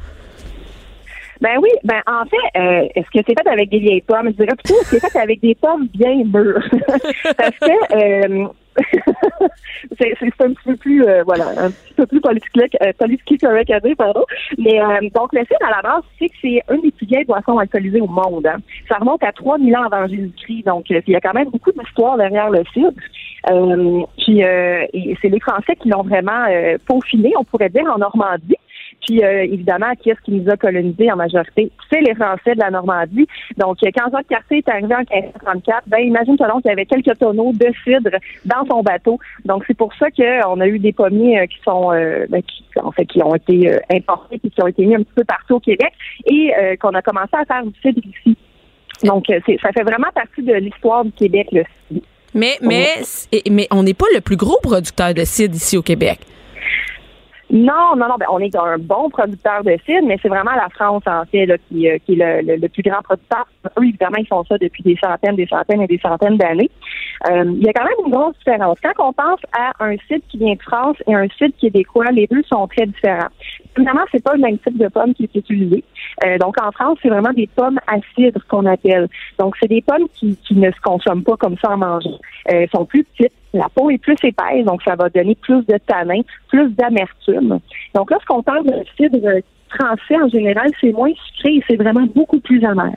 Ben 1.40 1.58
oui, 1.60 1.70
ben 1.82 2.00
en 2.06 2.24
fait, 2.24 2.60
euh, 2.60 2.88
est-ce 2.94 3.06
que 3.06 3.24
c'est 3.26 3.36
fait 3.36 3.48
avec 3.48 3.68
des 3.68 3.80
vieilles 3.80 4.02
pommes? 4.02 4.28
Je 4.28 4.44
dirais 4.44 4.54
plutôt 4.54 4.78
que 4.80 4.86
c'est 4.86 5.00
fait 5.00 5.18
avec 5.18 5.40
des 5.40 5.56
pommes 5.56 5.88
bien 5.88 6.22
mûres? 6.24 6.62
Parce 7.36 7.58
que 7.58 7.96
euh, 7.96 8.46
c'est 9.98 10.12
un 10.40 10.52
petit 10.52 10.64
peu 10.64 10.76
plus 10.76 11.04
euh, 11.04 11.22
voilà, 11.24 11.48
un 11.58 11.70
petit 11.70 11.94
peu 11.94 12.06
plus 12.06 12.20
politique, 12.20 12.74
euh, 12.82 12.92
correct 13.40 13.70
à 13.70 13.80
pardon. 13.96 14.24
Mais 14.58 14.80
euh, 14.80 15.08
donc 15.14 15.32
le 15.32 15.40
cidre 15.40 15.66
à 15.66 15.70
la 15.76 15.82
base, 15.82 16.02
c'est 16.18 16.28
que 16.28 16.34
c'est 16.40 16.62
une 16.70 16.80
des 16.82 16.90
plus 16.90 17.06
vieilles 17.06 17.24
boissons 17.24 17.58
alcoolisées 17.58 18.00
au 18.00 18.06
monde. 18.06 18.46
hein. 18.46 18.58
Ça 18.88 18.96
remonte 18.96 19.22
à 19.22 19.32
3000 19.32 19.76
ans 19.76 19.84
avant 19.84 20.06
Jésus-Christ, 20.06 20.66
donc 20.66 20.90
euh, 20.90 21.00
il 21.06 21.12
y 21.12 21.16
a 21.16 21.20
quand 21.20 21.34
même 21.34 21.50
beaucoup 21.50 21.72
d'histoire 21.72 22.16
derrière 22.16 22.50
le. 22.50 22.62
Euh, 23.50 24.02
puis 24.18 24.42
c'est 25.20 25.28
les 25.28 25.40
Français 25.40 25.76
qui 25.76 25.88
l'ont 25.88 26.02
vraiment 26.02 26.46
peaufiné, 26.86 27.32
on 27.38 27.44
pourrait 27.44 27.68
dire, 27.68 27.84
en 27.92 27.98
Normandie. 27.98 28.56
Puis 29.06 29.22
euh, 29.22 29.44
évidemment, 29.44 29.92
qui 30.00 30.10
est-ce 30.10 30.20
qui 30.20 30.32
nous 30.32 30.50
a 30.50 30.56
colonisés 30.56 31.10
en 31.10 31.16
majorité? 31.16 31.70
C'est 31.90 32.00
les 32.00 32.14
Français 32.14 32.54
de 32.54 32.60
la 32.60 32.70
Normandie. 32.70 33.26
Donc, 33.56 33.78
euh, 33.82 33.90
quand 33.94 34.10
Jacques 34.12 34.28
Cartier 34.28 34.58
est 34.58 34.68
arrivé 34.68 34.94
en 34.94 35.00
1534, 35.00 35.88
ben 35.88 35.98
imagine-toi 35.98 36.48
donc 36.48 36.62
qu'il 36.62 36.70
y 36.70 36.72
avait 36.72 36.86
quelques 36.86 37.18
tonneaux 37.18 37.52
de 37.52 37.66
cidre 37.84 38.16
dans 38.44 38.64
son 38.70 38.82
bateau. 38.82 39.18
Donc, 39.44 39.64
c'est 39.66 39.76
pour 39.76 39.92
ça 39.94 40.06
qu'on 40.10 40.60
a 40.60 40.66
eu 40.66 40.78
des 40.78 40.92
pommiers 40.92 41.40
euh, 41.40 41.46
qui 41.46 41.58
sont 41.64 41.92
euh, 41.92 42.26
ben, 42.28 42.42
qui, 42.42 42.64
en 42.80 42.92
fait 42.92 43.06
qui 43.06 43.22
ont 43.22 43.34
été 43.34 43.70
euh, 43.70 43.78
importés 43.90 44.40
et 44.42 44.50
qui 44.50 44.62
ont 44.62 44.66
été 44.66 44.84
mis 44.86 44.94
un 44.94 45.02
petit 45.02 45.14
peu 45.14 45.24
partout 45.24 45.54
au 45.54 45.60
Québec 45.60 45.92
et 46.26 46.52
euh, 46.54 46.76
qu'on 46.76 46.90
a 46.90 47.02
commencé 47.02 47.32
à 47.32 47.44
faire 47.44 47.64
du 47.64 47.72
cidre 47.80 48.00
ici. 48.06 48.36
Donc, 49.04 49.28
euh, 49.30 49.40
ça 49.60 49.72
fait 49.72 49.82
vraiment 49.82 50.10
partie 50.14 50.42
de 50.42 50.54
l'histoire 50.54 51.04
du 51.04 51.12
Québec, 51.12 51.48
le 51.52 51.64
cidre. 51.88 52.06
Mais, 52.34 52.56
mais, 52.62 52.86
mais 53.50 53.66
on 53.70 53.82
n'est 53.82 53.94
pas 53.94 54.06
le 54.14 54.20
plus 54.20 54.36
gros 54.36 54.58
producteur 54.62 55.12
de 55.12 55.24
cidre 55.24 55.54
ici 55.54 55.76
au 55.76 55.82
Québec. 55.82 56.20
Non, 57.54 57.94
non, 57.96 58.08
non. 58.08 58.14
Ben, 58.18 58.26
on 58.30 58.38
est 58.38 58.56
un 58.56 58.78
bon 58.78 59.10
producteur 59.10 59.62
de 59.62 59.76
cidre, 59.84 60.06
mais 60.06 60.16
c'est 60.22 60.28
vraiment 60.28 60.52
la 60.56 60.70
France, 60.70 61.02
en 61.06 61.24
fait, 61.26 61.44
là, 61.44 61.56
qui, 61.68 61.86
euh, 61.86 61.98
qui 62.06 62.14
est 62.18 62.42
le, 62.42 62.56
le- 62.56 62.68
plus 62.68 62.82
grand 62.82 63.02
producteur. 63.02 63.46
Eux, 63.78 63.84
évidemment, 63.84 64.16
ils 64.18 64.26
font 64.26 64.42
ça 64.44 64.56
depuis 64.56 64.82
des 64.82 64.96
centaines, 64.96 65.36
des 65.36 65.46
centaines 65.46 65.82
et 65.82 65.86
des 65.86 65.98
centaines 65.98 66.38
d'années. 66.38 66.70
Euh, 67.30 67.44
il 67.54 67.62
y 67.62 67.68
a 67.68 67.72
quand 67.74 67.84
même 67.84 68.06
une 68.06 68.10
grosse 68.10 68.38
différence. 68.38 68.78
Quand 68.82 69.06
on 69.06 69.12
pense 69.12 69.40
à 69.52 69.72
un 69.84 69.96
cidre 70.08 70.24
qui 70.30 70.38
vient 70.38 70.54
de 70.54 70.62
France 70.62 70.96
et 71.06 71.14
un 71.14 71.28
cidre 71.36 71.54
québécois, 71.60 72.06
les 72.10 72.26
deux 72.26 72.42
sont 72.44 72.66
très 72.68 72.86
différents. 72.86 73.28
Évidemment, 73.76 74.04
c'est 74.10 74.24
pas 74.24 74.32
le 74.34 74.40
même 74.40 74.58
type 74.58 74.78
de 74.78 74.88
pomme 74.88 75.12
qui 75.12 75.24
est 75.24 75.34
utilisé. 75.36 75.84
Euh, 76.24 76.38
donc, 76.38 76.56
en 76.62 76.72
France, 76.72 76.98
c'est 77.02 77.10
vraiment 77.10 77.32
des 77.34 77.48
pommes 77.54 77.78
à 77.86 77.96
cidre 78.14 78.40
qu'on 78.48 78.64
appelle. 78.64 79.08
Donc, 79.38 79.56
c'est 79.60 79.68
des 79.68 79.82
pommes 79.82 80.08
qui, 80.14 80.36
qui 80.36 80.54
ne 80.56 80.70
se 80.70 80.80
consomment 80.80 81.22
pas 81.22 81.36
comme 81.36 81.58
ça 81.58 81.72
en 81.72 81.76
mangeant. 81.76 82.10
Euh, 82.50 82.62
elles 82.62 82.68
sont 82.74 82.86
plus 82.86 83.04
petites, 83.04 83.32
la 83.52 83.68
peau 83.68 83.90
est 83.90 83.98
plus 83.98 84.16
épaisse, 84.22 84.64
donc 84.64 84.82
ça 84.82 84.94
va 84.94 85.08
donner 85.08 85.34
plus 85.34 85.64
de 85.66 85.78
tanin, 85.86 86.20
plus 86.48 86.70
d'amertume. 86.70 87.58
Donc, 87.94 88.10
lorsqu'on 88.10 88.42
parle 88.42 88.64
de 88.64 88.84
cidre 88.96 89.40
français, 89.68 90.16
en 90.22 90.28
général, 90.28 90.70
c'est 90.80 90.92
moins 90.92 91.12
sucré 91.14 91.56
et 91.56 91.64
c'est 91.68 91.76
vraiment 91.76 92.06
beaucoup 92.14 92.40
plus 92.40 92.64
amer. 92.64 92.92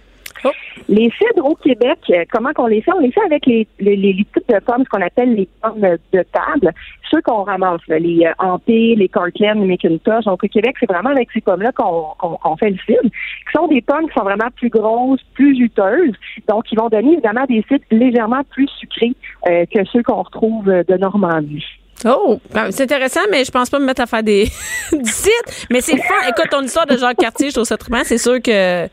Oh. 0.45 0.51
Les 0.88 1.10
cidres 1.12 1.45
au 1.45 1.55
Québec, 1.55 1.99
euh, 2.12 2.23
comment 2.31 2.53
qu'on 2.53 2.67
les 2.67 2.81
fait? 2.81 2.91
On 2.93 2.99
les 2.99 3.12
fait 3.12 3.23
avec 3.25 3.45
les, 3.47 3.67
les, 3.79 3.95
les 3.95 4.13
types 4.13 4.47
de 4.47 4.60
pommes, 4.60 4.84
ce 4.84 4.89
qu'on 4.89 5.01
appelle 5.01 5.34
les 5.34 5.49
pommes 5.62 5.81
de 5.81 6.23
table, 6.31 6.71
ceux 7.10 7.21
qu'on 7.21 7.43
ramasse, 7.43 7.81
là, 7.88 7.97
les 7.97 8.25
euh, 8.25 8.34
Ampé, 8.38 8.95
les 8.95 9.10
Cortland, 9.10 9.60
les 9.60 9.67
McIntosh. 9.67 10.25
Donc 10.25 10.43
au 10.43 10.47
Québec, 10.47 10.75
c'est 10.79 10.89
vraiment 10.89 11.10
avec 11.10 11.29
ces 11.31 11.41
pommes-là 11.41 11.71
qu'on 11.71 12.58
fait 12.58 12.69
le 12.69 12.77
cidre, 12.86 13.01
qui 13.03 13.51
sont 13.53 13.67
des 13.67 13.81
pommes 13.81 14.08
qui 14.08 14.13
sont 14.13 14.23
vraiment 14.23 14.49
plus 14.55 14.69
grosses, 14.69 15.21
plus 15.34 15.58
juteuses, 15.58 16.15
donc 16.47 16.65
qui 16.65 16.75
vont 16.75 16.89
donner 16.89 17.13
évidemment 17.13 17.45
des 17.45 17.63
cidres 17.67 17.86
légèrement 17.91 18.43
plus 18.51 18.69
sucrés 18.79 19.15
euh, 19.47 19.65
que 19.65 19.84
ceux 19.86 20.03
qu'on 20.03 20.21
retrouve 20.21 20.69
euh, 20.69 20.84
de 20.84 20.95
Normandie. 20.97 21.65
Oh, 22.03 22.39
ben, 22.53 22.71
c'est 22.71 22.84
intéressant, 22.84 23.21
mais 23.31 23.45
je 23.45 23.51
pense 23.51 23.69
pas 23.69 23.79
me 23.79 23.86
mettre 23.86 24.01
à 24.01 24.05
faire 24.05 24.21
des 24.21 24.51
du 24.91 25.12
site. 25.12 25.65
Mais 25.71 25.81
c'est 25.81 25.93
le 25.93 26.01
fun. 26.01 26.13
Écoute, 26.27 26.49
ton 26.51 26.62
histoire 26.62 26.86
de 26.86 26.97
Jacques 26.97 27.17
Cartier, 27.17 27.49
je 27.49 27.53
trouve 27.53 27.65
ça 27.65 27.77
trippant. 27.77 28.01
C'est 28.03 28.17
sûr 28.17 28.41
que 28.41 28.88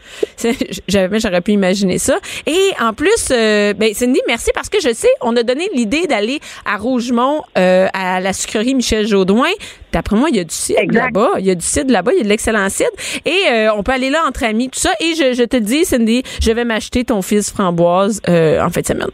j'avais, 0.88 1.20
j'aurais 1.20 1.40
pu 1.40 1.52
imaginer 1.52 1.98
ça. 1.98 2.18
Et 2.46 2.70
en 2.80 2.92
plus, 2.92 3.28
euh, 3.30 3.74
ben 3.74 3.92
Cindy, 3.92 4.20
merci 4.28 4.50
parce 4.54 4.68
que 4.68 4.78
je 4.80 4.92
sais, 4.94 5.10
on 5.20 5.36
a 5.36 5.42
donné 5.42 5.68
l'idée 5.74 6.06
d'aller 6.06 6.40
à 6.64 6.76
Rougemont 6.76 7.42
euh, 7.58 7.88
à 7.92 8.20
la 8.20 8.32
sucrerie 8.32 8.74
Michel 8.74 9.06
Jaudoin. 9.06 9.50
Puis 9.90 9.98
après 9.98 10.16
moi, 10.16 10.30
il 10.30 10.36
y 10.36 10.40
a 10.40 10.44
du 10.44 10.54
cidre 10.54 10.80
là-bas. 10.94 11.32
Il 11.38 11.44
y 11.44 11.50
a 11.50 11.54
du 11.54 11.66
cidre 11.66 11.92
là-bas. 11.92 12.12
Il 12.12 12.18
y 12.18 12.20
a 12.20 12.24
de 12.24 12.28
l'excellent 12.28 12.68
cidre. 12.70 12.90
Et 13.26 13.50
euh, 13.50 13.74
on 13.74 13.82
peut 13.82 13.92
aller 13.92 14.10
là 14.10 14.22
entre 14.26 14.44
amis, 14.44 14.70
tout 14.70 14.80
ça. 14.80 14.92
Et 15.00 15.14
je, 15.16 15.34
je 15.34 15.42
te 15.42 15.56
dis, 15.56 15.84
Cindy, 15.84 16.22
je 16.40 16.52
vais 16.52 16.64
m'acheter 16.64 17.04
ton 17.04 17.20
fils 17.20 17.50
framboise 17.50 18.20
euh, 18.28 18.62
en 18.62 18.70
fin 18.70 18.80
de 18.80 18.86
semaine. 18.86 19.10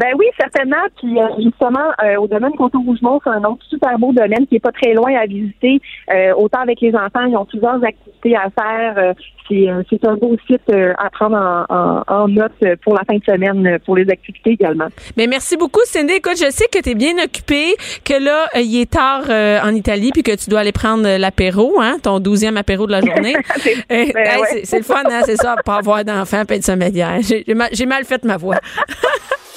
Ben 0.00 0.14
oui, 0.18 0.24
certainement. 0.40 0.76
Puis 0.96 1.20
euh, 1.20 1.26
justement, 1.44 1.90
euh, 2.02 2.16
au 2.16 2.26
domaine 2.26 2.52
Coteau 2.56 2.80
Rougemont, 2.80 3.20
c'est 3.22 3.28
un 3.30 3.44
autre 3.44 3.62
super 3.68 3.98
beau 3.98 4.12
domaine 4.14 4.46
qui 4.46 4.56
est 4.56 4.60
pas 4.60 4.72
très 4.72 4.94
loin 4.94 5.14
à 5.14 5.26
visiter. 5.26 5.78
Euh, 6.10 6.32
autant 6.38 6.60
avec 6.60 6.80
les 6.80 6.94
enfants, 6.94 7.26
ils 7.28 7.36
ont 7.36 7.44
plusieurs 7.44 7.84
activités 7.84 8.34
à 8.34 8.48
faire. 8.48 8.94
Euh, 8.96 9.12
c'est, 9.46 9.68
euh, 9.68 9.82
c'est 9.90 10.02
un 10.06 10.14
beau 10.14 10.36
site 10.46 10.62
euh, 10.72 10.94
à 10.96 11.10
prendre 11.10 11.36
en, 11.36 11.66
en, 11.68 12.02
en 12.22 12.28
note 12.28 12.52
pour 12.82 12.94
la 12.94 13.02
fin 13.04 13.16
de 13.18 13.24
semaine, 13.24 13.78
pour 13.84 13.94
les 13.96 14.08
activités 14.08 14.52
également. 14.52 14.86
Mais 15.18 15.26
merci 15.26 15.58
beaucoup, 15.58 15.80
Cindy. 15.84 16.14
Écoute, 16.14 16.38
je 16.38 16.50
sais 16.50 16.66
que 16.72 16.80
tu 16.80 16.90
es 16.90 16.94
bien 16.94 17.22
occupée, 17.22 17.74
que 18.02 18.14
là, 18.24 18.46
il 18.56 18.80
est 18.80 18.90
tard 18.90 19.24
euh, 19.28 19.58
en 19.62 19.74
Italie, 19.74 20.12
puis 20.14 20.22
que 20.22 20.34
tu 20.34 20.48
dois 20.48 20.60
aller 20.60 20.72
prendre 20.72 21.18
l'apéro, 21.18 21.74
hein, 21.78 21.96
ton 22.02 22.20
douzième 22.20 22.56
apéro 22.56 22.86
de 22.86 22.92
la 22.92 23.00
journée. 23.02 23.34
C'est- 23.58 23.74
ben 23.90 24.08
hey, 24.16 24.40
ouais. 24.40 24.60
c'est, 24.64 24.78
le 24.78 24.84
fun, 24.84 25.02
hein, 25.04 25.20
c'est 25.26 25.36
ça, 25.36 25.56
pas 25.64 25.76
avoir 25.76 26.04
d'enfant, 26.04 26.44
pas 26.46 26.54
j'ai 26.60 27.54
mal, 27.54 27.68
j'ai 27.72 27.86
mal 27.86 28.04
fait 28.04 28.24
ma 28.24 28.36
voix. 28.38 28.56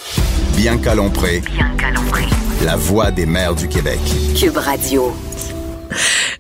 Bianca 0.56 0.96
Lompré, 0.96 1.42
Bianca 1.42 1.92
Lompré. 1.92 2.24
la 2.63 2.76
voix 2.76 3.12
des 3.12 3.26
mères 3.26 3.56
du 3.56 3.68
Québec. 3.68 4.00
Cube 4.39 4.58
Radio. 4.58 5.13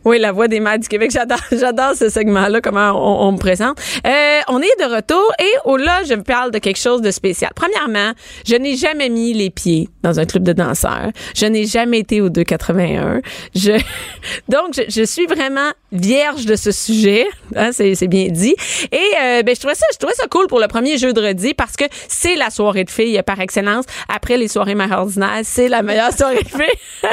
Oui, 0.05 0.19
la 0.19 0.31
voix 0.31 0.47
des 0.47 0.59
mères 0.59 0.79
du 0.79 0.87
Québec. 0.87 1.11
J'adore, 1.11 1.39
j'adore 1.51 1.95
ce 1.95 2.09
segment-là, 2.09 2.61
comment 2.61 2.91
on, 2.91 3.27
on 3.27 3.31
me 3.31 3.37
présente. 3.37 3.77
Euh, 4.05 4.39
on 4.49 4.61
est 4.61 4.79
de 4.79 4.95
retour 4.95 5.31
et 5.39 5.51
oh 5.65 5.77
là, 5.77 6.01
je 6.03 6.15
parle 6.15 6.51
de 6.51 6.59
quelque 6.59 6.79
chose 6.79 7.01
de 7.01 7.11
spécial. 7.11 7.51
Premièrement, 7.55 8.13
je 8.45 8.55
n'ai 8.55 8.75
jamais 8.75 9.09
mis 9.09 9.33
les 9.33 9.49
pieds 9.49 9.89
dans 10.03 10.19
un 10.19 10.25
club 10.25 10.43
de 10.43 10.53
danseurs. 10.53 11.11
Je 11.35 11.45
n'ai 11.45 11.65
jamais 11.65 11.99
été 11.99 12.21
au 12.21 12.29
281. 12.29 13.21
Je, 13.55 13.71
donc, 14.49 14.73
je, 14.75 14.81
je 14.89 15.03
suis 15.03 15.25
vraiment 15.25 15.71
vierge 15.93 16.45
de 16.45 16.55
ce 16.55 16.71
sujet. 16.71 17.27
Hein, 17.55 17.71
c'est, 17.71 17.95
c'est 17.95 18.07
bien 18.07 18.27
dit. 18.27 18.55
Et 18.91 18.97
euh, 19.21 19.43
ben, 19.43 19.55
je 19.55 19.59
trouvais 19.59 19.75
ça, 19.75 19.85
je 19.93 19.97
trouvais 19.97 20.15
ça 20.15 20.27
cool 20.27 20.47
pour 20.47 20.59
le 20.59 20.67
premier 20.67 20.97
jeudi 20.97 21.53
parce 21.53 21.75
que 21.75 21.85
c'est 22.07 22.35
la 22.35 22.49
soirée 22.49 22.83
de 22.83 22.89
filles 22.91 23.21
par 23.25 23.39
excellence. 23.39 23.85
Après 24.09 24.37
les 24.37 24.47
soirées 24.47 24.75
mères 24.75 24.91
ordinaires, 24.91 25.41
c'est 25.43 25.69
la 25.69 25.81
meilleure 25.81 26.11
soirée 26.11 26.43
de 26.43 26.49
filles. 26.49 26.59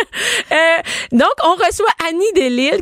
Euh, 0.53 0.83
donc, 1.12 1.31
on 1.44 1.53
reçoit 1.53 1.90
Annie 2.09 2.33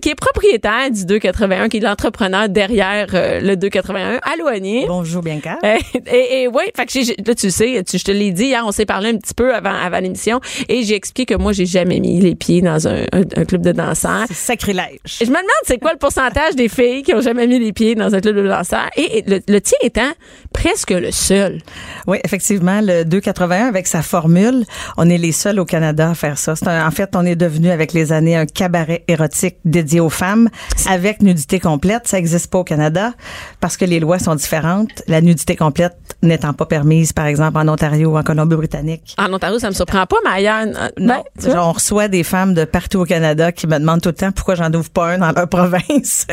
Qui 0.00 0.11
est 0.11 0.14
propriétaire 0.14 0.90
du 0.92 1.04
281, 1.06 1.68
qui 1.68 1.78
est 1.78 1.80
l'entrepreneur 1.80 2.48
derrière 2.48 3.08
euh, 3.14 3.40
le 3.40 3.56
281. 3.56 4.20
Allô, 4.22 4.46
Annie? 4.46 4.84
Bonjour 4.87 5.22
Bianca. 5.22 5.58
Euh, 5.64 5.76
et, 6.06 6.42
et 6.42 6.48
oui, 6.48 6.62
fait 6.76 6.87
que 6.87 6.92
j'ai- 6.92 7.16
là 7.26 7.34
tu 7.34 7.50
sais, 7.50 7.82
tu, 7.84 7.98
je 7.98 8.04
te 8.04 8.12
l'ai 8.12 8.30
dit 8.30 8.44
hier, 8.46 8.62
on 8.64 8.70
s'est 8.70 8.87
parlé 8.87 9.11
un 9.11 9.16
petit 9.16 9.34
peu 9.34 9.52
avant 9.52 9.72
avant 9.74 9.98
l'émission 9.98 10.40
et 10.68 10.82
j'ai 10.84 10.94
expliqué 10.94 11.34
que 11.34 11.38
moi 11.40 11.52
j'ai 11.52 11.66
jamais 11.66 11.98
mis 11.98 12.20
les 12.20 12.37
pieds 12.37 12.61
dans 12.62 12.87
un, 12.87 13.02
un- 13.12 13.22
un 13.37 13.44
club 13.44 13.62
de 13.62 13.72
danseurs. 13.72 14.24
C'est 14.28 14.34
sacrilège. 14.34 15.00
Et 15.20 15.24
Je 15.24 15.30
me 15.30 15.37
demande 15.37 15.48
c'est 15.64 15.78
quoi 15.78 15.92
le 15.92 15.98
pourcentage 15.98 16.54
des 16.54 16.68
filles 16.68 17.02
qui 17.02 17.12
ont 17.14 17.20
jamais 17.20 17.46
mis 17.48 17.58
les 17.58 17.72
pieds 17.72 17.96
dans 17.96 18.14
un 18.14 18.20
club 18.20 18.37
de 18.37 18.46
danseurs? 18.46 18.88
Et, 18.96 19.18
et 19.18 19.24
le, 19.26 19.40
le 19.48 19.61
tien 19.61 19.78
étant 19.82 20.11
presque 20.52 20.90
le 20.90 21.11
seul. 21.11 21.58
Oui, 22.06 22.18
effectivement, 22.24 22.80
le 22.82 23.02
281 23.04 23.66
avec 23.66 23.87
sa 23.88 24.02
formule, 24.02 24.64
on 24.96 25.11
est 25.11 25.18
les 25.18 25.32
seuls 25.32 25.58
au 25.58 25.64
Canada 25.64 26.11
à 26.11 26.14
faire 26.14 26.38
ça. 26.38 26.54
C'est 26.54 26.68
un- 26.68 26.87
en 26.87 26.90
fait, 26.92 27.11
on 27.16 27.26
est 27.26 27.37
devenu 27.37 27.70
avec 27.70 27.92
les 27.92 28.12
années 28.12 28.37
un 28.37 28.46
cabaret 28.46 29.04
érotique 29.08 29.56
dédié 29.64 29.88
aux 30.01 30.11
femmes 30.11 30.48
avec 30.88 31.22
nudité 31.22 31.59
complète. 31.61 32.07
Ça 32.07 32.16
n'existe 32.18 32.51
pas 32.51 32.59
au 32.59 32.64
Canada 32.64 33.12
parce 33.61 33.77
que 33.77 33.85
les 33.85 34.01
lois 34.01 34.18
sont 34.18 34.35
différentes. 34.35 35.03
La 35.09 35.20
nudité 35.20 35.57
complète 35.57 35.96
n'étant 36.22 36.53
pas 36.53 36.66
permise, 36.66 37.12
par 37.12 37.27
exemple, 37.27 37.59
en 37.59 37.68
Ontario 37.68 38.11
ou 38.11 38.18
en 38.18 38.22
Colombie-Britannique. 38.22 39.14
En 39.18 39.33
Ontario, 39.33 39.59
ça 39.59 39.68
me 39.68 39.74
surprend 39.74 40.05
pas, 40.07 40.16
mais 40.24 40.31
ailleurs, 40.31 40.66
euh, 40.66 40.88
Non, 40.98 41.22
ben, 41.42 41.53
genre, 41.53 41.68
on 41.68 41.72
reçoit 41.72 42.09
des 42.09 42.22
femmes 42.24 42.55
de 42.55 42.64
partout 42.64 42.98
au 43.01 43.05
Canada 43.05 43.53
qui 43.53 43.66
me 43.66 43.79
demandent 43.79 44.01
tout 44.03 44.09
le 44.11 44.14
temps 44.14 44.33
pourquoi 44.33 44.55
j'en 44.55 44.72
ouvre 44.72 44.90
pas 44.90 45.12
un 45.12 45.18
dans 45.18 45.33
leur 45.33 45.48
province. 45.48 46.27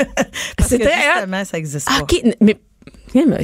Parce 0.58 0.70
que 0.72 0.78
justement, 0.78 1.46
ça 1.46 1.58
existe 1.58 1.88
Ah, 1.92 2.00
pas. 2.02 2.16
Mais 2.42 2.58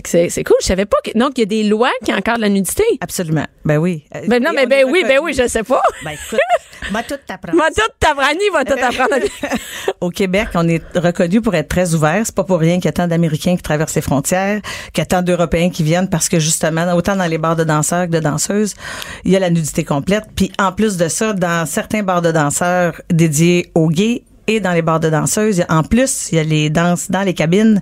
c'est 0.06 0.30
c'est 0.30 0.44
cool, 0.44 0.58
je 0.62 0.66
savais 0.66 0.86
pas 0.86 0.98
que 1.04 1.18
donc 1.18 1.32
il 1.38 1.42
y 1.42 1.44
a 1.44 1.46
des 1.46 1.64
lois 1.64 1.92
qui 2.04 2.14
encadrent 2.14 2.42
la 2.42 2.50
nudité. 2.50 2.84
Absolument. 3.00 3.46
Ben 3.64 3.78
oui. 3.78 4.04
Ben 4.28 4.42
non, 4.44 4.52
mais 4.54 4.66
ben 4.66 4.86
oui, 4.90 5.04
ben 5.08 5.20
oui, 5.22 5.34
je 5.34 5.48
sais 5.48 5.64
pas. 5.64 5.82
Ben 6.04 6.12
écoute, 6.12 6.40
m'a 6.92 7.04
tout 7.04 7.16
t'apprendre. 7.26 7.58
Moi, 7.58 7.68
toute 7.70 7.94
ta 8.00 8.10
Annie 8.10 8.50
va 8.54 8.66
tout 8.66 8.74
apprendre. 8.74 9.26
Au 10.02 10.10
Québec, 10.10 10.50
on 10.56 10.68
est 10.68 10.82
reconnu 10.96 11.42
pour 11.42 11.56
être 11.56 11.70
très 11.70 11.94
ouvert. 11.94 12.22
C'est 12.26 12.36
pas 12.36 12.44
pour 12.44 12.60
rien 12.60 12.76
qu'il 12.76 12.86
y 12.86 12.90
a 12.90 12.94
tant 12.94 13.08
d'Américains 13.08 13.56
qui 13.56 13.62
traversent 13.62 13.96
les 13.96 14.02
frontières, 14.02 14.62
qu'il 14.94 15.02
y 15.02 15.04
a 15.04 15.06
tant 15.06 15.22
d'Européens 15.22 15.70
qui 15.70 15.84
viennent 15.84 16.10
parce 16.10 16.28
que 16.28 16.40
justement, 16.40 16.92
autant 16.94 17.16
dans 17.16 17.28
les 17.28 17.38
bars 17.38 17.56
de 17.56 17.64
danseurs 17.64 18.08
que 18.08 18.12
de 18.12 18.20
danseuses, 18.20 18.76
il 19.24 19.32
y 19.32 19.36
a 19.36 19.40
la 19.40 19.50
nudité 19.50 19.84
complète. 19.84 20.26
Puis 20.36 20.52
en 20.60 20.72
plus 20.72 20.98
de 20.98 21.08
ça, 21.08 21.34
dans 21.34 21.66
certains 21.66 22.04
bars 22.04 22.22
de 22.22 22.32
danseurs 22.32 23.02
dédiés 23.10 23.72
aux 23.76 23.90
gays, 23.90 24.24
et 24.48 24.60
dans 24.60 24.72
les 24.74 24.82
bars 24.82 25.00
de 25.00 25.10
danseuses, 25.10 25.64
en 25.70 25.84
plus, 25.84 26.30
il 26.32 26.36
y 26.36 26.40
a 26.40 26.44
les 26.44 26.70
danses 26.70 27.10
dans 27.12 27.22
les 27.22 27.34
cabines 27.34 27.82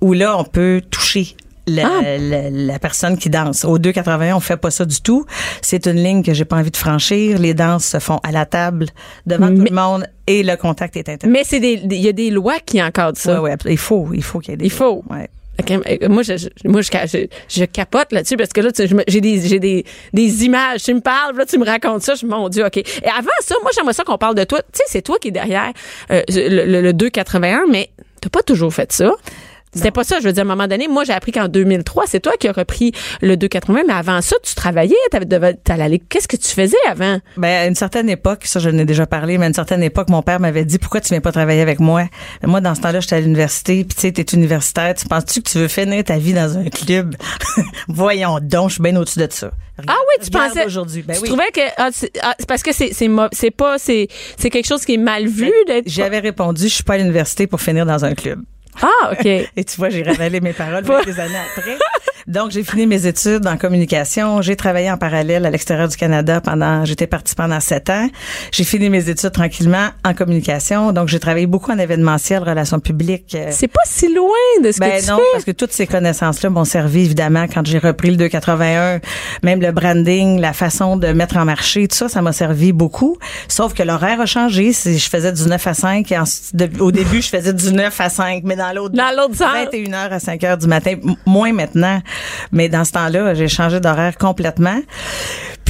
où 0.00 0.12
là, 0.12 0.36
on 0.38 0.44
peut 0.44 0.82
toucher 0.90 1.36
la, 1.66 1.86
Ah. 1.86 2.18
la- 2.18 2.50
la 2.50 2.78
personne 2.80 3.16
qui 3.16 3.30
danse. 3.30 3.64
Au 3.64 3.78
2,81, 3.78 4.34
on 4.34 4.40
fait 4.40 4.56
pas 4.56 4.70
ça 4.70 4.84
du 4.84 5.00
tout. 5.00 5.24
C'est 5.62 5.86
une 5.86 6.02
ligne 6.02 6.22
que 6.22 6.32
j'ai 6.34 6.44
pas 6.44 6.56
envie 6.56 6.70
de 6.72 6.76
franchir. 6.76 7.38
Les 7.38 7.54
danses 7.54 7.84
se 7.84 7.98
font 8.00 8.18
à 8.24 8.32
la 8.32 8.44
table, 8.46 8.86
devant 9.26 9.48
tout 9.54 9.62
le 9.68 9.74
monde, 9.74 10.04
et 10.26 10.42
le 10.42 10.56
contact 10.56 10.96
est 10.96 11.08
interdit. 11.08 11.28
Mais 11.32 11.44
c'est 11.44 11.58
il 11.58 11.92
y 11.94 12.08
a 12.08 12.12
des 12.12 12.30
lois 12.30 12.58
qui 12.64 12.82
encadrent 12.82 13.16
ça. 13.18 13.40
Ouais, 13.40 13.50
ouais, 13.50 13.56
il 13.72 13.78
faut, 13.78 14.08
il 14.12 14.22
faut 14.24 14.40
qu'il 14.40 14.52
y 14.52 14.54
ait 14.54 14.56
des. 14.56 14.64
Il 14.64 14.70
faut. 14.70 15.04
Ouais. 15.08 15.28
Euh, 15.70 16.08
moi, 16.08 16.22
je, 16.22 16.48
moi, 16.64 16.80
je, 16.82 17.26
je, 17.48 17.64
capote 17.64 18.12
là-dessus 18.12 18.36
parce 18.36 18.50
que 18.50 18.60
là, 18.60 18.70
j'ai 19.08 19.20
des, 19.20 19.40
j'ai 19.46 19.58
des, 19.58 19.84
des 20.12 20.44
images. 20.44 20.82
Tu 20.82 20.94
me 20.94 21.00
parles, 21.00 21.36
là, 21.36 21.46
tu 21.46 21.58
me 21.58 21.64
racontes 21.64 22.02
ça. 22.02 22.14
Je, 22.14 22.26
mon 22.26 22.48
Dieu, 22.48 22.64
OK. 22.64 22.76
Et 22.76 22.84
avant 23.06 23.30
ça, 23.40 23.54
moi, 23.62 23.70
j'aimerais 23.74 23.92
ça 23.92 24.04
qu'on 24.04 24.18
parle 24.18 24.34
de 24.34 24.44
toi. 24.44 24.60
Tu 24.62 24.68
sais, 24.74 24.84
c'est 24.86 25.02
toi 25.02 25.18
qui 25.20 25.28
est 25.28 25.32
derrière 25.32 25.72
euh, 26.10 26.22
le, 26.28 26.64
le, 26.64 26.80
le 26.80 26.92
281, 26.92 27.64
mais 27.70 27.90
t'as 28.20 28.30
pas 28.30 28.42
toujours 28.42 28.72
fait 28.72 28.92
ça. 28.92 29.12
C'était 29.74 29.90
pas 29.90 30.04
ça, 30.04 30.18
je 30.20 30.24
veux 30.24 30.32
dire, 30.32 30.42
à 30.42 30.46
un 30.46 30.48
moment 30.48 30.66
donné, 30.66 30.88
moi, 30.88 31.04
j'ai 31.04 31.12
appris 31.12 31.32
qu'en 31.32 31.46
2003, 31.46 32.04
c'est 32.06 32.20
toi 32.20 32.32
qui 32.38 32.48
as 32.48 32.52
repris 32.52 32.92
le 33.20 33.36
280, 33.36 33.82
mais 33.86 33.92
avant 33.92 34.20
ça, 34.20 34.36
tu 34.42 34.54
travaillais, 34.54 34.96
t'allais 35.64 35.98
qu'est-ce 35.98 36.26
que 36.26 36.36
tu 36.36 36.48
faisais 36.48 36.76
avant? 36.88 37.18
Ben, 37.36 37.48
à 37.48 37.66
une 37.66 37.74
certaine 37.74 38.08
époque, 38.08 38.42
ça, 38.44 38.58
je 38.58 38.68
n'ai 38.68 38.84
déjà 38.84 39.06
parlé, 39.06 39.38
mais 39.38 39.44
à 39.44 39.48
une 39.48 39.54
certaine 39.54 39.82
époque, 39.82 40.08
mon 40.08 40.22
père 40.22 40.40
m'avait 40.40 40.64
dit, 40.64 40.78
pourquoi 40.78 41.00
tu 41.00 41.10
viens 41.10 41.20
pas 41.20 41.32
travailler 41.32 41.62
avec 41.62 41.78
moi? 41.78 42.08
Moi, 42.44 42.60
dans 42.60 42.74
ce 42.74 42.80
temps-là, 42.80 43.00
j'étais 43.00 43.16
à 43.16 43.20
l'université, 43.20 43.84
puis 43.84 43.94
tu 43.94 44.00
sais, 44.00 44.12
t'es 44.12 44.22
universitaire, 44.34 44.94
tu 44.94 45.06
penses-tu 45.06 45.42
que 45.42 45.50
tu 45.50 45.58
veux 45.58 45.68
finir 45.68 46.02
ta 46.02 46.18
vie 46.18 46.32
dans 46.32 46.58
un 46.58 46.64
club? 46.64 47.14
Voyons 47.88 48.38
donc, 48.40 48.70
je 48.70 48.74
suis 48.74 48.82
bien 48.82 48.96
au-dessus 48.96 49.20
de 49.20 49.28
ça. 49.30 49.50
Ah 49.86 49.96
oui, 50.08 50.24
tu 50.24 50.30
pensais. 50.30 50.66
aujourd'hui. 50.66 51.02
Ben 51.02 51.14
tu 51.14 51.22
oui. 51.22 51.28
trouvais 51.28 51.50
que 51.52 51.60
ah, 51.76 51.88
c'est 51.92 52.10
ah, 52.22 52.34
parce 52.46 52.62
que 52.62 52.72
c'est 52.72 52.92
c'est 52.92 53.08
c'est 53.32 53.50
pas 53.50 53.78
c'est 53.78 54.08
c'est 54.36 54.50
quelque 54.50 54.66
chose 54.66 54.84
qui 54.84 54.94
est 54.94 54.98
mal 54.98 55.26
vu 55.26 55.50
d'être. 55.66 55.88
J'avais 55.88 56.18
répondu, 56.18 56.64
je 56.64 56.74
suis 56.74 56.84
pas 56.84 56.94
à 56.94 56.98
l'université 56.98 57.46
pour 57.46 57.60
finir 57.60 57.86
dans 57.86 58.04
un 58.04 58.14
club. 58.14 58.42
Ah 58.82 59.12
ok. 59.12 59.26
Et 59.26 59.64
tu 59.64 59.76
vois, 59.76 59.88
j'ai 59.90 60.02
révélé 60.02 60.40
mes 60.40 60.52
paroles 60.52 60.84
des 61.04 61.20
années 61.20 61.34
après. 61.56 61.76
Donc, 62.30 62.52
j'ai 62.52 62.62
fini 62.62 62.86
mes 62.86 63.06
études 63.06 63.44
en 63.48 63.56
communication. 63.56 64.40
J'ai 64.40 64.54
travaillé 64.54 64.88
en 64.90 64.96
parallèle 64.96 65.44
à 65.46 65.50
l'extérieur 65.50 65.88
du 65.88 65.96
Canada 65.96 66.40
pendant, 66.40 66.84
j'étais 66.84 67.08
partie 67.08 67.34
pendant 67.34 67.58
sept 67.58 67.90
ans. 67.90 68.08
J'ai 68.52 68.62
fini 68.62 68.88
mes 68.88 69.08
études 69.08 69.32
tranquillement 69.32 69.88
en 70.04 70.14
communication. 70.14 70.92
Donc, 70.92 71.08
j'ai 71.08 71.18
travaillé 71.18 71.46
beaucoup 71.46 71.72
en 71.72 71.78
événementiel, 71.78 72.42
relations 72.44 72.78
publiques. 72.78 73.34
euh, 73.34 73.48
C'est 73.50 73.66
pas 73.66 73.80
si 73.84 74.14
loin 74.14 74.28
de 74.62 74.70
ce 74.70 74.78
ben 74.78 74.92
que 74.92 75.00
tu 75.04 75.10
non, 75.10 75.16
fais. 75.16 75.22
parce 75.32 75.44
que 75.44 75.50
toutes 75.50 75.72
ces 75.72 75.88
connaissances-là 75.88 76.50
m'ont 76.50 76.64
servi 76.64 77.00
évidemment 77.04 77.46
quand 77.52 77.66
j'ai 77.66 77.78
repris 77.78 78.10
le 78.10 78.16
281, 78.16 79.00
même 79.42 79.60
le 79.60 79.72
branding, 79.72 80.38
la 80.40 80.52
façon 80.52 80.96
de 80.96 81.08
mettre 81.08 81.36
en 81.36 81.44
marché, 81.44 81.88
tout 81.88 81.96
ça, 81.96 82.08
ça 82.08 82.22
m'a 82.22 82.32
servi 82.32 82.72
beaucoup. 82.72 83.16
Sauf 83.48 83.74
que 83.74 83.82
l'horaire 83.82 84.20
a 84.20 84.26
changé. 84.26 84.72
Si 84.72 84.98
je 84.98 85.10
faisais 85.10 85.32
du 85.32 85.42
9 85.48 85.66
à 85.66 85.74
5, 85.74 86.12
et 86.12 86.18
ensuite, 86.18 86.54
de- 86.54 86.80
au 86.80 86.92
début, 86.92 87.22
je 87.22 87.28
faisais 87.28 87.52
du 87.52 87.72
9 87.72 88.00
à 88.00 88.08
5, 88.08 88.42
mais 88.44 88.54
dans 88.54 88.72
l'autre 88.72 88.94
Dans 88.94 89.10
l'autre 89.16 89.34
sens. 89.34 89.48
21h 89.52 90.10
à 90.12 90.20
5 90.20 90.40
h 90.42 90.58
du 90.58 90.68
matin, 90.68 90.94
moins 91.26 91.52
maintenant. 91.52 92.00
Mais 92.52 92.68
dans 92.68 92.84
ce 92.84 92.92
temps-là, 92.92 93.34
j'ai 93.34 93.48
changé 93.48 93.80
d'horaire 93.80 94.16
complètement. 94.16 94.80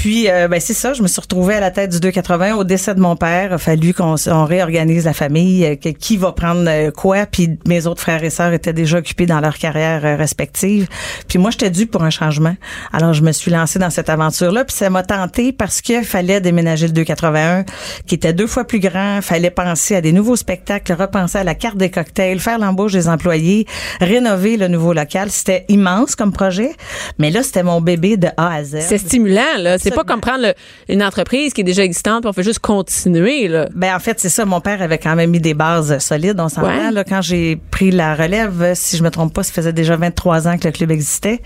Puis, 0.00 0.30
euh, 0.30 0.48
ben 0.48 0.58
c'est 0.62 0.72
ça, 0.72 0.94
je 0.94 1.02
me 1.02 1.08
suis 1.08 1.20
retrouvée 1.20 1.56
à 1.56 1.60
la 1.60 1.70
tête 1.70 1.90
du 1.90 2.00
280 2.00 2.54
au 2.54 2.64
décès 2.64 2.94
de 2.94 3.00
mon 3.00 3.16
père. 3.16 3.48
Il 3.50 3.52
a 3.52 3.58
fallu 3.58 3.92
qu'on 3.92 4.16
réorganise 4.46 5.04
la 5.04 5.12
famille, 5.12 5.62
euh, 5.66 5.74
qui 5.74 6.16
va 6.16 6.32
prendre 6.32 6.64
euh, 6.68 6.90
quoi. 6.90 7.26
Puis 7.26 7.58
mes 7.68 7.86
autres 7.86 8.00
frères 8.00 8.24
et 8.24 8.30
sœurs 8.30 8.54
étaient 8.54 8.72
déjà 8.72 8.96
occupés 8.96 9.26
dans 9.26 9.40
leur 9.40 9.58
carrière 9.58 10.06
euh, 10.06 10.16
respective. 10.16 10.88
Puis 11.28 11.38
moi, 11.38 11.50
j'étais 11.50 11.68
due 11.68 11.86
pour 11.86 12.02
un 12.02 12.08
changement. 12.08 12.56
Alors, 12.94 13.12
je 13.12 13.20
me 13.20 13.30
suis 13.30 13.50
lancée 13.50 13.78
dans 13.78 13.90
cette 13.90 14.08
aventure-là. 14.08 14.64
Puis 14.64 14.74
ça 14.74 14.88
m'a 14.88 15.02
tenté 15.02 15.52
parce 15.52 15.82
qu'il 15.82 16.02
fallait 16.02 16.40
déménager 16.40 16.86
le 16.86 16.94
281, 16.94 17.66
qui 18.06 18.14
était 18.14 18.32
deux 18.32 18.46
fois 18.46 18.64
plus 18.64 18.80
grand. 18.80 19.20
fallait 19.20 19.50
penser 19.50 19.96
à 19.96 20.00
des 20.00 20.12
nouveaux 20.12 20.36
spectacles, 20.36 20.94
repenser 20.94 21.36
à 21.36 21.44
la 21.44 21.54
carte 21.54 21.76
des 21.76 21.90
cocktails, 21.90 22.40
faire 22.40 22.58
l'embauche 22.58 22.92
des 22.92 23.06
employés, 23.06 23.66
rénover 24.00 24.56
le 24.56 24.68
nouveau 24.68 24.94
local. 24.94 25.30
C'était 25.30 25.66
immense 25.68 26.16
comme 26.16 26.32
projet. 26.32 26.70
Mais 27.18 27.30
là, 27.30 27.42
c'était 27.42 27.64
mon 27.64 27.82
bébé 27.82 28.16
de 28.16 28.28
A 28.38 28.54
à 28.54 28.64
Z. 28.64 28.78
C'est 28.80 28.96
stimulant, 28.96 29.58
là. 29.58 29.76
Pas 29.94 30.02
Absolument. 30.02 30.04
comme 30.04 30.20
prendre 30.20 30.46
le- 30.46 30.94
une 30.94 31.02
entreprise 31.02 31.52
qui 31.52 31.60
est 31.60 31.64
déjà 31.64 31.82
existante 31.84 32.22
puis 32.22 32.30
on 32.30 32.32
fait 32.32 32.42
juste 32.42 32.58
continuer, 32.60 33.48
là. 33.48 33.68
Ben 33.74 33.94
en 33.94 33.98
fait 33.98 34.18
c'est 34.20 34.28
ça. 34.28 34.44
Mon 34.44 34.60
père 34.60 34.82
avait 34.82 34.98
quand 34.98 35.14
même 35.16 35.30
mis 35.30 35.40
des 35.40 35.54
bases 35.54 35.98
solides. 35.98 36.38
On 36.40 36.48
s'entend 36.48 36.66
Ouais. 36.68 36.90
là 36.90 37.04
quand 37.04 37.22
j'ai 37.22 37.56
pris 37.70 37.90
la 37.90 38.14
relève. 38.14 38.72
Si 38.74 38.96
je 38.96 39.02
me 39.02 39.10
trompe 39.10 39.32
pas, 39.34 39.42
ça 39.42 39.52
faisait 39.52 39.72
déjà 39.72 39.96
23 39.96 40.48
ans 40.48 40.56
que 40.58 40.64
le 40.66 40.72
club 40.72 40.90
existait. 40.90 41.40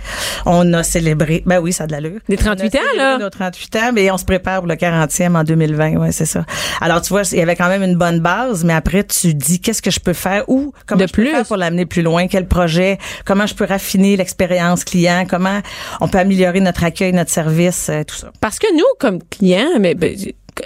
On 0.46 0.72
a 0.72 0.82
célébré. 0.82 1.42
Ben 1.46 1.58
oui, 1.60 1.72
ça 1.72 1.84
a 1.84 1.86
de 1.86 1.92
l'allure. 1.92 2.20
Des 2.28 2.36
38 2.36 2.74
On 2.74 2.78
a 2.78 2.80
ans, 2.80 2.96
là. 2.96 3.18
Nos 3.18 3.30
38 3.30 3.76
ans, 3.76 3.90
mais 3.94 4.10
on 4.10 4.18
se 4.18 4.24
prépare 4.24 4.58
pour 4.60 4.68
le 4.68 4.74
40e 4.76 5.36
en 5.36 5.44
2020. 5.44 5.96
Ouais, 5.96 6.12
c'est 6.12 6.26
ça. 6.26 6.44
Alors 6.80 7.02
tu 7.02 7.10
vois, 7.10 7.22
il 7.32 7.38
y 7.38 7.42
avait 7.42 7.56
quand 7.56 7.68
même 7.68 7.82
une 7.82 7.96
bonne 7.96 8.20
base, 8.20 8.64
mais 8.64 8.72
après 8.74 9.04
tu 9.04 9.34
dis 9.34 9.60
qu'est-ce 9.60 9.82
que 9.82 9.90
je 9.90 10.00
peux 10.00 10.12
faire 10.12 10.44
ou 10.48 10.72
comment 10.86 11.00
De 11.02 11.06
je 11.06 11.12
peux 11.12 11.22
plus. 11.22 11.30
faire 11.30 11.46
pour 11.46 11.56
l'amener 11.56 11.86
plus 11.86 12.02
loin, 12.02 12.26
quel 12.28 12.46
projet, 12.46 12.98
comment 13.24 13.46
je 13.46 13.54
peux 13.54 13.64
raffiner 13.64 14.16
l'expérience 14.16 14.84
client, 14.84 15.24
comment 15.28 15.60
on 16.00 16.08
peut 16.08 16.18
améliorer 16.18 16.60
notre 16.60 16.84
accueil, 16.84 17.12
notre 17.12 17.30
service, 17.30 17.88
euh, 17.90 18.02
tout 18.04 18.14
ça? 18.16 18.30
Parce 18.40 18.58
que 18.58 18.72
nous, 18.76 18.84
comme 18.98 19.20
clients, 19.30 19.78
mais 19.80 19.94
ben, 19.94 20.14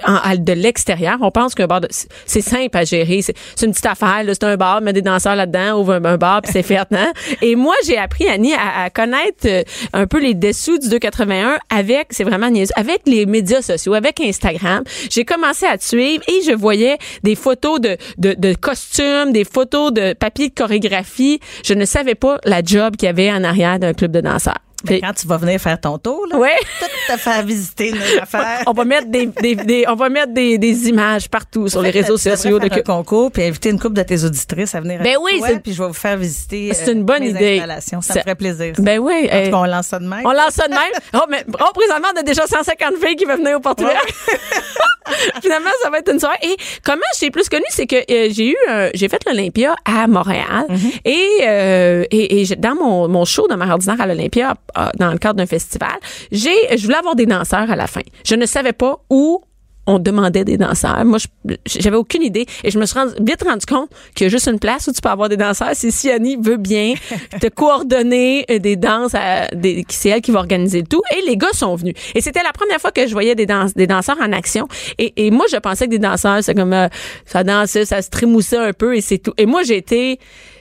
en- 0.06 0.36
de 0.36 0.52
l'extérieur, 0.52 1.16
on 1.22 1.30
pense 1.30 1.54
qu'un 1.54 1.66
bar, 1.66 1.80
c'est- 1.90 2.40
simple 2.42 2.76
à 2.76 2.84
gérer. 2.84 3.22
C'est 3.22 3.34
une 3.64 3.72
petite 3.72 3.86
affaire. 3.86 4.22
C'est 4.26 4.44
un 4.44 4.56
bar, 4.56 4.80
met 4.82 4.92
des 4.92 5.00
danseurs 5.00 5.34
là-dedans, 5.34 5.80
ouvre 5.80 5.94
un, 5.94 6.04
un 6.04 6.16
bar, 6.18 6.42
puis 6.42 6.52
c'est 6.52 6.62
fait. 6.62 6.76
Hein? 6.92 7.12
Et 7.42 7.54
moi, 7.56 7.74
j'ai 7.86 7.96
appris, 7.96 8.28
Annie, 8.28 8.52
à, 8.52 8.84
à 8.84 8.90
connaître 8.90 9.46
euh, 9.46 9.62
un 9.94 10.06
peu 10.06 10.20
les 10.20 10.34
dessous 10.34 10.78
du 10.78 10.88
281 10.90 11.56
avec, 11.70 12.08
c'est 12.10 12.24
vraiment 12.24 12.50
niaiseux, 12.50 12.72
avec 12.76 13.00
les 13.06 13.24
médias 13.26 13.62
sociaux, 13.62 13.94
avec 13.94 14.20
Instagram. 14.20 14.82
J'ai 15.10 15.24
commencé 15.24 15.64
à 15.66 15.78
te 15.78 15.84
suivre 15.84 16.22
et 16.28 16.42
je 16.46 16.52
voyais 16.52 16.98
des 17.22 17.34
photos 17.34 17.80
de, 17.80 17.96
de, 18.18 18.34
de 18.34 18.54
costumes, 18.54 19.32
des 19.32 19.44
photos 19.44 19.92
de 19.92 20.12
papier 20.12 20.48
de 20.50 20.54
chorégraphie. 20.54 21.40
Je 21.64 21.72
ne 21.74 21.84
savais 21.86 22.14
pas 22.14 22.38
la 22.44 22.60
job 22.62 22.96
qu'il 22.96 23.06
y 23.06 23.10
avait 23.10 23.32
en 23.32 23.42
arrière 23.42 23.78
d'un 23.78 23.94
club 23.94 24.12
de 24.12 24.20
danseurs. 24.20 24.58
Puis- 24.86 25.00
quand 25.00 25.12
tu 25.12 25.26
vas 25.26 25.36
venir 25.38 25.60
faire 25.60 25.80
ton 25.80 25.98
tour, 25.98 26.24
là, 26.30 26.38
Ouais. 26.38 26.56
tout 26.78 27.12
à 27.12 27.18
faire 27.18 27.42
visiter 27.42 27.90
nos 27.92 28.22
affaires. 28.22 28.62
on 28.66 28.72
va 28.72 28.84
mettre 28.84 29.08
des, 29.08 29.26
des, 29.26 29.56
des- 29.56 29.84
on 29.88 29.94
va 29.96 30.08
mettre 30.08 30.32
des, 30.32 30.56
des 30.58 30.88
images 30.88 31.28
partout 31.28 31.68
sur 31.68 31.82
les 31.82 31.90
réseaux 31.90 32.16
sociaux 32.16 32.58
de 32.60 32.68
faire 32.68 32.78
un 32.78 32.82
concours 32.82 33.32
puis 33.32 33.42
inviter 33.42 33.70
une 33.70 33.80
couple 33.80 33.94
de 33.96 34.02
tes 34.02 34.22
auditrices 34.24 34.74
à 34.76 34.80
venir 34.80 34.98
Ben 35.02 35.06
avec 35.16 35.18
oui, 35.20 35.38
toi, 35.38 35.48
puis 35.62 35.72
je 35.72 35.82
vais 35.82 35.88
vous 35.88 35.94
faire 35.94 36.16
visiter 36.16 36.70
C'est 36.74 36.90
euh, 36.90 36.92
une 36.92 37.02
bonne 37.04 37.22
mes 37.22 37.30
idée. 37.30 37.60
Ça 37.80 38.00
Ça- 38.00 38.14
me 38.14 38.20
ferait 38.20 38.34
plaisir. 38.36 38.74
ça. 38.76 38.82
Ben 38.82 38.98
oui. 39.00 39.28
Euh, 39.32 39.50
cas, 39.50 39.56
on 39.56 39.64
lance 39.64 39.86
ça 39.88 39.98
de 39.98 40.06
même. 40.06 40.22
on 40.24 40.32
lance 40.32 40.52
ça 40.54 40.68
de 40.68 40.72
même. 40.72 40.80
Oh, 41.14 41.24
mais, 41.28 41.44
oh, 41.48 41.72
présentement, 41.74 42.08
on 42.14 42.20
a 42.20 42.22
déjà 42.22 42.46
150 42.46 42.94
filles 43.04 43.16
qui 43.16 43.24
veulent 43.24 43.38
venir 43.38 43.56
au 43.56 43.60
Portugal. 43.60 43.96
Finalement, 45.42 45.70
ça 45.82 45.88
va 45.90 45.98
être 45.98 46.12
une 46.12 46.20
soirée. 46.20 46.36
Et 46.42 46.56
comment 46.84 47.00
je 47.14 47.20
t'ai 47.20 47.30
plus 47.30 47.48
connue, 47.48 47.64
c'est 47.70 47.86
que 47.86 47.96
euh, 47.96 48.28
j'ai 48.30 48.50
eu, 48.50 48.56
un- 48.68 48.90
j'ai 48.94 49.08
fait 49.08 49.20
l'Olympia 49.26 49.74
à 49.84 50.06
Montréal 50.06 50.66
Mm-hmm. 50.68 51.00
et, 51.06 51.26
euh, 51.42 52.04
et, 52.10 52.40
et 52.40 52.44
j'ai- 52.44 52.56
dans 52.56 52.74
mon, 52.74 53.08
mon 53.08 53.24
show 53.24 53.48
de 53.48 53.54
ma 53.54 53.66
ordinaire 53.72 54.00
à 54.00 54.06
l'Olympia, 54.06 54.50
euh, 54.50 54.54
dans 54.98 55.10
le 55.12 55.18
cadre 55.18 55.36
d'un 55.36 55.46
festival, 55.46 55.96
j'ai, 56.32 56.76
je 56.76 56.82
voulais 56.84 56.98
avoir 56.98 57.14
des 57.16 57.26
danseurs 57.26 57.70
à 57.70 57.76
la 57.76 57.86
fin. 57.86 58.02
Je 58.24 58.34
ne 58.34 58.46
savais 58.46 58.72
pas 58.72 58.98
où 59.10 59.42
on 59.90 59.98
demandait 59.98 60.44
des 60.44 60.58
danseurs. 60.58 61.02
Moi, 61.06 61.16
j'avais 61.64 61.96
aucune 61.96 62.22
idée. 62.22 62.44
Et 62.62 62.70
je 62.70 62.78
me 62.78 62.84
suis 62.84 62.98
rendu- 62.98 63.14
vite 63.20 63.42
rendu 63.42 63.64
compte 63.64 63.88
qu'il 64.14 64.26
y 64.26 64.26
a 64.26 64.30
juste 64.30 64.46
une 64.46 64.58
place 64.58 64.86
où 64.86 64.92
tu 64.92 65.00
peux 65.00 65.08
avoir 65.08 65.30
des 65.30 65.38
danseurs. 65.38 65.70
C'est 65.72 65.90
si 65.90 66.10
Annie 66.10 66.36
veut 66.38 66.58
bien 66.58 66.92
te 67.40 67.46
coordonner 67.48 68.44
euh, 68.50 68.58
des 68.58 68.76
danses, 68.76 69.14
à, 69.14 69.46
des, 69.54 69.86
c'est 69.88 70.10
elle 70.10 70.20
qui 70.20 70.30
va 70.30 70.40
organiser 70.40 70.82
le 70.82 70.86
tout. 70.86 71.00
Et 71.16 71.26
les 71.26 71.38
gars 71.38 71.54
sont 71.54 71.74
venus. 71.74 71.94
Et 72.14 72.20
c'était 72.20 72.42
la 72.42 72.52
première 72.52 72.78
fois 72.78 72.90
que 72.92 73.06
je 73.06 73.12
voyais 73.14 73.34
des, 73.34 73.46
danse, 73.46 73.72
des 73.72 73.86
danseurs 73.86 74.18
en 74.20 74.30
action. 74.32 74.68
Et, 74.98 75.26
et 75.26 75.30
moi, 75.30 75.46
je 75.50 75.56
pensais 75.56 75.86
que 75.86 75.90
des 75.92 75.98
danseurs, 75.98 76.44
c'est 76.44 76.54
comme 76.54 76.74
euh, 76.74 76.88
ça 77.24 77.42
dansait, 77.42 77.86
ça 77.86 78.02
se 78.02 78.10
trémoussait 78.10 78.58
un 78.58 78.74
peu 78.74 78.94
et 78.94 79.00
c'est 79.00 79.16
tout. 79.16 79.32
Et 79.38 79.46
moi, 79.46 79.62
j'ai 79.62 79.78
été... 79.78 80.18
j'ai- 80.20 80.57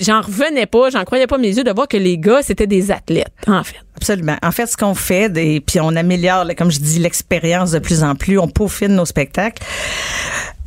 J'en 0.00 0.20
revenais 0.20 0.66
pas, 0.66 0.90
j'en 0.90 1.04
croyais 1.04 1.26
pas 1.26 1.38
mes 1.38 1.56
yeux 1.56 1.64
de 1.64 1.70
voir 1.70 1.88
que 1.88 1.96
les 1.96 2.18
gars, 2.18 2.42
c'était 2.42 2.66
des 2.66 2.90
athlètes, 2.90 3.32
en 3.46 3.62
fait. 3.64 3.76
Absolument. 3.96 4.36
En 4.42 4.52
fait, 4.52 4.66
ce 4.66 4.76
qu'on 4.76 4.94
fait, 4.94 5.36
et 5.36 5.60
puis 5.60 5.80
on 5.80 5.94
améliore, 5.96 6.44
comme 6.56 6.70
je 6.70 6.78
dis, 6.78 6.98
l'expérience 6.98 7.72
de 7.72 7.78
plus 7.78 8.02
en 8.02 8.14
plus, 8.14 8.38
on 8.38 8.48
peaufine 8.48 8.94
nos 8.94 9.04
spectacles. 9.04 9.62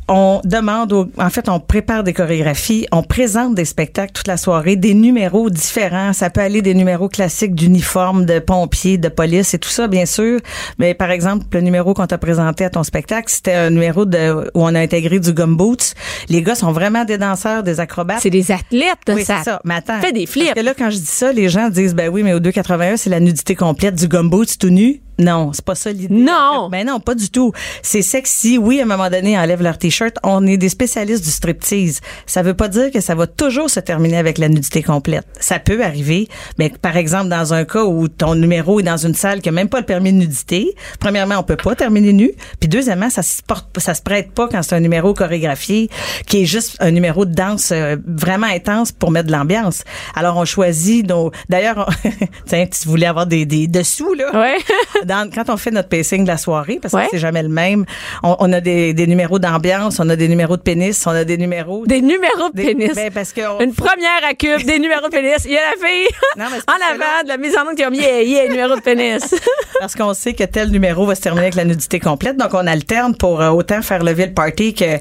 On 0.08 0.40
demande, 0.44 0.92
au- 0.92 1.06
en 1.16 1.30
fait, 1.30 1.48
on 1.48 1.60
prépare 1.60 2.02
des 2.02 2.12
chorégraphies, 2.12 2.86
on 2.92 3.02
présente 3.02 3.54
des 3.54 3.64
spectacles 3.64 4.12
toute 4.12 4.26
la 4.26 4.36
soirée, 4.36 4.76
des 4.76 4.94
numéros 4.94 5.48
différents. 5.48 6.12
Ça 6.12 6.28
peut 6.28 6.40
aller 6.40 6.60
des 6.60 6.74
numéros 6.74 7.08
classiques 7.08 7.54
d'uniforme, 7.54 8.26
de 8.26 8.38
pompiers, 8.40 8.98
de 8.98 9.08
police 9.08 9.54
et 9.54 9.58
tout 9.58 9.68
ça, 9.68 9.86
bien 9.88 10.04
sûr. 10.04 10.40
Mais 10.78 10.92
par 10.94 11.10
exemple, 11.10 11.46
le 11.52 11.60
numéro 11.60 11.94
qu'on 11.94 12.06
t'a 12.06 12.18
présenté 12.18 12.64
à 12.64 12.70
ton 12.70 12.82
spectacle, 12.82 13.30
c'était 13.32 13.54
un 13.54 13.70
numéro 13.70 14.04
de, 14.04 14.50
où 14.54 14.62
on 14.62 14.74
a 14.74 14.80
intégré 14.80 15.18
du 15.20 15.32
gumboots. 15.32 15.94
Les 16.28 16.42
gars 16.42 16.56
sont 16.56 16.72
vraiment 16.72 17.04
des 17.04 17.16
danseurs, 17.18 17.62
des 17.62 17.78
acrobates. 17.80 18.18
C'est 18.20 18.30
des 18.30 18.50
athlètes, 18.50 18.98
Oui, 19.08 19.24
ça. 19.24 19.38
c'est 19.38 19.50
ça. 19.50 19.60
Mais 19.64 19.74
attends. 19.76 20.00
fait 20.00 20.12
des 20.12 20.26
flips. 20.26 20.46
Parce 20.46 20.58
que 20.60 20.64
là, 20.64 20.74
quand 20.76 20.90
je 20.90 20.96
dis 20.98 21.06
ça, 21.06 21.32
les 21.32 21.48
gens 21.48 21.70
disent, 21.70 21.94
ben 21.94 22.08
oui, 22.10 22.22
mais 22.22 22.34
au 22.34 22.40
281, 22.40 22.96
c'est 22.96 23.10
la 23.10 23.20
nudité 23.20 23.54
complète 23.54 23.94
du 23.94 24.08
gumbo, 24.08 24.44
tout 24.44 24.68
nu. 24.68 25.00
Non, 25.18 25.52
c'est 25.52 25.64
pas 25.64 25.74
ça 25.74 25.92
l'idée. 25.92 26.14
Non. 26.14 26.68
Ben 26.70 26.86
non, 26.86 27.00
pas 27.00 27.14
du 27.14 27.30
tout. 27.30 27.52
C'est 27.82 28.02
sexy. 28.02 28.58
Oui, 28.58 28.80
à 28.80 28.84
un 28.84 28.86
moment 28.86 29.10
donné, 29.10 29.32
ils 29.32 29.38
enlèvent 29.38 29.62
leur 29.62 29.78
t-shirt. 29.78 30.16
On 30.22 30.46
est 30.46 30.56
des 30.56 30.68
spécialistes 30.68 31.24
du 31.24 31.30
striptease. 31.30 32.00
Ça 32.26 32.42
veut 32.42 32.54
pas 32.54 32.68
dire 32.68 32.90
que 32.90 33.00
ça 33.00 33.14
va 33.14 33.26
toujours 33.26 33.70
se 33.70 33.80
terminer 33.80 34.16
avec 34.16 34.38
la 34.38 34.48
nudité 34.48 34.82
complète. 34.82 35.26
Ça 35.38 35.58
peut 35.58 35.82
arriver, 35.84 36.28
mais 36.58 36.70
par 36.70 36.96
exemple, 36.96 37.28
dans 37.28 37.54
un 37.54 37.64
cas 37.64 37.84
où 37.84 38.08
ton 38.08 38.34
numéro 38.34 38.80
est 38.80 38.84
dans 38.84 38.96
une 38.96 39.14
salle 39.14 39.40
qui 39.40 39.48
a 39.48 39.52
même 39.52 39.68
pas 39.68 39.80
le 39.80 39.86
permis 39.86 40.12
de 40.12 40.18
nudité, 40.18 40.74
premièrement, 40.98 41.36
on 41.38 41.42
peut 41.42 41.56
pas 41.56 41.74
terminer 41.74 42.12
nu. 42.12 42.32
Puis 42.60 42.68
deuxièmement, 42.68 43.10
ça 43.10 43.22
se 43.22 43.42
porte, 43.42 43.78
ça 43.78 43.94
se 43.94 44.02
prête 44.02 44.32
pas 44.32 44.48
quand 44.48 44.62
c'est 44.62 44.74
un 44.74 44.80
numéro 44.80 45.14
chorégraphié 45.14 45.90
qui 46.26 46.42
est 46.42 46.46
juste 46.46 46.76
un 46.80 46.90
numéro 46.90 47.24
de 47.24 47.34
danse 47.34 47.70
euh, 47.72 47.96
vraiment 48.06 48.46
intense 48.46 48.92
pour 48.92 49.10
mettre 49.10 49.26
de 49.26 49.32
l'ambiance. 49.32 49.84
Alors, 50.14 50.36
on 50.36 50.44
choisit 50.44 51.06
nos, 51.08 51.30
d'ailleurs, 51.48 51.90
tiens, 52.46 52.66
tu 52.66 52.88
voulais 52.88 53.06
avoir 53.06 53.26
des, 53.26 53.44
des 53.44 53.66
dessous, 53.66 54.14
là? 54.14 54.30
Ouais. 54.38 54.58
Dans- 55.04 55.30
quand 55.32 55.48
on 55.48 55.56
fait 55.56 55.70
notre 55.70 55.88
pacing 55.88 56.22
de 56.24 56.28
la 56.28 56.36
soirée, 56.36 56.78
parce 56.80 56.94
que 56.94 57.00
c'est 57.10 57.18
jamais 57.18 57.42
le 57.42 57.48
même, 57.48 57.84
on, 58.22 58.36
on 58.38 58.52
a 58.52 58.60
des, 58.60 58.94
des 58.94 59.06
numéros 59.06 59.38
d'ambiance, 59.38 59.98
on 60.00 60.08
a 60.08 60.16
des 60.16 60.28
numéros 60.28 60.56
de 60.56 60.62
pénis, 60.62 61.06
on 61.06 61.10
a 61.10 61.24
des 61.24 61.36
numéros... 61.38 61.84
Des 61.86 62.00
numéros 62.00 62.50
de 62.52 62.56
Des- 62.56 62.74
pénis. 62.74 62.94
ben, 62.94 63.10
parce 63.12 63.32
que 63.32 63.40
on- 63.40 63.60
Une 63.60 63.74
première 63.74 64.24
à 64.28 64.34
cube, 64.34 64.64
des 64.66 64.78
numéros 64.78 65.06
de 65.06 65.10
pénis. 65.10 65.36
Il 65.44 65.52
y 65.52 65.56
a 65.58 65.60
la 65.60 65.86
fille 65.88 66.06
Non, 66.38 66.44
mais 66.50 66.58
c'est 66.58 66.70
en 66.70 66.94
avant 66.94 67.22
de 67.24 67.28
la 67.28 67.36
mise 67.36 67.56
en 67.56 67.68
onde 67.68 67.76
qui 67.76 67.82
a 67.84 67.90
mis 67.90 67.98
yeah, 67.98 68.22
yeah, 68.22 68.48
numéro 68.48 68.74
de 68.76 68.80
pénis. 68.80 69.22
parce 69.80 69.94
qu'on 69.94 70.14
sait 70.14 70.34
que 70.34 70.44
tel 70.44 70.70
numéro 70.70 71.06
va 71.06 71.14
se 71.14 71.20
terminer 71.20 71.44
avec 71.46 71.54
la 71.54 71.64
nudité 71.64 71.98
complète, 72.00 72.36
donc 72.36 72.50
on 72.54 72.66
alterne 72.66 73.16
pour 73.16 73.40
euh, 73.40 73.50
autant 73.50 73.82
faire 73.82 74.02
lever 74.02 74.26
le 74.26 74.32
party 74.34 74.74
que, 74.74 74.98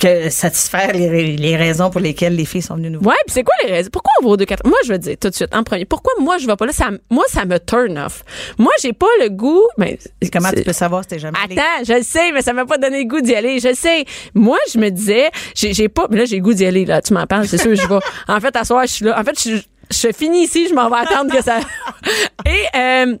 que 0.00 0.30
satisfaire 0.30 0.92
les, 0.92 1.36
les 1.36 1.56
raisons 1.56 1.90
pour 1.90 2.00
lesquelles 2.00 2.34
les 2.36 2.44
filles 2.44 2.62
sont 2.62 2.76
venues 2.76 2.90
nous 2.90 3.00
voir. 3.00 3.14
Ouais, 3.14 3.20
puis 3.26 3.34
c'est 3.34 3.42
quoi 3.44 3.54
les 3.64 3.70
raisons? 3.72 3.90
Pourquoi 3.92 4.12
on 4.22 4.26
va 4.26 4.30
au 4.32 4.36
2 4.36 4.44
4 4.44 4.66
Moi, 4.66 4.78
je 4.84 4.92
veux 4.92 4.98
dire 4.98 5.16
tout 5.20 5.28
de 5.30 5.34
suite, 5.34 5.54
en 5.54 5.62
premier, 5.62 5.84
pourquoi 5.84 6.12
moi, 6.20 6.38
je 6.38 6.46
vais 6.46 6.56
pas 6.56 6.66
là? 6.66 6.72
Ça, 6.72 6.90
moi, 7.10 7.24
ça 7.28 7.44
me 7.44 7.58
turn 7.58 7.96
off. 7.98 8.24
Moi, 8.58 8.72
j'ai 8.82 8.92
pas 8.92 9.06
le 9.20 9.28
goût. 9.28 9.43
Mais, 9.78 9.98
Comment 10.32 10.50
tu 10.50 10.62
peux 10.62 10.72
savoir 10.72 11.02
si 11.02 11.08
t'es 11.08 11.18
jamais 11.18 11.38
allé? 11.42 11.56
Attends, 11.56 11.84
je 11.86 11.92
le 11.94 12.02
sais, 12.02 12.32
mais 12.32 12.42
ça 12.42 12.52
m'a 12.52 12.64
pas 12.66 12.78
donné 12.78 13.02
le 13.02 13.08
goût 13.08 13.20
d'y 13.20 13.34
aller. 13.34 13.58
Je 13.60 13.68
le 13.68 13.74
sais. 13.74 14.04
Moi, 14.34 14.58
je 14.72 14.78
me 14.78 14.90
disais, 14.90 15.30
j'ai 15.54 15.88
pas, 15.88 16.06
mais 16.10 16.18
là, 16.18 16.24
j'ai 16.24 16.36
le 16.36 16.42
goût 16.42 16.54
d'y 16.54 16.66
aller, 16.66 16.84
là. 16.84 17.02
Tu 17.02 17.12
m'en 17.12 17.26
parles, 17.26 17.46
c'est 17.46 17.58
sûr, 17.58 17.74
je 17.74 17.86
vais. 17.86 17.98
En 18.28 18.40
fait, 18.40 18.56
à 18.56 18.64
soir, 18.64 18.86
je 18.86 18.92
suis 18.92 19.04
là. 19.04 19.18
En 19.18 19.24
fait, 19.24 19.38
je, 19.40 19.56
je 19.90 20.12
finis 20.12 20.44
ici, 20.44 20.66
je 20.68 20.74
m'en 20.74 20.88
vais 20.88 20.96
attendre 20.96 21.32
que 21.32 21.42
ça. 21.42 21.60
Et, 22.46 22.76
euh, 22.78 23.16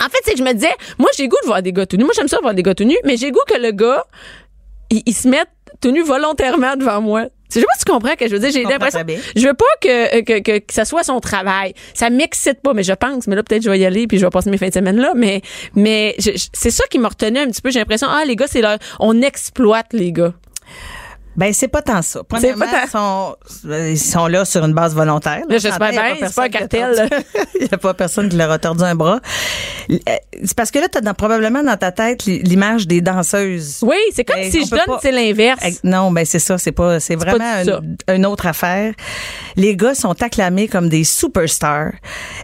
en 0.00 0.04
fait, 0.04 0.18
c'est 0.24 0.32
que 0.32 0.38
je 0.38 0.44
me 0.44 0.52
disais, 0.52 0.74
moi, 0.98 1.08
j'ai 1.16 1.24
le 1.24 1.28
goût 1.28 1.36
de 1.42 1.46
voir 1.46 1.62
des 1.62 1.72
gars 1.72 1.86
tout 1.86 1.96
nus. 1.96 2.04
Moi, 2.04 2.12
j'aime 2.14 2.28
ça 2.28 2.38
voir 2.40 2.54
des 2.54 2.62
gars 2.62 2.74
tout 2.74 2.84
nus, 2.84 2.98
mais 3.04 3.16
j'ai 3.16 3.26
le 3.26 3.32
goût 3.32 3.44
que 3.48 3.58
le 3.58 3.72
gars, 3.72 4.04
il, 4.90 5.02
il 5.06 5.14
se 5.14 5.28
mette 5.28 5.48
tout 5.80 5.90
nu 5.90 6.02
volontairement 6.02 6.76
devant 6.76 7.00
moi. 7.00 7.26
Je 7.48 7.60
sais 7.60 7.62
pas 7.62 7.72
si 7.78 7.84
tu 7.84 7.92
comprends 7.92 8.10
ce 8.10 8.16
que 8.16 8.28
je 8.28 8.32
veux 8.32 8.38
dire. 8.38 8.50
J'ai 8.50 8.62
l'impression. 8.64 9.00
Je 9.36 9.46
veux 9.46 9.54
pas 9.54 9.64
que, 9.80 10.20
que, 10.22 10.40
que, 10.40 10.58
que 10.58 10.72
ça 10.72 10.84
soit 10.84 11.04
son 11.04 11.20
travail. 11.20 11.74
Ça 11.94 12.10
m'excite 12.10 12.60
pas, 12.60 12.74
mais 12.74 12.82
je 12.82 12.92
pense. 12.92 13.26
Mais 13.26 13.36
là, 13.36 13.42
peut-être 13.42 13.62
je 13.62 13.70
vais 13.70 13.78
y 13.78 13.84
aller 13.84 14.06
puis 14.06 14.18
je 14.18 14.24
vais 14.24 14.30
passer 14.30 14.50
mes 14.50 14.58
fins 14.58 14.68
de 14.68 14.74
semaine 14.74 14.96
là. 14.96 15.12
Mais, 15.14 15.42
mais 15.74 16.16
c'est 16.18 16.70
ça 16.70 16.84
qui 16.90 16.98
m'a 16.98 17.08
retenu 17.08 17.38
un 17.38 17.46
petit 17.46 17.62
peu. 17.62 17.70
J'ai 17.70 17.78
l'impression, 17.78 18.08
ah, 18.10 18.24
les 18.24 18.36
gars, 18.36 18.46
c'est 18.48 18.60
leur, 18.60 18.78
on 19.00 19.22
exploite 19.22 19.92
les 19.92 20.12
gars. 20.12 20.34
Ben, 21.36 21.52
c'est 21.52 21.68
pas 21.68 21.82
tant 21.82 22.02
ça. 22.02 22.22
Premièrement, 22.28 22.64
pas 22.66 22.86
tant- 22.86 23.36
sont, 23.64 23.68
ils 23.70 23.98
sont 23.98 24.26
là 24.26 24.44
sur 24.44 24.64
une 24.64 24.72
base 24.74 24.94
volontaire. 24.94 25.42
Là, 25.48 25.58
j'espère 25.58 25.90
bien, 25.90 26.14
c'est 26.20 26.34
pas 26.34 26.44
un 26.44 26.48
cartel, 26.48 27.08
Il 27.60 27.66
n'y 27.66 27.68
a 27.72 27.78
pas 27.78 27.94
personne 27.94 28.28
qui 28.28 28.36
leur 28.36 28.50
a 28.50 28.58
tordu 28.58 28.82
un 28.84 28.94
bras. 28.94 29.20
Euh, 29.90 29.96
C'est 30.44 30.56
parce 30.56 30.70
que 30.70 30.78
là, 30.78 30.88
tu 30.88 30.98
as 31.06 31.14
probablement 31.14 31.62
dans 31.62 31.76
ta 31.76 31.92
tête 31.92 32.24
l'image 32.26 32.86
des 32.86 33.00
danseuses. 33.00 33.78
Oui, 33.82 33.96
c'est 34.14 34.24
comme 34.24 34.36
Ben, 34.36 34.50
si 34.50 34.64
je 34.64 34.70
donne, 34.70 34.80
pas- 34.86 34.98
c'est 35.02 35.12
l'inverse. 35.12 35.60
Non, 35.84 36.10
ben 36.10 36.24
c'est 36.24 36.38
ça, 36.38 36.58
c'est 36.58 36.72
pas, 36.72 37.00
c'est 37.00 37.16
pas 37.16 37.24
vraiment 37.32 37.64
ça. 37.64 37.80
une, 38.08 38.14
une 38.16 38.26
autre 38.26 38.46
affaire. 38.46 38.92
Les 39.56 39.76
gars 39.76 39.94
sont 39.94 40.20
acclamés 40.22 40.68
comme 40.68 40.88
des 40.88 41.04
superstars. 41.04 41.92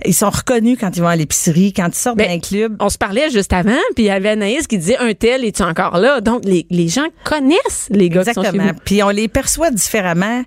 Ils 0.05 0.15
sont 0.15 0.31
reconnus 0.31 0.79
quand 0.81 0.97
ils 0.97 1.03
vont 1.03 1.09
à 1.09 1.17
l'épicerie, 1.17 1.73
quand 1.73 1.89
ils 1.89 1.95
sortent 1.95 2.19
Ben, 2.19 2.29
d'un 2.29 2.41
club. 2.41 2.77
On 2.81 2.89
se 2.89 2.99
parlait 2.99 3.31
juste 3.31 3.53
avant, 3.53 3.73
puis 3.95 4.05
il 4.05 4.07
y 4.07 4.11
avait 4.11 4.31
Anaïs 4.31 4.67
qui 4.67 4.79
disait 4.79 4.99
un 4.99 5.13
tel, 5.15 5.45
es-tu 5.45 5.63
encore 5.63 5.99
là? 5.99 6.21
Donc, 6.21 6.43
les, 6.45 6.67
les 6.71 6.89
gens 6.89 7.07
connaissent 7.25 7.87
les 7.91 8.09
gars 8.09 8.25
qui 8.25 8.33
sont 8.33 8.43
chez 8.43 8.49
Exactement. 8.49 8.73
vous. 8.75 8.82
Puis 8.85 9.03
on 9.03 9.09
les 9.11 9.29
perçoit 9.29 9.71
différemment. 9.71 10.43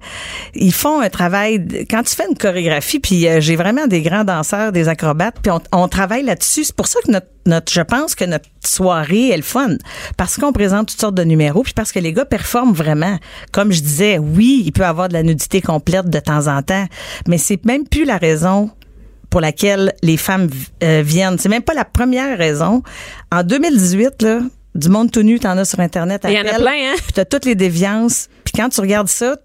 Ils 0.54 0.74
font 0.74 1.02
un 1.02 1.10
travail. 1.10 1.86
Quand 1.90 2.04
tu 2.04 2.16
fais 2.16 2.26
une 2.30 2.38
chorégraphie, 2.38 3.00
puis 3.00 3.28
euh, 3.28 3.40
j'ai 3.40 3.56
vraiment 3.56 3.88
des 3.88 4.02
grands 4.02 4.24
danseurs, 4.24 4.72
des 4.72 4.88
acrobates, 4.88 5.38
puis 5.42 5.52
on, 5.72 5.88
travaille 5.88 6.24
là-dessus. 6.24 6.66
C'est 6.66 6.76
pour 6.76 6.88
ça 6.88 7.00
que 7.06 7.12
notre, 7.46 7.72
je 7.72 7.82
pense 7.82 8.16
que 8.16 8.26
notre 8.26 8.50
soirée 8.66 9.30
est 9.30 9.38
le 9.38 9.44
fun, 9.44 9.78
parce 10.18 10.38
qu'on 10.38 10.52
présente 10.52 10.88
toutes 10.88 11.00
sortes 11.00 11.16
de 11.16 11.24
numéros, 11.24 11.64
puis 11.64 11.74
parce 11.74 11.92
que 11.92 12.00
les 12.00 12.12
gars 12.12 12.26
performent 12.26 12.74
vraiment. 12.74 13.18
Comme 13.52 13.72
je 13.72 13.82
disais, 13.82 14.18
oui, 14.18 14.64
il 14.66 14.72
peut 14.72 14.86
avoir 14.86 15.08
de 15.08 15.14
la 15.14 15.24
nudité 15.24 15.62
complète 15.62 16.10
de 16.10 16.20
temps 16.20 16.48
en 16.48 16.62
temps, 16.62 16.86
mais 17.28 17.38
c'est 17.38 17.64
même 17.66 17.88
plus 17.88 18.06
la 18.06 18.18
raison 18.18 18.72
pour 19.30 19.42
laquelle 19.42 19.94
les 20.02 20.18
femmes 20.18 20.50
euh, 20.82 21.02
viennent. 21.06 21.38
C'est 21.38 21.50
même 21.50 21.62
pas 21.62 21.74
la 21.74 21.86
première 21.86 22.38
raison. 22.38 22.84
En 23.32 23.44
2018, 23.44 24.22
là, 24.22 24.40
du 24.76 24.90
monde 24.90 25.10
tout 25.12 25.24
nu, 25.24 25.40
t'en 25.40 25.58
as 25.58 25.66
sur 25.66 25.80
Internet. 25.80 26.26
Il 26.26 26.34
y 26.34 26.40
en 26.40 26.46
a 26.46 26.56
plein, 26.56 26.92
hein? 26.92 26.96
Puis 26.98 27.14
t'as 27.14 27.26
toutes 27.26 27.46
les 27.46 27.56
déviances. 27.56 28.28
Puis 28.44 28.54
quand 28.56 28.70
tu 28.70 28.82
regardes 28.82 29.08
ça, 29.08 29.36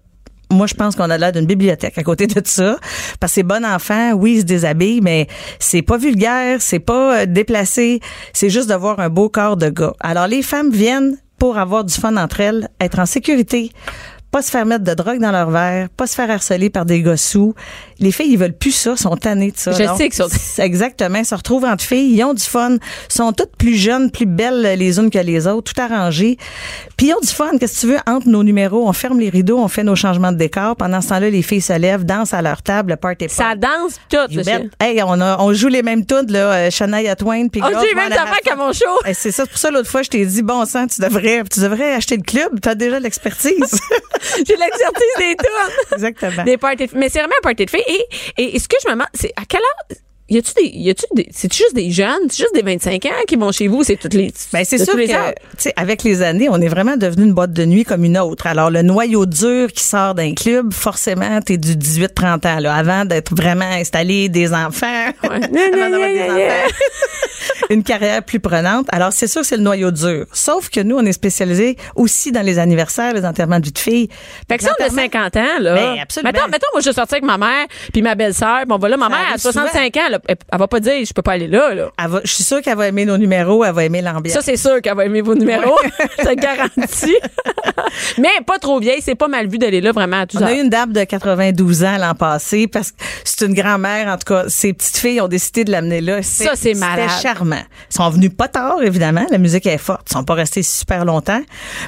moi, 0.51 0.67
je 0.67 0.73
pense 0.73 0.95
qu'on 0.95 1.09
a 1.09 1.17
l'air 1.17 1.31
d'une 1.31 1.45
bibliothèque 1.45 1.97
à 1.97 2.03
côté 2.03 2.27
de 2.27 2.41
ça. 2.43 2.77
Parce 3.19 3.31
que 3.31 3.35
c'est 3.35 3.43
bon 3.43 3.65
enfant, 3.65 4.11
oui, 4.11 4.33
ils 4.33 4.39
se 4.41 4.45
déshabillent, 4.45 5.01
mais 5.01 5.27
c'est 5.59 5.81
pas 5.81 5.97
vulgaire, 5.97 6.61
c'est 6.61 6.79
pas 6.79 7.21
euh, 7.21 7.25
déplacé. 7.25 8.01
C'est 8.33 8.49
juste 8.49 8.69
de 8.69 8.75
voir 8.75 8.99
un 8.99 9.09
beau 9.09 9.29
corps 9.29 9.55
de 9.55 9.69
gars. 9.69 9.93
Alors, 10.01 10.27
les 10.27 10.41
femmes 10.41 10.69
viennent 10.69 11.17
pour 11.39 11.57
avoir 11.57 11.83
du 11.83 11.93
fun 11.93 12.17
entre 12.17 12.41
elles, 12.41 12.69
être 12.79 12.99
en 12.99 13.05
sécurité, 13.05 13.71
pas 14.31 14.41
se 14.41 14.49
faire 14.49 14.65
mettre 14.65 14.83
de 14.85 14.93
drogue 14.93 15.19
dans 15.19 15.31
leur 15.31 15.49
verre, 15.49 15.89
pas 15.89 16.07
se 16.07 16.15
faire 16.15 16.29
harceler 16.31 16.69
par 16.69 16.85
des 16.85 17.01
gars 17.01 17.17
sous. 17.17 17.53
Les 17.99 18.11
filles, 18.11 18.31
ils 18.31 18.37
veulent 18.37 18.57
plus 18.57 18.71
ça, 18.71 18.95
sont 18.95 19.15
tannées 19.17 19.51
de 19.51 19.57
ça. 19.57 19.73
Je 19.73 19.83
Donc, 19.83 19.97
sais 19.97 20.09
sont- 20.11 20.27
c'est 20.29 20.61
Exactement, 20.71 21.19
ils 21.19 21.25
se 21.25 21.35
retrouvent 21.35 21.65
entre 21.65 21.83
filles, 21.83 22.15
ils 22.15 22.23
ont 22.23 22.33
du 22.33 22.43
fun, 22.43 22.77
sont 23.09 23.33
toutes 23.33 23.55
plus 23.57 23.75
jeunes, 23.75 24.09
plus 24.09 24.25
belles 24.25 24.77
les 24.79 24.97
unes 24.99 25.09
que 25.09 25.19
les 25.19 25.47
autres, 25.47 25.73
tout 25.73 25.81
arrangé. 25.81 26.37
Puis 26.97 27.07
ils 27.07 27.13
ont 27.13 27.19
du 27.19 27.27
fun, 27.27 27.51
qu'est-ce 27.59 27.75
que 27.75 27.79
tu 27.81 27.93
veux, 27.93 27.99
entre 28.07 28.29
nos 28.29 28.43
numéros, 28.43 28.87
on 28.87 28.93
ferme 28.93 29.19
les 29.19 29.29
rideaux, 29.29 29.57
on 29.59 29.67
fait 29.67 29.83
nos 29.83 29.95
changements 29.95 30.31
de 30.31 30.37
décor. 30.37 30.75
Pendant 30.77 31.01
ce 31.01 31.09
temps-là, 31.09 31.29
les 31.29 31.41
filles 31.41 31.61
se 31.61 31.73
lèvent, 31.73 32.05
dansent 32.05 32.33
à 32.33 32.41
leur 32.41 32.61
table, 32.61 32.91
le 32.91 32.95
party 32.95 33.25
Ça 33.29 33.55
danse 33.55 33.99
tout, 34.09 34.43
ça. 34.43 34.59
Hey, 34.79 35.01
on, 35.03 35.19
a, 35.19 35.37
on 35.39 35.53
joue 35.53 35.67
les 35.67 35.83
mêmes 35.83 36.05
tunes, 36.05 36.31
là, 36.31 36.53
euh, 36.53 36.69
Shania 36.71 37.15
Twain, 37.15 37.47
puis 37.49 37.61
On 37.61 37.67
Girls 37.67 37.81
joue 37.81 37.87
les 37.87 37.95
mêmes 37.95 38.11
affaires 38.13 38.39
qu'à 38.43 38.55
mon 38.55 38.71
show. 38.71 38.85
C'est 39.13 39.31
ça, 39.31 39.43
c'est 39.43 39.49
pour 39.49 39.57
ça 39.59 39.71
l'autre 39.71 39.89
fois, 39.89 40.03
je 40.03 40.09
t'ai 40.09 40.25
dit, 40.25 40.41
bon 40.41 40.65
sang, 40.65 40.87
tu 40.87 41.01
devrais, 41.01 41.43
tu 41.51 41.59
devrais 41.59 41.93
acheter 41.95 42.15
le 42.15 42.23
club, 42.23 42.59
tu 42.61 42.69
as 42.69 42.75
déjà 42.75 42.99
l'expertise. 42.99 43.51
J'ai 44.47 44.55
l'exercice 44.55 45.17
des 45.17 45.35
tunes. 45.35 45.73
Exactement. 45.93 46.43
Des 46.43 46.57
parties 46.57 46.87
de- 46.87 46.97
Mais 46.97 47.09
c'est 47.09 47.19
vraiment 47.19 47.35
un 47.39 47.41
party 47.43 47.65
de 47.65 47.69
filles. 47.69 47.83
Et, 48.37 48.55
et, 48.55 48.59
ce 48.59 48.67
que 48.67 48.77
je 48.83 48.87
me 48.89 48.93
demande, 48.93 49.07
c'est 49.13 49.33
à 49.35 49.45
quelle 49.45 49.61
heure. 49.61 49.97
Y 50.31 50.37
a-tu 50.37 50.53
des. 50.53 50.69
Y 50.73 50.89
a-tu 50.89 51.03
des. 51.13 51.27
C'est 51.33 51.51
juste 51.53 51.75
des 51.75 51.91
jeunes? 51.91 52.29
C'est 52.29 52.37
juste 52.43 52.55
des 52.55 52.61
25 52.61 53.05
ans 53.05 53.09
qui 53.27 53.35
vont 53.35 53.51
chez 53.51 53.67
vous? 53.67 53.83
C'est 53.83 53.97
toutes 53.97 54.13
les. 54.13 54.31
Ben 54.53 54.63
c'est 54.63 54.77
sûr 54.77 54.93
tous 54.93 54.97
les 54.97 55.07
que, 55.07 55.13
tu 55.13 55.35
sais, 55.57 55.73
avec 55.75 56.03
les 56.03 56.21
années, 56.21 56.47
on 56.49 56.61
est 56.61 56.69
vraiment 56.69 56.95
devenu 56.95 57.25
une 57.25 57.33
boîte 57.33 57.51
de 57.51 57.65
nuit 57.65 57.83
comme 57.83 58.05
une 58.05 58.17
autre. 58.17 58.47
Alors, 58.47 58.69
le 58.69 58.81
noyau 58.81 59.25
dur 59.25 59.69
qui 59.73 59.83
sort 59.83 60.15
d'un 60.15 60.33
club, 60.33 60.71
forcément, 60.73 61.41
t'es 61.41 61.57
du 61.57 61.73
18-30 61.75 62.47
ans, 62.47 62.59
là, 62.59 62.73
avant 62.73 63.03
d'être 63.03 63.35
vraiment 63.35 63.65
installé, 63.65 64.29
des 64.29 64.53
enfants, 64.53 64.87
avant 65.23 65.37
d'avoir 65.39 66.09
des 66.09 66.21
enfants. 66.23 66.73
une 67.69 67.83
carrière 67.83 68.23
plus 68.23 68.39
prenante. 68.39 68.87
Alors, 68.91 69.11
c'est 69.13 69.27
sûr 69.27 69.41
que 69.41 69.47
c'est 69.47 69.57
le 69.57 69.63
noyau 69.63 69.91
dur. 69.91 70.27
Sauf 70.31 70.69
que 70.69 70.79
nous, 70.79 70.95
on 70.97 71.05
est 71.05 71.11
spécialisés 71.13 71.75
aussi 71.95 72.31
dans 72.31 72.41
les 72.41 72.57
anniversaires, 72.59 73.13
les 73.13 73.25
enterrements 73.25 73.59
de 73.59 73.65
vie 73.65 73.71
de 73.71 73.79
fille. 73.79 74.09
Fait 74.49 74.57
que 74.57 74.63
ça, 74.63 74.71
on 74.79 74.83
a 74.83 74.87
L'enterrement- 74.87 75.29
50 75.31 75.37
ans, 75.37 75.59
là. 75.59 75.75
Ben, 75.75 75.99
absolument. 76.01 76.31
Mettons, 76.31 76.47
mettons, 76.47 76.67
moi, 76.73 76.81
je 76.81 76.85
suis 76.89 76.93
sortie 76.93 77.15
avec 77.15 77.25
ma 77.25 77.37
mère, 77.37 77.65
puis 77.91 78.01
ma 78.01 78.15
belle-sœur, 78.15 78.65
bon, 78.67 78.77
voilà, 78.77 78.97
ma 78.97 79.05
Ça 79.05 79.09
mère, 79.09 79.19
à 79.19 79.29
arrive 79.31 79.41
65 79.41 79.97
ans, 79.97 80.09
là, 80.09 80.19
elle, 80.27 80.37
elle 80.51 80.59
va 80.59 80.67
pas 80.67 80.79
dire, 80.79 81.05
je 81.05 81.13
peux 81.13 81.21
pas 81.21 81.33
aller 81.33 81.47
là, 81.47 81.73
là. 81.73 81.91
Elle 81.97 82.09
va- 82.09 82.21
je 82.23 82.31
suis 82.31 82.43
sûre 82.43 82.61
qu'elle 82.61 82.77
va 82.77 82.87
aimer 82.87 83.05
nos 83.05 83.17
numéros, 83.17 83.63
elle 83.63 83.73
va 83.73 83.83
aimer 83.85 84.01
l'ambiance. 84.01 84.33
Ça, 84.35 84.41
c'est 84.41 84.57
sûr 84.57 84.81
qu'elle 84.81 84.95
va 84.95 85.05
aimer 85.05 85.21
vos 85.21 85.35
numéros. 85.35 85.77
je 86.19 86.23
te 86.25 86.33
garantis. 86.33 87.17
Mais 88.17 88.29
pas 88.45 88.59
trop 88.59 88.79
vieille, 88.79 89.01
c'est 89.01 89.15
pas 89.15 89.27
mal 89.27 89.47
vu 89.47 89.57
d'aller 89.57 89.81
là 89.81 89.91
vraiment 89.91 90.21
à 90.21 90.27
tout 90.27 90.37
On 90.37 90.43
a 90.43 90.53
eu 90.53 90.61
une 90.61 90.69
dame 90.69 90.93
de 90.93 91.03
92 91.03 91.83
ans 91.83 91.97
l'an 91.97 92.15
passé 92.15 92.67
parce 92.67 92.91
que 92.91 92.97
c'est 93.23 93.45
une 93.45 93.53
grand-mère. 93.53 94.07
En 94.07 94.17
tout 94.17 94.33
cas, 94.33 94.45
ses 94.47 94.73
petites 94.73 94.97
filles 94.97 95.21
ont 95.21 95.27
décidé 95.27 95.63
de 95.63 95.71
l'amener 95.71 96.01
là. 96.01 96.21
Ça, 96.23 96.51
c'est 96.55 96.73
malade. 96.73 97.09
C'était 97.09 97.27
charmant. 97.29 97.61
Ils 97.89 97.95
sont 97.95 98.09
venus 98.09 98.31
pas 98.35 98.47
tard, 98.47 98.81
évidemment. 98.81 99.25
La 99.29 99.37
musique 99.37 99.65
est 99.65 99.77
forte. 99.77 100.07
Ils 100.09 100.13
sont 100.13 100.23
pas 100.23 100.33
restés 100.35 100.63
super 100.63 101.05
longtemps. 101.05 101.41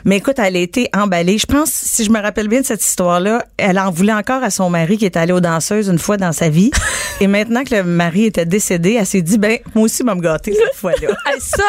Mais 0.06 0.18
écoute, 0.18 0.40
elle 0.40 0.56
a 0.56 0.60
été 0.60 0.90
emballée. 0.96 1.38
Je 1.38 1.46
pense, 1.46 1.70
si 1.70 2.04
je 2.06 2.12
me 2.12 2.22
rappelle 2.22 2.48
bien 2.48 2.62
de 2.62 2.66
cette 2.66 2.84
histoire-là, 2.84 3.46
elle 3.58 3.80
en 3.80 3.92
voulait 3.92 4.14
encore 4.14 4.44
à 4.44 4.50
son 4.50 4.70
mari 4.70 4.98
qui 4.98 5.06
est 5.06 5.18
allé 5.18 5.34
aux 5.34 5.42
danseuses 5.42 5.88
une 5.88 6.00
fois 6.00 6.18
dans 6.18 6.32
sa 6.32 6.50
vie. 6.50 6.72
Et 7.22 7.28
maintenant 7.28 7.64
que 7.64 7.76
le 7.76 7.84
mari 7.84 8.13
était 8.22 8.46
décédé, 8.46 8.98
elle 9.00 9.06
s'est 9.06 9.22
dit, 9.22 9.38
ben, 9.38 9.58
moi 9.76 9.86
aussi, 9.86 10.04
vais 10.04 10.16
me 10.16 10.22
gâter 10.22 10.54
cette 10.54 10.76
fois-là. 10.76 11.10
Hey, 11.26 11.40
ça, 11.40 11.64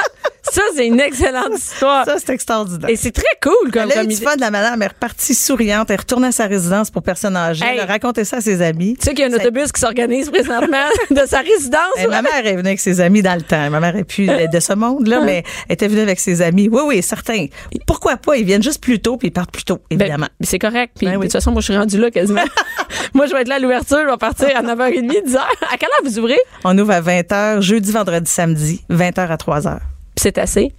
ça 0.54 0.62
c'est 0.76 0.86
une 0.86 1.00
excellente 1.00 1.54
histoire. 1.56 2.04
Ça, 2.04 2.16
c'est 2.18 2.32
extraordinaire. 2.32 2.88
Et 2.88 2.96
c'est 2.96 3.10
très 3.10 3.24
cool 3.42 3.70
comme, 3.72 3.90
Elle 3.92 3.98
a 3.98 4.04
eu 4.04 4.06
du 4.06 4.16
fun, 4.16 4.34
la 4.38 4.50
madame 4.50 4.80
est 4.82 4.86
repartie 4.88 5.34
souriante, 5.34 5.90
elle 5.90 5.94
est 5.94 6.00
retournée 6.00 6.28
à 6.28 6.32
sa 6.32 6.46
résidence 6.46 6.90
pour 6.90 7.02
personnes 7.02 7.36
âgées, 7.36 7.64
Hey. 7.64 7.72
elle 7.74 7.80
a 7.80 7.86
raconté 7.86 8.24
ça 8.24 8.36
à 8.36 8.40
ses 8.40 8.62
amis. 8.62 8.96
Tu 8.98 9.04
sais 9.04 9.14
qu'il 9.14 9.24
y 9.28 9.28
a 9.28 9.34
un 9.34 9.38
autobus 9.38 9.72
qui 9.72 9.80
s'organise 9.80 10.30
présentement 10.30 10.86
de 11.10 11.22
sa 11.26 11.38
résidence. 11.40 11.80
Eh, 11.98 12.06
ma 12.06 12.22
mère 12.22 12.46
est 12.46 12.54
venue 12.56 12.68
avec 12.68 12.80
ses 12.80 13.00
amis 13.00 13.22
dans 13.22 13.34
le 13.34 13.42
temps. 13.42 13.68
Ma 13.70 13.80
mère 13.80 13.96
est 13.96 14.04
plus 14.04 14.26
de 14.26 14.60
ce 14.60 14.72
monde-là, 14.74 15.20
mais 15.22 15.42
elle 15.68 15.74
était 15.74 15.88
venue 15.88 16.00
avec 16.02 16.20
ses 16.20 16.40
amis. 16.42 16.68
Oui, 16.70 16.82
oui, 16.86 17.02
certain. 17.02 17.46
Pourquoi 17.86 18.16
pas? 18.16 18.36
Ils 18.36 18.44
viennent 18.44 18.62
juste 18.62 18.82
plus 18.82 19.00
tôt 19.00 19.16
puis 19.16 19.28
ils 19.28 19.32
partent 19.32 19.50
plus 19.52 19.64
tôt, 19.64 19.80
Ben, 19.90 20.00
évidemment. 20.00 20.28
c'est 20.40 20.58
correct. 20.58 20.92
Puis, 20.96 21.06
Ben 21.06 21.12
oui. 21.14 21.18
de 21.18 21.22
toute 21.24 21.32
façon, 21.32 21.50
moi, 21.52 21.60
je 21.60 21.66
suis 21.72 21.76
rendue 21.76 21.98
là 21.98 22.10
quasiment. 22.10 22.42
moi, 23.14 23.26
je 23.26 23.32
vais 23.32 23.40
être 23.42 23.48
là 23.48 23.56
à 23.56 23.58
l'ouverture. 23.58 23.98
Je 24.04 24.10
vais 24.10 24.16
partir 24.16 24.48
à 24.56 24.62
9h30, 24.62 25.08
10h. 25.26 25.36
À 25.38 25.76
quelle 25.78 25.88
heure 25.88 26.04
vous 26.04 26.18
ouvrez? 26.18 26.38
On 26.64 26.76
ouvre 26.78 26.92
à 26.92 27.00
20h, 27.00 27.60
jeudi, 27.60 27.90
vendredi, 27.92 28.30
samedi, 28.30 28.82
20h 28.90 29.20
à 29.28 29.36
3h. 29.36 29.78
C'est 30.24 30.38
assez. 30.38 30.72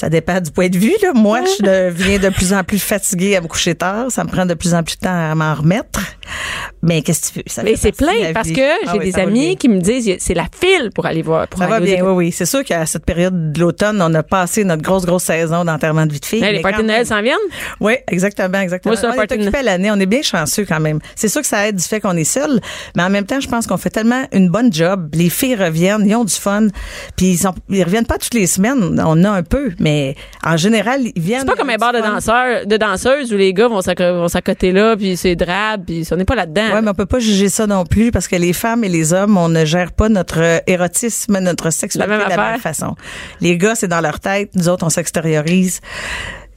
Ça 0.00 0.08
dépend 0.08 0.40
du 0.40 0.50
point 0.50 0.70
de 0.70 0.78
vue. 0.78 0.94
Là. 1.02 1.12
Moi, 1.14 1.40
je 1.58 1.62
deviens 1.90 2.18
de 2.18 2.30
plus 2.30 2.54
en 2.54 2.64
plus 2.64 2.78
fatiguée 2.78 3.36
à 3.36 3.42
me 3.42 3.48
coucher 3.48 3.74
tard. 3.74 4.06
Ça 4.10 4.24
me 4.24 4.30
prend 4.30 4.46
de 4.46 4.54
plus 4.54 4.72
en 4.72 4.82
plus 4.82 4.96
de 4.96 5.00
temps 5.00 5.30
à 5.30 5.34
m'en 5.34 5.54
remettre. 5.54 6.00
Mais 6.82 7.02
qu'est-ce 7.02 7.20
que 7.20 7.32
tu 7.34 7.38
veux? 7.40 7.44
Ça 7.48 7.62
Mais 7.62 7.76
c'est 7.76 7.92
plein 7.92 8.32
parce 8.32 8.48
vie. 8.48 8.54
que 8.54 8.86
Ah 8.86 8.92
j'ai 8.92 8.98
oui, 8.98 9.12
des 9.12 9.18
amis 9.18 9.56
qui 9.58 9.68
me 9.68 9.78
disent 9.78 10.16
c'est 10.18 10.32
la 10.32 10.46
file 10.58 10.90
pour 10.94 11.04
aller 11.04 11.20
voir. 11.20 11.46
Pour 11.48 11.58
Ça 11.58 11.66
aller 11.66 11.72
va 11.74 11.80
bien, 11.80 12.02
oui, 12.06 12.12
oui. 12.14 12.32
C'est 12.32 12.46
sûr 12.46 12.64
qu'à 12.64 12.86
cette 12.86 13.04
période 13.04 13.52
de 13.52 13.60
l'automne, 13.60 14.00
on 14.00 14.14
a 14.14 14.22
passé 14.22 14.64
notre 14.64 14.80
grosse, 14.80 15.04
grosse 15.04 15.24
saison 15.24 15.66
d'enterrement 15.66 16.06
de 16.06 16.12
vie 16.14 16.20
de 16.20 16.24
fille. 16.24 16.40
Mais 16.40 16.52
les 16.52 16.60
parties 16.60 16.80
de 16.80 16.86
Noël 16.86 17.04
s'en 17.04 17.20
viennent? 17.20 17.36
Oui, 17.80 17.94
exactement, 18.08 18.58
exactement. 18.60 18.94
Moi, 18.94 19.12
on 19.14 19.22
est 19.22 19.26
de- 19.26 19.34
occupé 19.42 19.58
à 19.58 19.62
l'année, 19.62 19.90
on 19.90 20.00
est 20.00 20.06
bien 20.06 20.22
chanceux 20.22 20.64
quand 20.64 20.80
même. 20.80 21.00
C'est 21.14 21.28
sûr 21.28 21.42
que 21.42 21.46
ça 21.46 21.68
aide 21.68 21.76
du 21.76 21.84
fait 21.84 22.00
qu'on 22.00 22.16
est 22.16 22.24
seul, 22.24 22.58
mais 22.96 23.02
en 23.02 23.10
même 23.10 23.26
temps, 23.26 23.40
je 23.40 23.48
pense 23.48 23.66
qu'on 23.66 23.76
fait 23.76 23.90
tellement 23.90 24.22
une 24.32 24.48
bonne 24.48 24.72
job. 24.72 25.10
Les 25.14 25.28
filles 25.28 25.56
reviennent, 25.56 26.04
ils 26.08 26.14
ont 26.14 26.24
du 26.24 26.32
fun, 26.34 26.68
puis 27.16 27.26
ils, 27.32 27.38
sont, 27.38 27.54
ils 27.68 27.84
reviennent 27.84 28.06
pas 28.06 28.16
toutes 28.16 28.32
les 28.34 28.46
semaines. 28.46 28.98
On 29.04 29.24
a 29.24 29.30
un 29.30 29.42
peu, 29.42 29.72
mais 29.78 29.89
en 30.44 30.56
général, 30.56 31.00
ils 31.02 31.12
viennent. 31.20 31.40
C'est 31.40 31.46
pas 31.46 31.56
comme 31.56 31.70
un 31.70 31.76
bar 31.76 31.92
de 31.92 32.00
danseurs, 32.00 32.66
de 32.66 32.76
danseuses 32.76 33.32
où 33.32 33.36
les 33.36 33.52
gars 33.52 33.68
vont 33.68 33.80
s'acc- 33.80 34.12
vont 34.12 34.28
s'accoter 34.28 34.72
là, 34.72 34.96
puis 34.96 35.16
c'est 35.16 35.36
drabe, 35.36 35.84
puis 35.86 36.06
on 36.10 36.16
n'est 36.16 36.24
pas 36.24 36.34
là-dedans. 36.34 36.72
Ouais, 36.74 36.82
mais 36.82 36.90
on 36.90 36.94
peut 36.94 37.06
pas 37.06 37.18
juger 37.18 37.48
ça 37.48 37.66
non 37.66 37.84
plus 37.84 38.10
parce 38.10 38.28
que 38.28 38.36
les 38.36 38.52
femmes 38.52 38.84
et 38.84 38.88
les 38.88 39.12
hommes, 39.12 39.36
on 39.36 39.48
ne 39.48 39.64
gère 39.64 39.92
pas 39.92 40.08
notre 40.08 40.40
euh, 40.40 40.58
érotisme, 40.66 41.38
notre 41.40 41.70
sexualité 41.70 42.14
de 42.24 42.28
la 42.30 42.36
même 42.52 42.60
façon. 42.60 42.94
Les 43.40 43.56
gars, 43.56 43.74
c'est 43.74 43.88
dans 43.88 44.00
leur 44.00 44.20
tête, 44.20 44.50
nous 44.54 44.68
autres, 44.68 44.84
on 44.84 44.90
s'extériorise. 44.90 45.80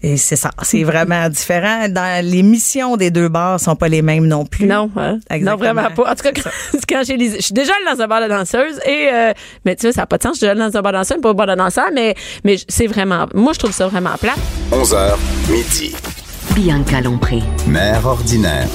Et 0.06 0.18
c'est 0.18 0.36
ça, 0.36 0.52
c'est 0.64 0.84
vraiment 0.84 1.30
différent. 1.30 1.88
Dans 1.88 2.26
les 2.26 2.44
missions 2.44 2.98
des 2.98 3.10
deux 3.10 3.30
bars 3.30 3.58
sont 3.58 3.78
pas 3.78 3.88
les 3.88 4.02
mêmes 4.02 4.28
non 4.28 4.46
plus. 4.46 4.66
Non, 4.66 4.92
hein? 4.98 5.20
non 5.40 5.56
vraiment 5.56 5.90
pas. 5.96 6.12
En 6.12 6.16
tout 6.16 6.24
cas, 6.24 6.32
quand, 6.34 6.50
quand 6.90 7.04
j'ai 7.06 7.16
les- 7.16 7.38
je 7.38 7.42
suis 7.42 7.54
déjà 7.54 7.72
allée 7.74 7.96
dans 7.98 8.04
un 8.04 8.08
bar 8.08 8.22
de 8.22 8.28
danseuse 8.28 8.80
et 8.86 9.08
euh, 9.14 9.32
mais 9.64 9.78
tu 9.78 9.86
vois, 9.86 9.94
ça 9.94 10.02
n'a 10.02 10.06
pas 10.08 10.18
de 10.18 10.24
sens. 10.24 10.34
Je 10.34 10.38
suis 10.40 10.42
déjà 10.48 10.52
allée 10.52 10.72
dans 10.72 10.78
un 10.78 10.82
bar 10.82 10.92
de 10.92 10.98
danseuse, 10.98 11.22
pas 11.22 11.30
un 11.30 11.34
bar 11.34 11.48
de 11.48 11.56
danseur, 11.56 11.86
mais 11.94 12.16
mais 12.44 12.58
c'est 12.68 12.88
vraiment. 12.88 13.28
Moi, 13.34 13.54
je 13.54 13.60
trouve 13.60 13.72
ça 13.72 13.88
vraiment 13.88 14.16
plat. 14.20 14.36
11h, 14.72 15.14
midi. 15.50 15.96
Bianca 16.54 17.00
Lompré. 17.00 17.40
Mère 17.68 18.06
ordinaire. 18.06 18.68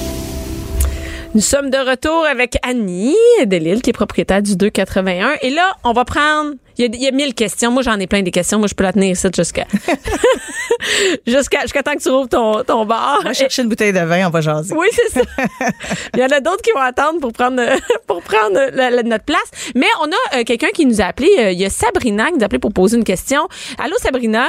Nous 1.34 1.42
sommes 1.42 1.68
de 1.68 1.76
retour 1.90 2.24
avec 2.24 2.56
Annie 2.66 3.14
Delille, 3.44 3.82
qui 3.82 3.90
est 3.90 3.92
propriétaire 3.92 4.42
du 4.42 4.56
281. 4.56 5.32
Et 5.42 5.50
là, 5.50 5.74
on 5.84 5.92
va 5.92 6.04
prendre. 6.06 6.52
Il 6.78 6.84
y, 6.84 6.84
a, 6.84 6.90
il 6.94 7.02
y 7.02 7.08
a 7.08 7.10
mille 7.10 7.34
questions. 7.34 7.70
Moi, 7.72 7.82
j'en 7.82 7.98
ai 7.98 8.06
plein 8.06 8.22
des 8.22 8.30
questions. 8.30 8.58
Moi, 8.58 8.68
je 8.68 8.74
peux 8.74 8.84
la 8.84 8.92
tenir 8.92 9.10
ici 9.10 9.26
jusqu'à 9.36 9.66
jusqu'à 11.26 11.62
jusqu'à 11.62 11.82
temps 11.82 11.94
que 11.94 12.02
tu 12.02 12.08
rouvres 12.08 12.28
ton, 12.28 12.62
ton 12.64 12.84
bar. 12.86 13.18
On 13.20 13.24
va 13.24 13.34
chercher 13.34 13.62
une 13.62 13.68
bouteille 13.68 13.92
de 13.92 13.98
vin, 14.00 14.26
on 14.26 14.30
va 14.30 14.40
jaser. 14.40 14.74
Oui, 14.76 14.88
c'est 14.92 15.08
ça. 15.20 15.20
Il 16.14 16.20
y 16.20 16.24
en 16.24 16.28
a 16.28 16.40
d'autres 16.40 16.62
qui 16.62 16.70
vont 16.72 16.80
attendre 16.80 17.20
pour 17.20 17.32
prendre 17.32 17.62
pour 18.06 18.22
prendre 18.22 18.70
la- 18.72 18.90
la- 18.90 19.02
notre 19.02 19.24
place. 19.24 19.50
Mais 19.74 19.86
on 20.02 20.06
a 20.06 20.38
euh, 20.40 20.44
quelqu'un 20.44 20.70
qui 20.72 20.86
nous 20.86 21.00
a 21.00 21.04
appelé. 21.06 21.28
euh, 21.38 21.50
il 21.50 21.58
y 21.58 21.64
a 21.64 21.70
Sabrina 21.70 22.26
qui 22.28 22.34
nous 22.34 22.42
a 22.42 22.44
appelé 22.44 22.58
pour 22.58 22.72
poser 22.72 22.96
une 22.96 23.04
question. 23.04 23.48
Allô, 23.78 23.96
Sabrina? 23.98 24.48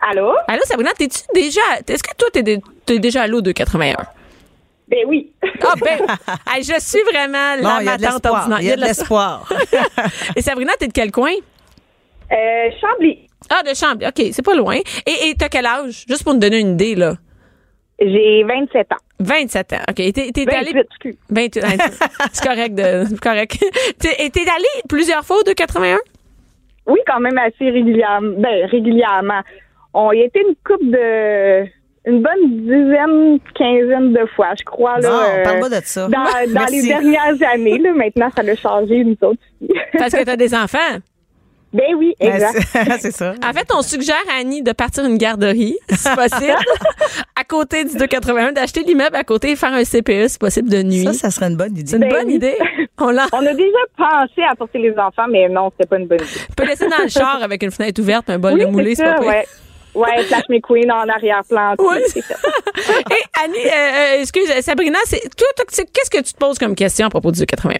Allô? 0.00 0.32
Allô, 0.48 0.60
Sabrina, 0.64 0.92
t'es-tu 0.92 1.20
déjà... 1.34 1.60
Est-ce 1.88 2.02
que 2.02 2.14
toi, 2.16 2.28
t'es, 2.32 2.42
dé- 2.42 2.60
t'es 2.84 2.98
déjà 2.98 3.22
allô 3.22 3.40
281? 3.40 3.96
Ben 4.88 5.00
oui. 5.06 5.32
Ah 5.62 5.74
ben, 5.80 5.98
hey, 6.54 6.62
je 6.62 6.78
suis 6.78 7.02
vraiment 7.02 7.56
la 7.60 7.78
il 7.80 7.86
y 7.86 7.88
a 7.88 7.96
de 7.96 8.02
matante 8.02 8.22
l'espoir. 8.24 8.34
ordinaire. 8.34 8.60
Il 8.60 8.66
y 8.66 8.70
a 8.70 8.76
de 8.76 8.80
l'espoir. 8.80 9.52
Et 10.36 10.42
Sabrina, 10.42 10.72
t'es 10.78 10.86
de 10.86 10.92
quel 10.92 11.10
coin? 11.10 11.32
Euh, 12.32 12.70
Chambly. 12.80 13.28
Ah, 13.50 13.62
de 13.62 13.74
Chambly. 13.74 14.06
OK, 14.06 14.32
c'est 14.32 14.44
pas 14.44 14.54
loin. 14.54 14.78
Et 15.06 15.34
t'as 15.36 15.48
quel 15.48 15.66
âge? 15.66 16.04
Juste 16.08 16.22
pour 16.24 16.34
nous 16.34 16.40
donner 16.40 16.60
une 16.60 16.74
idée, 16.74 16.94
là. 16.94 17.14
J'ai 17.98 18.44
27 18.44 18.92
ans. 18.92 18.96
27 19.20 19.72
ans. 19.72 19.76
OK. 19.88 19.94
T'es, 19.94 20.12
t'es 20.12 20.44
28, 20.44 20.50
allé... 20.54 20.72
excuse. 20.80 21.16
28 21.30 21.64
ans. 21.64 21.68
c'est 22.32 22.44
correct. 22.44 22.74
De, 22.74 23.04
c'est 23.08 23.20
correct. 23.20 23.56
T'es, 23.98 24.28
t'es 24.30 24.40
allé 24.42 24.68
plusieurs 24.88 25.24
fois 25.24 25.38
au 25.38 25.42
281? 25.44 25.98
Oui, 26.86 27.00
quand 27.06 27.20
même 27.20 27.38
assez 27.38 27.70
régulièrement. 27.70 28.34
Ben, 28.38 28.66
régulièrement. 28.66 29.40
On 29.94 30.12
y 30.12 30.20
était 30.20 30.42
une 30.42 30.54
couple 30.56 30.90
de. 30.90 31.66
Une 32.06 32.22
bonne 32.22 32.60
dizaine, 32.60 33.38
quinzaine 33.54 34.12
de 34.12 34.24
fois, 34.36 34.50
je 34.58 34.64
crois. 34.64 34.98
Là, 35.00 35.08
Non, 35.10 35.16
euh, 35.38 35.42
parle-moi 35.44 35.68
de 35.70 35.80
ça. 35.84 36.06
Dans, 36.08 36.24
les 36.70 36.82
dernières 36.86 37.50
années, 37.52 37.78
là, 37.78 37.92
maintenant, 37.94 38.28
ça 38.36 38.42
a 38.42 38.54
changé, 38.54 39.02
nous 39.04 39.16
autres 39.22 39.40
aussi. 39.60 39.72
Parce 39.98 40.12
que 40.12 40.22
t'as 40.24 40.36
des 40.36 40.54
enfants. 40.54 40.78
ben 41.72 41.82
oui, 41.98 42.14
Ben, 42.20 42.32
exact. 42.34 42.60
c'est- 42.62 42.98
c'est 43.00 43.10
ça. 43.10 43.34
En 43.44 43.52
fait, 43.52 43.66
on 43.74 43.82
suggère 43.82 44.22
à 44.32 44.40
Annie 44.40 44.62
de 44.62 44.70
partir 44.70 45.04
une 45.04 45.18
garderie, 45.18 45.76
si 45.90 46.08
possible, 46.14 46.54
à 47.34 47.42
côté 47.42 47.84
du 47.84 47.96
281, 47.96 48.52
d'acheter 48.52 48.84
l'immeuble 48.84 49.16
à 49.16 49.24
côté 49.24 49.50
et 49.50 49.56
faire 49.56 49.72
un 49.72 49.82
CPE, 49.84 50.28
si 50.28 50.38
possible, 50.38 50.68
de 50.70 50.82
nuit. 50.84 51.04
Ça, 51.06 51.12
ça 51.12 51.30
serait 51.32 51.46
une 51.48 51.56
bonne 51.56 51.76
idée. 51.76 51.86
c'est 51.90 51.96
une 51.96 52.02
Ben 52.02 52.10
bonne 52.10 52.26
oui. 52.28 52.34
idée. 52.36 52.54
On 52.98 53.10
l'a- 53.10 53.26
On 53.32 53.44
a 53.44 53.52
déjà 53.52 53.78
pensé 53.96 54.42
à 54.48 54.54
porter 54.54 54.78
les 54.78 54.92
enfants, 54.96 55.26
mais 55.28 55.48
non, 55.48 55.70
c'était 55.72 55.88
pas 55.88 55.98
une 55.98 56.06
bonne 56.06 56.20
idée. 56.20 56.40
on 56.50 56.54
peut 56.54 56.66
laisser 56.68 56.86
dans 56.88 57.02
le 57.02 57.08
char 57.08 57.40
avec 57.42 57.62
une 57.64 57.72
fenêtre 57.72 58.00
ouverte, 58.00 58.30
un 58.30 58.38
bol 58.38 58.54
oui, 58.54 58.60
de 58.60 58.66
moulé, 58.66 58.94
c'est 58.94 59.04
ça, 59.04 59.14
pas 59.14 59.26
ouais. 59.26 59.44
Ouais, 59.96 60.22
Flash 60.24 60.44
McQueen 60.48 60.90
en 60.92 61.08
arrière-plan. 61.08 61.74
Oui. 61.78 61.96
c'est 62.08 62.22
ça. 62.22 62.34
Et 63.10 63.42
Annie, 63.44 63.56
euh, 63.66 63.70
euh, 64.16 64.20
excuse, 64.20 64.48
Sabrina, 64.60 64.98
c'est 65.06 65.20
toi, 65.36 65.46
toi, 65.56 65.64
c'est- 65.70 65.90
qu'est-ce 65.92 66.10
que 66.10 66.18
tu 66.22 66.32
te 66.32 66.38
poses 66.38 66.58
comme 66.58 66.74
question 66.74 67.06
à 67.06 67.10
propos 67.10 67.32
du 67.32 67.44
81? 67.46 67.78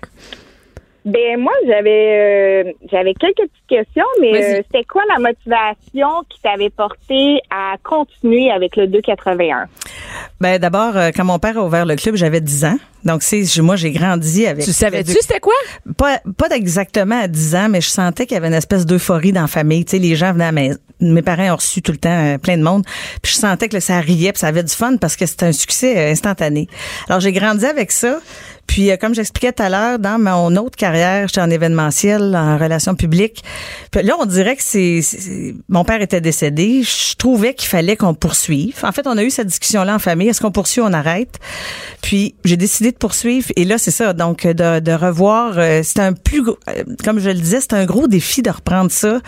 Ben 1.07 1.39
moi, 1.39 1.53
j'avais 1.69 2.65
euh, 2.67 2.73
j'avais 2.91 3.15
quelques 3.15 3.37
petites 3.37 3.69
questions, 3.69 4.05
mais 4.21 4.43
euh, 4.43 4.63
c'était 4.67 4.83
quoi 4.83 5.03
la 5.09 5.21
motivation 5.21 6.25
qui 6.29 6.41
t'avait 6.43 6.69
porté 6.69 7.39
à 7.49 7.77
continuer 7.85 8.51
avec 8.51 8.75
le 8.75 8.89
281? 8.89 9.69
Ben 10.41 10.59
d'abord, 10.59 10.97
euh, 10.97 11.11
quand 11.15 11.25
mon 11.25 11.39
père 11.39 11.59
a 11.59 11.63
ouvert 11.63 11.87
le 11.87 11.95
club, 11.95 12.17
j'avais 12.17 12.41
10 12.41 12.65
ans. 12.65 12.79
Donc 13.05 13.23
c'est 13.23 13.45
moi 13.61 13.77
j'ai 13.77 13.93
grandi 13.93 14.49
avec 14.49 14.65
Tu 14.65 14.73
savais-tu 14.73 15.13
c'était 15.21 15.39
quoi? 15.39 15.55
pas 15.97 16.19
pas 16.37 16.49
exactement 16.51 17.21
à 17.23 17.29
10 17.29 17.55
ans, 17.55 17.69
mais 17.71 17.81
je 17.81 17.89
sentais 17.89 18.27
qu'il 18.27 18.35
y 18.35 18.39
avait 18.39 18.49
une 18.49 18.55
espèce 18.55 18.85
d'euphorie 18.85 19.33
dans 19.33 19.43
la 19.43 19.47
famille, 19.47 19.85
tu 19.85 19.93
sais 19.93 19.99
les 19.99 20.17
gens 20.17 20.33
venaient 20.33 20.45
à 20.45 20.49
la 20.49 20.53
maison. 20.53 20.79
Mes 20.99 21.23
parents 21.23 21.53
ont 21.53 21.57
reçu 21.57 21.83
tout 21.83 21.93
le 21.93 21.99
temps 21.99 22.09
euh, 22.09 22.39
plein 22.39 22.57
de 22.59 22.63
monde, 22.63 22.85
puis 23.23 23.33
je 23.33 23.39
sentais 23.39 23.69
que 23.69 23.75
là, 23.75 23.81
ça 23.81 24.01
riait, 24.01 24.33
puis 24.33 24.41
ça 24.41 24.49
avait 24.49 24.65
du 24.65 24.73
fun 24.73 24.97
parce 24.97 25.15
que 25.15 25.27
c'était 25.27 25.47
un 25.47 25.53
succès 25.53 25.97
euh, 25.97 26.11
instantané. 26.11 26.67
Alors 27.09 27.21
j'ai 27.21 27.33
grandi 27.33 27.65
avec 27.65 27.93
ça. 27.93 28.19
Puis, 28.67 28.91
euh, 28.91 28.97
comme 28.97 29.15
j'expliquais 29.15 29.53
tout 29.53 29.63
à 29.63 29.69
l'heure, 29.69 29.99
dans 29.99 30.19
mon 30.19 30.55
autre 30.57 30.77
carrière, 30.77 31.29
j'étais 31.29 31.41
en 31.41 31.51
événementiel, 31.51 32.35
en 32.37 32.59
relations 32.59 32.95
publiques. 32.95 33.43
Puis 33.91 34.03
là, 34.03 34.15
on 34.21 34.27
dirait 34.27 34.57
que 34.57 34.63
c'est, 34.63 35.01
mon 35.69 35.85
père 35.85 36.01
était 36.03 36.21
décédé. 36.21 36.83
Je 36.83 37.15
trouvais 37.17 37.55
qu'il 37.55 37.69
fallait 37.69 37.97
qu'on 37.97 38.15
poursuive. 38.15 38.77
En 38.83 38.93
fait, 38.93 39.07
on 39.07 39.17
a 39.17 39.23
eu 39.23 39.31
cette 39.31 39.47
discussion-là 39.47 39.95
en 39.95 39.99
famille. 39.99 40.29
Est-ce 40.29 40.41
qu'on 40.41 40.51
poursuit 40.53 40.81
ou 40.81 40.85
on 40.85 40.93
arrête? 40.93 41.37
Puis, 42.03 42.35
j'ai 42.45 42.57
décidé 42.57 42.93
de 42.93 42.97
poursuivre. 42.97 43.49
Et 43.57 43.65
là, 43.65 43.79
c'est 43.79 43.91
ça. 43.91 44.13
Donc, 44.13 44.47
de, 44.47 44.81
de 44.81 44.93
revoir, 44.93 45.55
euh, 45.59 45.81
c'est 45.83 46.01
un 46.01 46.13
plus, 46.13 46.43
gros- 46.43 46.59
euh, 46.69 46.83
comme 47.05 47.19
je 47.19 47.29
le 47.29 47.35
disais, 47.35 47.61
c'est 47.61 47.73
un 47.75 47.85
gros 47.85 48.09
défi 48.09 48.43
de 48.43 48.51
reprendre 48.51 48.91
ça, 48.91 49.21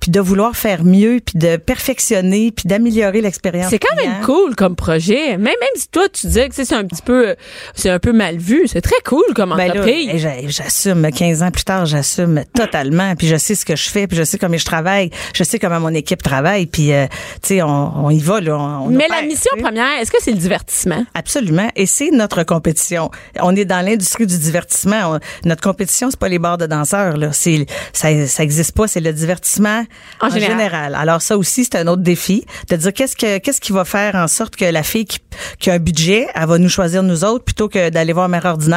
puis 0.00 0.10
de 0.10 0.20
vouloir 0.20 0.56
faire 0.56 0.84
mieux, 0.84 1.20
puis 1.24 1.38
de 1.38 1.56
perfectionner, 1.56 2.50
puis 2.52 2.68
d'améliorer 2.68 3.20
l'expérience. 3.20 3.70
C'est 3.70 3.78
quand 3.78 3.96
même 3.96 4.20
cool 4.24 4.54
comme 4.56 4.76
projet. 4.76 5.30
Même, 5.32 5.44
même 5.44 5.54
si 5.76 5.88
toi, 5.88 6.08
tu 6.08 6.26
disais 6.26 6.48
que 6.48 6.54
c'est 6.54 6.72
un 6.74 6.84
petit 6.84 7.02
peu, 7.02 7.28
euh, 7.30 7.34
c'est 7.74 7.90
un 7.90 7.98
peu 7.98 8.12
mal 8.12 8.36
vu. 8.36 8.62
C'est 8.66 8.79
très 8.80 9.00
cool 9.04 9.24
comme 9.34 9.54
Ben 9.56 9.70
entreprise. 9.70 10.26
j'assume 10.46 11.10
15 11.10 11.42
ans 11.42 11.50
plus 11.50 11.64
tard, 11.64 11.86
j'assume 11.86 12.44
totalement. 12.54 13.14
Puis 13.16 13.26
je 13.28 13.36
sais 13.36 13.54
ce 13.54 13.64
que 13.64 13.76
je 13.76 13.88
fais, 13.88 14.06
puis 14.06 14.16
je 14.16 14.22
sais 14.24 14.38
comment 14.38 14.56
je 14.56 14.64
travaille, 14.64 15.10
je 15.34 15.44
sais 15.44 15.58
comment 15.58 15.80
mon 15.80 15.94
équipe 15.94 16.22
travaille. 16.22 16.66
Puis 16.66 16.92
euh, 16.92 17.06
tu 17.42 17.54
sais, 17.54 17.62
on, 17.62 18.06
on 18.06 18.10
y 18.10 18.20
va 18.20 18.40
là. 18.40 18.56
On, 18.58 18.86
on 18.86 18.90
Mais 18.90 19.04
opère, 19.06 19.20
la 19.22 19.26
mission 19.26 19.50
première, 19.60 19.98
est-ce 20.00 20.10
que 20.10 20.18
c'est 20.20 20.32
le 20.32 20.38
divertissement? 20.38 21.04
Absolument. 21.14 21.68
Et 21.76 21.86
c'est 21.86 22.10
notre 22.10 22.42
compétition. 22.44 23.10
On 23.40 23.54
est 23.56 23.64
dans 23.64 23.84
l'industrie 23.84 24.26
du 24.26 24.38
divertissement. 24.38 25.18
Notre 25.44 25.62
compétition, 25.62 26.10
c'est 26.10 26.18
pas 26.20 26.28
les 26.28 26.38
bars 26.38 26.58
de 26.58 26.66
danseurs. 26.66 27.16
Là. 27.16 27.30
C'est, 27.32 27.66
ça, 27.92 28.08
ça 28.26 28.42
existe 28.42 28.72
pas. 28.72 28.86
C'est 28.88 29.00
le 29.00 29.12
divertissement 29.12 29.84
En 30.20 30.26
en, 30.26 30.30
général. 30.30 30.56
général. 30.58 30.94
Alors 30.94 31.22
ça 31.22 31.36
aussi, 31.36 31.64
c'est 31.64 31.76
un 31.76 31.86
autre 31.86 32.02
défi 32.02 32.44
de 32.68 32.76
dire 32.76 32.92
qu'est-ce 32.92 33.16
que 33.16 33.38
qu'est-ce 33.38 33.60
qui 33.60 33.72
va 33.72 33.84
faire 33.84 34.14
en 34.14 34.28
sorte 34.28 34.56
que 34.56 34.64
la 34.64 34.82
fille 34.82 35.04
qui, 35.04 35.18
qui 35.58 35.70
a 35.70 35.74
un 35.74 35.78
budget, 35.78 36.26
elle 36.34 36.46
va 36.46 36.58
nous 36.58 36.68
choisir 36.68 37.02
nous 37.02 37.24
autres 37.24 37.44
plutôt 37.44 37.68
que 37.68 37.88
d'aller 37.90 38.12
voir 38.12 38.28
mère 38.28 38.44
ordinaire, 38.44 38.69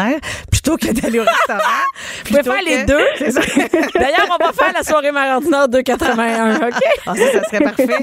plutôt 0.52 0.78
que 0.78 0.88
d'aller 0.92 1.20
au 1.20 1.24
restaurant. 1.24 1.60
Vous 2.26 2.30
pouvez 2.38 2.44
faire 2.44 2.64
les 2.66 2.84
deux. 2.86 2.98
D'ailleurs, 4.00 4.38
on 4.40 4.44
va 4.44 4.52
faire 4.54 4.74
la 4.74 4.84
soirée 4.84 5.12
mère 5.12 5.36
ordinaire 5.36 5.68
281, 5.68 6.56
OK? 6.56 6.74
Ah, 7.06 7.14
ça, 7.16 7.32
ça 7.32 7.44
serait 7.46 7.60
parfait. 7.64 7.98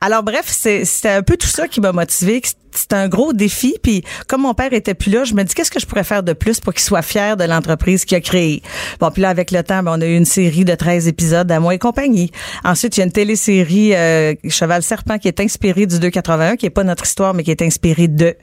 Alors 0.00 0.22
bref, 0.22 0.44
c'est- 0.46 0.84
c'était 0.84 1.10
un 1.10 1.22
peu 1.22 1.36
tout 1.36 1.46
ça 1.48 1.68
qui 1.68 1.80
m'a 1.80 1.92
motivé. 1.92 2.42
C'était 2.74 2.96
un 2.96 3.08
gros 3.08 3.32
défi. 3.32 3.74
Puis 3.82 4.02
comme 4.28 4.42
mon 4.42 4.54
père 4.54 4.72
était 4.72 4.94
plus 4.94 5.10
là, 5.10 5.24
je 5.24 5.34
me 5.34 5.42
dis 5.44 5.54
qu'est-ce 5.54 5.70
que 5.70 5.80
je 5.80 5.86
pourrais 5.86 6.04
faire 6.04 6.22
de 6.22 6.32
plus 6.32 6.60
pour 6.60 6.72
qu'il 6.72 6.82
soit 6.82 7.02
fier 7.02 7.36
de 7.36 7.44
l'entreprise 7.44 8.04
qu'il 8.04 8.16
a 8.16 8.20
créée? 8.20 8.62
Bon, 9.00 9.10
puis 9.10 9.22
là 9.22 9.28
avec 9.30 9.50
le 9.50 9.62
temps, 9.62 9.82
ben, 9.82 9.94
on 9.96 10.00
a 10.00 10.06
eu 10.06 10.16
une 10.16 10.24
série 10.24 10.64
de 10.64 10.74
13 10.74 11.08
épisodes 11.08 11.50
à 11.50 11.60
moi 11.60 11.74
et 11.74 11.78
compagnie. 11.78 12.30
Ensuite, 12.64 12.96
il 12.96 13.00
y 13.00 13.02
a 13.02 13.06
une 13.06 13.12
télésérie 13.12 13.94
euh, 13.94 14.34
Cheval 14.48 14.82
Serpent 14.82 15.18
qui 15.18 15.28
est 15.28 15.40
inspirée 15.40 15.86
du 15.86 15.98
281, 15.98 16.56
qui 16.56 16.66
est 16.66 16.70
pas 16.70 16.84
notre 16.84 17.04
histoire, 17.04 17.34
mais 17.34 17.42
qui 17.42 17.50
est 17.50 17.62
inspirée 17.62 18.08
de. 18.08 18.34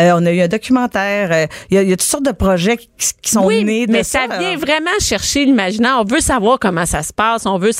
Euh, 0.00 0.12
on 0.16 0.24
a 0.26 0.32
eu 0.32 0.40
un 0.40 0.48
documentaire. 0.48 1.30
euh, 1.32 1.46
il, 1.70 1.80
y 1.80 1.84
y 1.88 1.92
a 1.92 1.96
toutes 1.96 2.02
sortes 2.02 2.24
de 2.26 2.32
projets 2.32 2.76
qui, 2.76 2.86
qui 3.22 3.30
sont 3.30 3.44
Oui, 3.46 3.64
nés 3.64 3.86
de 3.86 3.92
mais 3.92 4.02
ça 4.04 4.20
ça. 4.28 4.38
vient 4.38 4.56
vraiment 4.56 4.90
chercher 5.00 5.44
l'imaginaire. 5.44 5.96
On 6.00 6.04
veut 6.04 6.20
savoir 6.20 6.58
comment 6.58 6.86
ça 6.86 7.02
se 7.02 7.12
passe. 7.12 7.46
On 7.46 7.58
veut, 7.58 7.70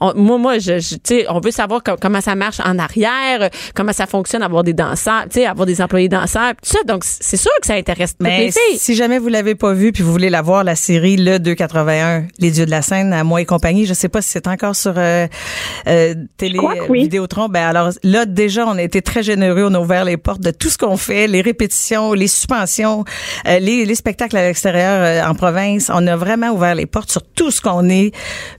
on- 0.00 0.14
moi, 0.14 0.38
moi, 0.38 0.58
je, 0.58 0.78
je- 0.78 0.94
tu 0.96 1.00
sais, 1.04 1.26
on 1.28 1.40
veut 1.40 1.50
savoir 1.50 1.82
co- 1.82 1.96
comment 2.00 2.20
ça 2.20 2.34
marche 2.34 2.60
en 2.60 2.78
arrière, 2.78 3.50
comment 3.74 3.92
ça 3.92 4.06
fonctionne, 4.06 4.42
avoir 4.42 4.64
des 4.64 4.72
danseurs, 4.72 5.24
tu 5.30 5.40
sais, 5.40 5.46
avoir 5.54 5.66
des 5.66 5.80
employés 5.80 6.08
danseurs, 6.08 6.52
tout 6.62 6.70
ça. 6.70 6.78
Donc, 6.86 7.04
c'est 7.04 7.36
sûr 7.36 7.50
que 7.60 7.66
ça 7.66 7.74
intéresse 7.74 8.10
toutes 8.12 8.20
Mais 8.26 8.38
les 8.46 8.52
filles. 8.52 8.78
si 8.78 8.94
jamais 8.94 9.18
vous 9.18 9.28
l'avez 9.28 9.54
pas 9.54 9.72
vu 9.72 9.92
puis 9.92 10.02
vous 10.02 10.12
voulez 10.12 10.30
la 10.30 10.42
voir, 10.42 10.64
la 10.64 10.76
série 10.76 11.16
Le 11.16 11.38
281, 11.38 12.24
Les 12.38 12.50
Dieux 12.50 12.66
de 12.66 12.70
la 12.70 12.82
scène, 12.82 13.12
à 13.12 13.24
moi 13.24 13.40
et 13.40 13.44
compagnie, 13.46 13.86
je 13.86 13.94
sais 13.94 14.08
pas 14.08 14.20
si 14.22 14.30
c'est 14.30 14.46
encore 14.46 14.76
sur 14.76 14.94
euh, 14.96 15.26
euh, 15.86 16.14
télé, 16.36 16.58
oui. 16.88 17.02
Vidéotron. 17.02 17.48
Ben 17.48 17.66
alors 17.66 17.90
là 18.02 18.26
déjà, 18.26 18.66
on 18.66 18.76
a 18.76 18.82
été 18.82 19.02
très 19.02 19.22
généreux, 19.22 19.64
on 19.70 19.74
a 19.74 19.78
ouvert 19.80 20.04
les 20.04 20.16
portes 20.16 20.40
de 20.40 20.50
tout 20.50 20.68
ce 20.70 20.78
qu'on 20.78 20.96
fait, 20.96 21.26
les 21.26 21.40
répétitions, 21.40 22.12
les 22.12 22.26
suspensions, 22.28 23.04
euh, 23.46 23.58
les, 23.58 23.84
les 23.84 23.94
spectacles 23.94 24.36
à 24.36 24.46
l'extérieur 24.46 25.00
euh, 25.26 25.28
en 25.30 25.34
province. 25.34 25.90
On 25.92 26.06
a 26.06 26.16
vraiment 26.16 26.50
ouvert 26.50 26.74
les 26.74 26.86
portes 26.86 27.10
sur 27.10 27.22
tout 27.22 27.50
ce 27.50 27.60
qu'on 27.60 27.88
est 27.88 28.12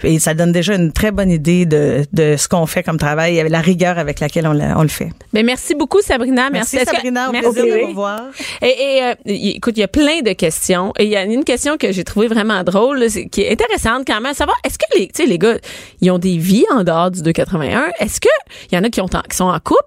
et 0.04 0.20
ça 0.20 0.34
donne 0.34 0.52
déjà 0.52 0.76
une 0.76 0.92
très 0.92 1.12
bonne 1.12 1.32
idée 1.32 1.66
de, 1.66 2.06
de 2.14 2.36
ce 2.38 2.48
qu'on 2.48 2.66
fait 2.66 2.84
comme 2.84 2.98
travail, 2.98 3.38
et 3.38 3.50
la 3.50 3.62
rigueur 3.62 3.98
avec 3.98 4.20
laquelle 4.20 4.48
on, 4.48 4.54
la- 4.54 4.78
on 4.78 4.82
le 4.82 4.88
fait. 4.88 5.10
Mais 5.34 5.44
merci 5.44 5.76
beaucoup, 5.76 6.02
Sabrina. 6.02 6.50
Merci, 6.52 6.76
Merci, 6.78 6.85
Que- 6.86 6.96
Sabrina, 6.96 7.30
au 7.30 7.32
plaisir 7.32 7.66
de 7.66 7.86
vous 7.88 7.94
voir. 7.94 8.22
Et, 8.62 8.68
et, 8.98 9.04
euh, 9.04 9.14
écoute, 9.26 9.74
il 9.78 9.82
y 9.82 9.84
a 9.84 9.88
plein 9.88 10.22
de 10.22 10.34
questions. 10.34 10.94
Et 10.98 11.04
il 11.06 11.10
y 11.10 11.16
a 11.16 11.24
une 11.24 11.44
question 11.44 11.78
que 11.78 11.92
j'ai 11.92 12.04
trouvée 12.04 12.28
vraiment 12.28 12.64
drôle, 12.64 13.00
là, 13.00 13.08
qui 13.32 13.42
est 13.42 13.52
intéressante 13.52 14.04
quand 14.08 14.16
même, 14.16 14.28
à 14.28 14.34
savoir, 14.34 14.58
est-ce 14.66 14.78
que 14.78 14.86
les, 14.98 15.08
tu 15.08 15.24
sais, 15.24 15.26
les 15.26 15.38
gars, 15.38 15.58
ils 16.02 16.12
ont 16.12 16.20
des 16.20 16.38
vies 16.38 16.66
en 16.72 16.84
dehors 16.84 17.12
du 17.12 17.22
281? 17.22 17.88
Est-ce 18.00 18.20
que 18.22 18.30
il 18.72 18.76
y 18.76 18.78
en 18.80 18.84
a 18.84 18.90
qui, 18.90 19.02
ont, 19.02 19.08
qui 19.08 19.36
sont 19.36 19.46
en 19.46 19.60
couple? 19.60 19.82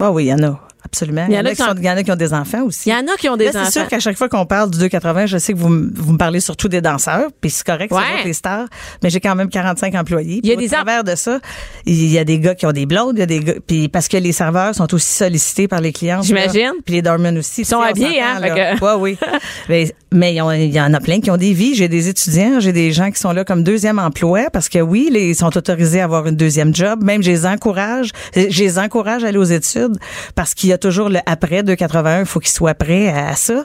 Ah 0.00 0.10
oui, 0.10 0.24
il 0.24 0.28
y 0.28 0.34
en 0.34 0.42
a. 0.42 0.60
Absolument. 0.92 1.24
Il 1.28 1.34
y 1.34 1.38
en 1.38 1.44
a 1.44 1.50
qui 1.50 1.56
qui 1.56 1.62
sont- 1.62 1.74
il 1.78 1.84
y 1.84 1.90
en 1.90 1.96
a 1.96 2.02
qui 2.02 2.12
ont 2.12 2.16
des 2.16 2.34
enfants 2.34 2.62
aussi. 2.64 2.90
Il 2.90 2.92
y 2.92 2.94
en 2.94 2.98
a 3.12 3.16
qui 3.18 3.28
ont 3.28 3.36
des 3.38 3.46
Là, 3.46 3.50
enfants. 3.50 3.64
c'est 3.64 3.78
sûr 3.80 3.88
qu'à 3.88 3.98
chaque 3.98 4.18
fois 4.18 4.28
qu'on 4.28 4.44
parle 4.44 4.70
du 4.70 4.78
280, 4.78 5.26
je 5.26 5.38
sais 5.38 5.52
que 5.54 5.58
vous, 5.58 5.68
vous 5.94 6.12
me 6.12 6.18
parlez 6.18 6.40
surtout 6.40 6.68
des 6.68 6.80
danseurs, 6.82 7.28
puis 7.40 7.50
c'est 7.50 7.64
correct, 7.66 7.92
Ouais. 7.92 8.02
c'est 8.20 8.28
les 8.28 8.32
stars, 8.34 8.66
mais 9.02 9.08
j'ai 9.10 9.20
quand 9.20 9.34
même 9.34 9.48
45 9.48 9.94
employés. 9.94 10.40
Il 10.42 10.48
y 10.48 10.52
a 10.52 10.56
des 10.56 10.66
au 10.66 10.68
travers 10.68 11.02
de 11.04 11.14
ça, 11.14 11.40
il 11.86 12.10
y 12.10 12.18
a 12.18 12.24
des 12.24 12.38
gars 12.38 12.54
qui 12.54 12.66
ont 12.66 12.72
des 12.72 12.84
blondes, 12.86 13.16
il 13.16 13.20
y 13.20 13.22
a 13.22 13.26
des 13.26 13.40
gars, 13.40 13.54
puis 13.66 13.88
parce 13.88 14.06
que 14.08 14.16
les 14.18 14.32
serveurs 14.32 14.74
sont 14.74 14.92
aussi 14.94 15.14
sollicités 15.14 15.66
par 15.68 15.80
les 15.80 15.92
clients. 15.92 16.20
J'imagine. 16.22 16.72
Puis 16.84 16.94
les 16.96 17.02
doormen 17.02 17.38
aussi. 17.38 17.62
Ils 17.62 17.64
sont 17.66 17.80
habillés, 17.80 18.20
hein, 18.20 18.40
que- 18.40 18.84
Ouais, 18.84 19.00
oui. 19.00 19.18
mais 19.68 19.94
mais 20.14 20.34
il 20.34 20.74
y 20.74 20.80
en 20.80 20.92
a 20.92 21.00
plein 21.00 21.20
qui 21.20 21.30
ont 21.30 21.38
des 21.38 21.54
vies. 21.54 21.74
J'ai 21.74 21.88
des 21.88 22.08
étudiants, 22.08 22.60
j'ai 22.60 22.72
des 22.72 22.92
gens 22.92 23.10
qui 23.10 23.18
sont 23.18 23.32
là 23.32 23.44
comme 23.44 23.62
deuxième 23.64 23.98
emploi 23.98 24.50
parce 24.52 24.68
que 24.68 24.78
oui, 24.78 25.08
les, 25.10 25.30
ils 25.30 25.34
sont 25.34 25.56
autorisés 25.56 26.02
à 26.02 26.04
avoir 26.04 26.26
une 26.26 26.36
deuxième 26.36 26.74
job. 26.74 27.02
Même 27.02 27.22
je 27.22 27.30
les 27.30 27.46
encourage, 27.46 28.10
je 28.36 28.40
les 28.62 28.78
encourage 28.78 29.24
à 29.24 29.28
aller 29.28 29.38
aux 29.38 29.42
études 29.44 29.96
parce 30.34 30.52
qu'il 30.52 30.68
y 30.68 30.72
a 30.74 30.78
toujours 30.82 31.08
le 31.08 31.20
après 31.24 31.62
281, 31.62 32.20
il 32.20 32.26
faut 32.26 32.40
qu'ils 32.40 32.50
soient 32.50 32.74
prêts 32.74 33.08
à 33.08 33.34
ça. 33.36 33.64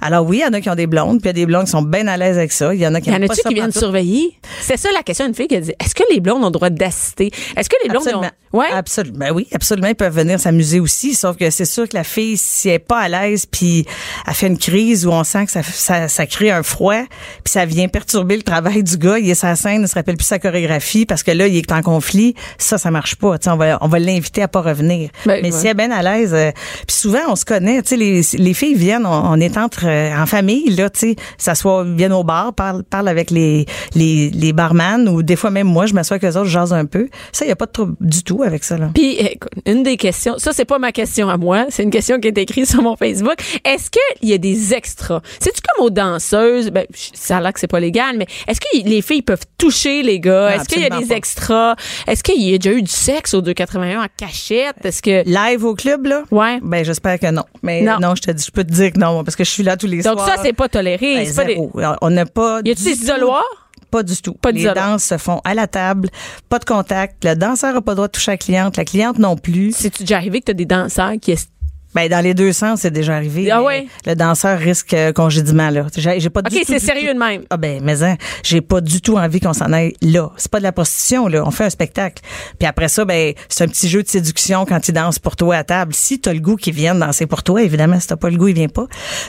Alors 0.00 0.24
oui, 0.26 0.38
il 0.38 0.40
y 0.40 0.44
en 0.46 0.52
a 0.52 0.60
qui 0.60 0.70
ont 0.70 0.74
des 0.74 0.86
blondes, 0.86 1.20
puis 1.20 1.30
il 1.30 1.36
y 1.36 1.42
a 1.42 1.44
des 1.44 1.46
blondes 1.46 1.64
qui 1.64 1.72
sont 1.72 1.82
bien 1.82 2.06
à 2.06 2.16
l'aise 2.16 2.38
avec 2.38 2.52
ça. 2.52 2.72
Il 2.72 2.80
y 2.80 2.86
en 2.86 2.94
a 2.94 3.00
qui 3.00 3.10
Y 3.10 3.16
en 3.16 3.26
pas 3.26 3.34
ça 3.34 3.48
qui 3.48 3.54
viennent 3.54 3.72
surveiller? 3.72 4.38
C'est 4.60 4.76
ça 4.76 4.88
la 4.94 5.02
question 5.02 5.26
d'une 5.26 5.34
fille 5.34 5.48
qui 5.48 5.56
a 5.56 5.60
dit 5.60 5.74
est-ce 5.78 5.94
que 5.94 6.04
les 6.10 6.20
blondes 6.20 6.42
ont 6.42 6.46
le 6.46 6.52
droit 6.52 6.70
d'assister? 6.70 7.30
Est-ce 7.56 7.68
que 7.68 7.76
les 7.82 7.90
blondes 7.90 8.08
ont. 8.14 8.22
Ouais. 8.52 8.70
Absolument. 8.72 9.18
Ben 9.18 9.32
oui, 9.32 9.46
absolument. 9.52 9.88
Ils 9.88 9.94
peuvent 9.94 10.14
venir 10.14 10.38
s'amuser 10.40 10.80
aussi. 10.80 11.14
Sauf 11.14 11.36
que 11.36 11.48
c'est 11.50 11.64
sûr 11.64 11.88
que 11.88 11.96
la 11.96 12.04
fille, 12.04 12.36
si 12.36 12.68
elle 12.68 12.74
est 12.74 12.78
pas 12.78 12.98
à 13.00 13.08
l'aise, 13.08 13.46
puis 13.46 13.86
elle 14.26 14.34
fait 14.34 14.46
une 14.46 14.58
crise 14.58 15.06
où 15.06 15.10
on 15.10 15.24
sent 15.24 15.46
que 15.46 15.52
ça, 15.52 15.62
ça, 15.62 16.08
ça 16.08 16.26
crée 16.26 16.50
un 16.50 16.62
froid, 16.62 17.02
puis 17.44 17.52
ça 17.52 17.64
vient 17.64 17.88
perturber 17.88 18.36
le 18.36 18.42
travail 18.42 18.82
du 18.82 18.96
gars, 18.96 19.18
il 19.18 19.28
est 19.30 19.34
sa 19.34 19.56
scène, 19.56 19.82
il 19.82 19.88
se 19.88 19.94
rappelle 19.94 20.16
plus 20.16 20.26
sa 20.26 20.38
chorégraphie 20.38 21.06
parce 21.06 21.22
que 21.22 21.30
là, 21.30 21.46
il 21.46 21.56
est 21.56 21.72
en 21.72 21.82
conflit. 21.82 22.34
Ça, 22.58 22.78
ça 22.78 22.90
marche 22.90 23.16
pas. 23.16 23.38
Tu 23.38 23.44
sais, 23.44 23.50
on 23.50 23.56
va, 23.56 23.78
on 23.80 23.88
va 23.88 23.98
l'inviter 23.98 24.42
à 24.42 24.48
pas 24.48 24.60
revenir. 24.60 25.10
Ben, 25.26 25.40
Mais 25.42 25.52
ouais. 25.52 25.58
si 25.58 25.66
elle 25.66 25.72
est 25.72 25.86
bien 25.86 25.90
à 25.90 26.02
l'aise, 26.02 26.32
euh, 26.34 26.50
puis 26.86 26.96
souvent, 26.96 27.20
on 27.28 27.36
se 27.36 27.44
connaît. 27.44 27.82
Tu 27.82 27.90
sais, 27.90 27.96
les, 27.96 28.22
les 28.34 28.54
filles 28.54 28.74
viennent, 28.74 29.06
on, 29.06 29.30
on 29.32 29.40
est 29.40 29.56
entre, 29.56 29.86
euh, 29.86 30.14
en 30.16 30.26
famille, 30.26 30.70
là, 30.70 30.90
tu 30.90 31.00
sais, 31.00 31.16
s'assoient, 31.38 31.84
viennent 31.84 32.12
au 32.12 32.24
bar, 32.24 32.52
parlent, 32.54 32.82
parlent 32.84 33.08
avec 33.08 33.30
les, 33.30 33.66
les, 33.94 34.30
les 34.30 34.52
barman 34.52 35.08
ou 35.08 35.22
des 35.22 35.36
fois 35.36 35.50
même 35.50 35.66
moi, 35.66 35.86
je 35.86 35.94
m'assois 35.94 36.16
avec 36.16 36.30
eux 36.30 36.36
autres, 36.36 36.46
je 36.46 36.52
jase 36.52 36.72
un 36.72 36.84
peu. 36.84 37.08
Ça, 37.32 37.44
il 37.44 37.48
y 37.48 37.52
a 37.52 37.56
pas 37.56 37.66
de 37.66 37.72
trouble 37.72 37.94
du 38.00 38.22
tout 38.22 38.41
avec 38.46 38.64
ça, 38.64 38.76
là? 38.78 38.90
Puis, 38.94 39.16
écoute, 39.18 39.52
une 39.66 39.82
des 39.82 39.96
questions, 39.96 40.38
ça, 40.38 40.52
c'est 40.52 40.64
pas 40.64 40.78
ma 40.78 40.92
question 40.92 41.28
à 41.28 41.36
moi, 41.36 41.66
c'est 41.70 41.82
une 41.82 41.90
question 41.90 42.18
qui 42.20 42.28
est 42.28 42.38
écrite 42.38 42.66
sur 42.66 42.82
mon 42.82 42.96
Facebook. 42.96 43.36
Est-ce 43.64 43.90
qu'il 43.90 44.28
y 44.28 44.32
a 44.32 44.38
des 44.38 44.74
extras? 44.74 45.20
C'est-tu 45.40 45.60
comme 45.62 45.86
aux 45.86 45.90
danseuses? 45.90 46.70
Ben, 46.70 46.86
ça 47.14 47.38
a 47.38 47.40
l'air 47.40 47.52
que 47.52 47.60
c'est 47.60 47.66
pas 47.66 47.80
légal, 47.80 48.16
mais 48.18 48.26
est-ce 48.48 48.60
que 48.60 48.66
les 48.88 49.02
filles 49.02 49.22
peuvent 49.22 49.44
toucher 49.58 50.02
les 50.02 50.20
gars? 50.20 50.56
Est-ce 50.56 50.68
qu'il 50.68 50.82
y 50.82 50.86
a 50.86 50.98
des 50.98 51.06
pas. 51.06 51.14
extras? 51.16 51.76
Est-ce 52.06 52.22
qu'il 52.22 52.42
y 52.42 52.54
a 52.54 52.58
déjà 52.58 52.76
eu 52.76 52.82
du 52.82 52.90
sexe 52.90 53.34
au 53.34 53.40
281 53.40 54.02
en 54.02 54.06
cachette? 54.16 54.76
Est-ce 54.84 55.02
que. 55.02 55.22
Live 55.26 55.64
au 55.64 55.74
club, 55.74 56.06
là? 56.06 56.22
Ouais. 56.30 56.58
Ben, 56.62 56.84
j'espère 56.84 57.18
que 57.18 57.30
non. 57.30 57.44
Mais 57.62 57.82
Non. 57.82 57.98
non, 58.00 58.14
je 58.14 58.22
te 58.22 58.30
dis, 58.30 58.44
je 58.46 58.50
peux 58.50 58.64
te 58.64 58.72
dire 58.72 58.92
que 58.92 58.98
non, 58.98 59.22
parce 59.24 59.36
que 59.36 59.44
je 59.44 59.50
suis 59.50 59.62
là 59.62 59.76
tous 59.76 59.86
les 59.86 60.02
Donc, 60.02 60.18
soirs. 60.18 60.28
ça, 60.28 60.42
c'est 60.42 60.52
pas 60.52 60.68
toléré. 60.68 61.14
Ben, 61.24 61.34
pas 61.34 61.44
des-. 61.44 61.58
On 62.00 62.10
n'a 62.10 62.26
pas. 62.26 62.60
Y 62.64 62.70
a-tu 62.72 62.82
des 62.84 62.90
isoloirs? 63.02 63.61
Pas 63.92 64.02
du 64.02 64.16
tout. 64.20 64.32
Pas 64.34 64.50
Les 64.50 64.64
danses 64.74 65.04
se 65.04 65.18
font 65.18 65.40
à 65.44 65.52
la 65.54 65.66
table, 65.68 66.08
pas 66.48 66.58
de 66.58 66.64
contact. 66.64 67.24
Le 67.24 67.34
danseur 67.36 67.74
n'a 67.74 67.80
pas 67.82 67.92
le 67.92 67.96
droit 67.96 68.08
de 68.08 68.12
toucher 68.12 68.30
la 68.32 68.36
cliente, 68.38 68.76
la 68.78 68.84
cliente 68.86 69.18
non 69.18 69.36
plus. 69.36 69.70
C'est-tu 69.76 70.02
déjà 70.02 70.16
arrivé 70.16 70.40
que 70.40 70.46
t'as 70.46 70.52
des 70.54 70.64
danseurs 70.64 71.12
qui. 71.20 71.32
est- 71.32 71.48
Ben, 71.94 72.08
dans 72.08 72.20
les 72.20 72.32
deux 72.34 72.52
sens, 72.52 72.80
c'est 72.80 72.90
déjà 72.90 73.14
arrivé. 73.16 73.50
Ah 73.50 73.62
ouais? 73.62 73.86
Le 74.06 74.14
danseur 74.14 74.58
risque 74.58 74.94
euh, 74.94 75.12
congédiement, 75.12 75.68
là. 75.70 75.86
J'ai 75.96 76.20
j'ai 76.20 76.30
pas 76.30 76.40
du 76.42 76.54
OK, 76.54 76.60
tout, 76.62 76.66
c'est 76.72 76.78
du 76.80 76.84
sérieux 76.86 77.08
tout- 77.08 77.14
de 77.14 77.18
même. 77.18 77.42
Ah 77.50 77.56
ben, 77.58 77.80
mais 77.82 78.02
hein, 78.02 78.16
j'ai 78.42 78.60
pas 78.62 78.80
du 78.80 79.00
tout 79.02 79.16
envie 79.18 79.40
qu'on 79.40 79.52
s'en 79.52 79.72
aille 79.72 79.92
là. 80.00 80.30
C'est 80.36 80.50
pas 80.50 80.58
de 80.58 80.62
la 80.64 80.72
prostitution, 80.72 81.28
là. 81.28 81.42
On 81.46 81.50
fait 81.50 81.64
un 81.64 81.70
spectacle. 81.70 82.22
Puis 82.58 82.66
après 82.66 82.88
ça, 82.88 83.04
ben, 83.04 83.34
c'est 83.48 83.64
un 83.64 83.68
petit 83.68 83.88
jeu 83.88 84.02
de 84.02 84.08
séduction 84.08 84.64
quand 84.64 84.88
ils 84.88 84.92
dansent 84.92 85.18
pour 85.18 85.36
toi 85.36 85.56
à 85.56 85.64
table. 85.64 85.92
Si 85.94 86.18
t'as 86.18 86.32
le 86.32 86.40
goût 86.40 86.56
qu'ils 86.56 86.72
viennent 86.74 86.98
danser 86.98 87.26
pour 87.26 87.42
toi, 87.42 87.62
évidemment, 87.62 88.00
si 88.00 88.06
t'as 88.06 88.16
pas 88.16 88.30
le 88.30 88.36
goût, 88.38 88.48
ils 88.48 88.54
viennent 88.54 88.70
pas. 88.70 88.86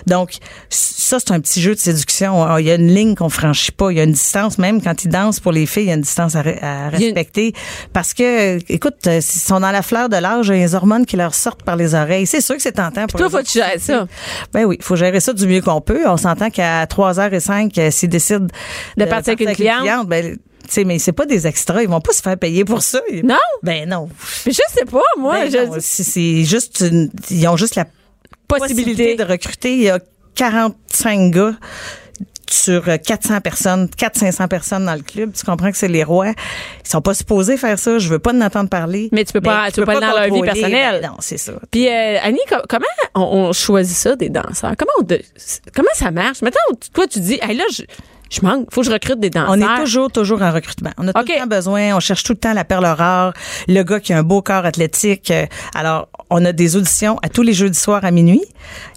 Donc, 0.07 0.31
ça, 0.69 1.19
c'est 1.19 1.31
un 1.31 1.39
petit 1.41 1.61
jeu 1.61 1.75
de 1.75 1.79
séduction. 1.79 2.43
Ah, 2.43 2.61
Il 2.61 2.67
y 2.67 2.71
a 2.71 2.75
une 2.75 2.87
ligne 2.93 3.15
qu'on 3.15 3.29
franchit 3.29 3.71
pas. 3.73 3.91
Il 3.91 3.97
y 3.97 3.99
a 3.99 4.03
une 4.03 4.13
distance, 4.13 4.57
même 4.57 4.81
quand 4.81 5.03
ils 5.03 5.09
dansent 5.09 5.39
pour 5.41 5.51
les 5.51 5.65
filles, 5.65 5.83
il 5.83 5.89
y 5.89 5.91
a 5.91 5.95
une 5.95 6.01
distance 6.01 6.35
à, 6.35 6.43
Il 6.93 6.97
respecter. 6.97 7.53
Parce 7.91 8.13
que, 8.13 8.57
écoute, 8.71 8.95
euh, 9.07 9.19
s'ils 9.21 9.41
sont 9.41 9.59
dans 9.59 9.71
la 9.71 9.81
fleur 9.81 10.07
de 10.09 10.15
l'âge, 10.17 10.47
il 10.47 10.55
y 10.55 10.59
a 10.59 10.65
les 10.65 10.75
hormones 10.75 11.05
qui 11.05 11.17
leur 11.17 11.33
sortent 11.35 11.63
par 11.63 11.75
les 11.75 11.93
oreilles. 11.93 12.25
C'est 12.25 12.41
sûr 12.41 12.52
que 12.55 12.61
c'est 12.61 12.71
tentant 12.73 13.07
pour 13.07 13.17
Toi, 13.19 13.27
eux 13.27 13.29
faut 13.29 13.41
tu 13.43 13.59
gères 13.59 13.79
ça. 13.79 14.07
Ben 14.53 14.65
oui, 14.65 14.77
faut 14.81 14.95
gérer 14.95 15.19
ça 15.19 15.33
du 15.33 15.47
mieux 15.47 15.61
qu'on 15.61 15.81
peut. 15.81 16.07
On 16.07 16.17
s'entend 16.17 16.49
qu'à 16.49 16.85
3h05, 16.85 17.77
euh, 17.79 17.91
s'ils 17.91 18.09
décident 18.09 18.47
De 18.97 19.05
partir 19.05 19.33
avec 19.33 19.47
une 19.49 19.55
cliente. 19.55 20.07
ben, 20.07 20.35
tu 20.35 20.69
sais, 20.69 20.83
mais 20.85 20.97
c'est 20.99 21.11
pas 21.11 21.25
des 21.25 21.45
extras. 21.45 21.81
Ils 21.83 21.89
vont 21.89 21.99
pas 22.01 22.13
se 22.13 22.21
faire 22.21 22.37
payer 22.37 22.63
pour 22.65 22.81
ça. 22.81 23.01
Non? 23.23 23.35
Ben 23.63 23.87
non. 23.89 24.07
Mais 24.45 24.51
je 24.53 24.61
sais 24.73 24.85
pas, 24.85 25.01
moi. 25.17 25.33
Ben 25.41 25.51
je- 25.51 25.57
non, 25.57 25.77
c'est 25.79 26.03
c'est 26.03 26.43
juste 26.45 26.79
une- 26.89 27.11
ils 27.29 27.47
ont 27.47 27.57
juste 27.57 27.75
la 27.75 27.85
possibilité 28.47 28.83
possibilité. 28.85 29.15
de 29.15 29.23
recruter. 29.29 29.73
Il 29.75 29.81
y 29.83 29.89
a 29.89 29.99
45 30.35 31.31
gars 31.31 31.53
sur 32.49 32.87
euh, 32.87 32.97
400 32.97 33.41
personnes, 33.41 33.89
400-500 33.97 34.47
personnes 34.47 34.85
dans 34.85 34.93
le 34.95 35.01
club. 35.01 35.31
Tu 35.33 35.43
comprends 35.45 35.71
que 35.71 35.77
c'est 35.77 35.87
les 35.87 36.03
rois. 36.03 36.29
Ils 36.85 36.89
sont 36.89 37.01
pas 37.01 37.13
supposés 37.13 37.57
faire 37.57 37.79
ça. 37.79 37.97
Je 37.99 38.09
veux 38.09 38.19
pas 38.19 38.33
en 38.33 38.41
entendre 38.41 38.69
parler. 38.69 39.09
Mais 39.11 39.25
tu 39.25 39.33
peux 39.33 39.41
pas- 39.41 39.71
tu 39.71 39.79
peux 39.81 39.85
pas 39.85 39.99
dans 39.99 40.07
leur 40.15 40.33
vie 40.33 40.41
personnelle. 40.41 40.99
Ben 41.01 41.09
non, 41.09 41.15
c'est 41.19 41.37
ça. 41.37 41.53
Puis 41.71 41.87
euh, 41.87 42.17
Annie, 42.21 42.39
com- 42.49 42.61
comment 42.69 42.85
on, 43.15 43.21
on 43.21 43.53
choisit 43.53 43.95
ça 43.97 44.15
des 44.15 44.29
danseurs? 44.29 44.73
Comment 44.77 44.91
on 45.01 45.05
comment 45.75 45.89
ça 45.93 46.11
marche? 46.11 46.41
Maintenant, 46.41 46.61
toi 46.93 47.07
tu 47.07 47.19
dis, 47.19 47.39
hey, 47.41 47.55
là, 47.55 47.63
je, 47.73 47.83
je 48.29 48.41
manque, 48.41 48.67
faut 48.73 48.81
que 48.81 48.87
je 48.87 48.91
recrute 48.91 49.19
des 49.19 49.29
danseurs. 49.29 49.49
On 49.51 49.61
est 49.61 49.81
toujours, 49.81 50.11
toujours 50.11 50.41
en 50.41 50.51
recrutement. 50.51 50.89
On 50.97 51.07
a 51.07 51.13
tout 51.13 51.19
le 51.27 51.39
temps 51.39 51.47
besoin, 51.47 51.95
on 51.95 51.99
cherche 51.99 52.23
tout 52.23 52.33
le 52.33 52.39
temps 52.39 52.53
la 52.53 52.65
perle 52.65 52.85
rare, 52.85 53.33
le 53.67 53.83
gars 53.83 53.99
qui 53.99 54.11
a 54.13 54.17
un 54.17 54.23
beau 54.23 54.41
corps 54.41 54.65
athlétique. 54.65 55.29
Euh, 55.31 55.45
Alors, 55.75 56.09
on 56.35 56.43
a 56.45 56.51
des 56.51 56.75
auditions 56.75 57.17
à 57.21 57.29
tous 57.29 57.43
les 57.43 57.53
jeudis 57.53 57.77
soirs 57.79 58.03
à 58.03 58.09
minuit. 58.11 58.41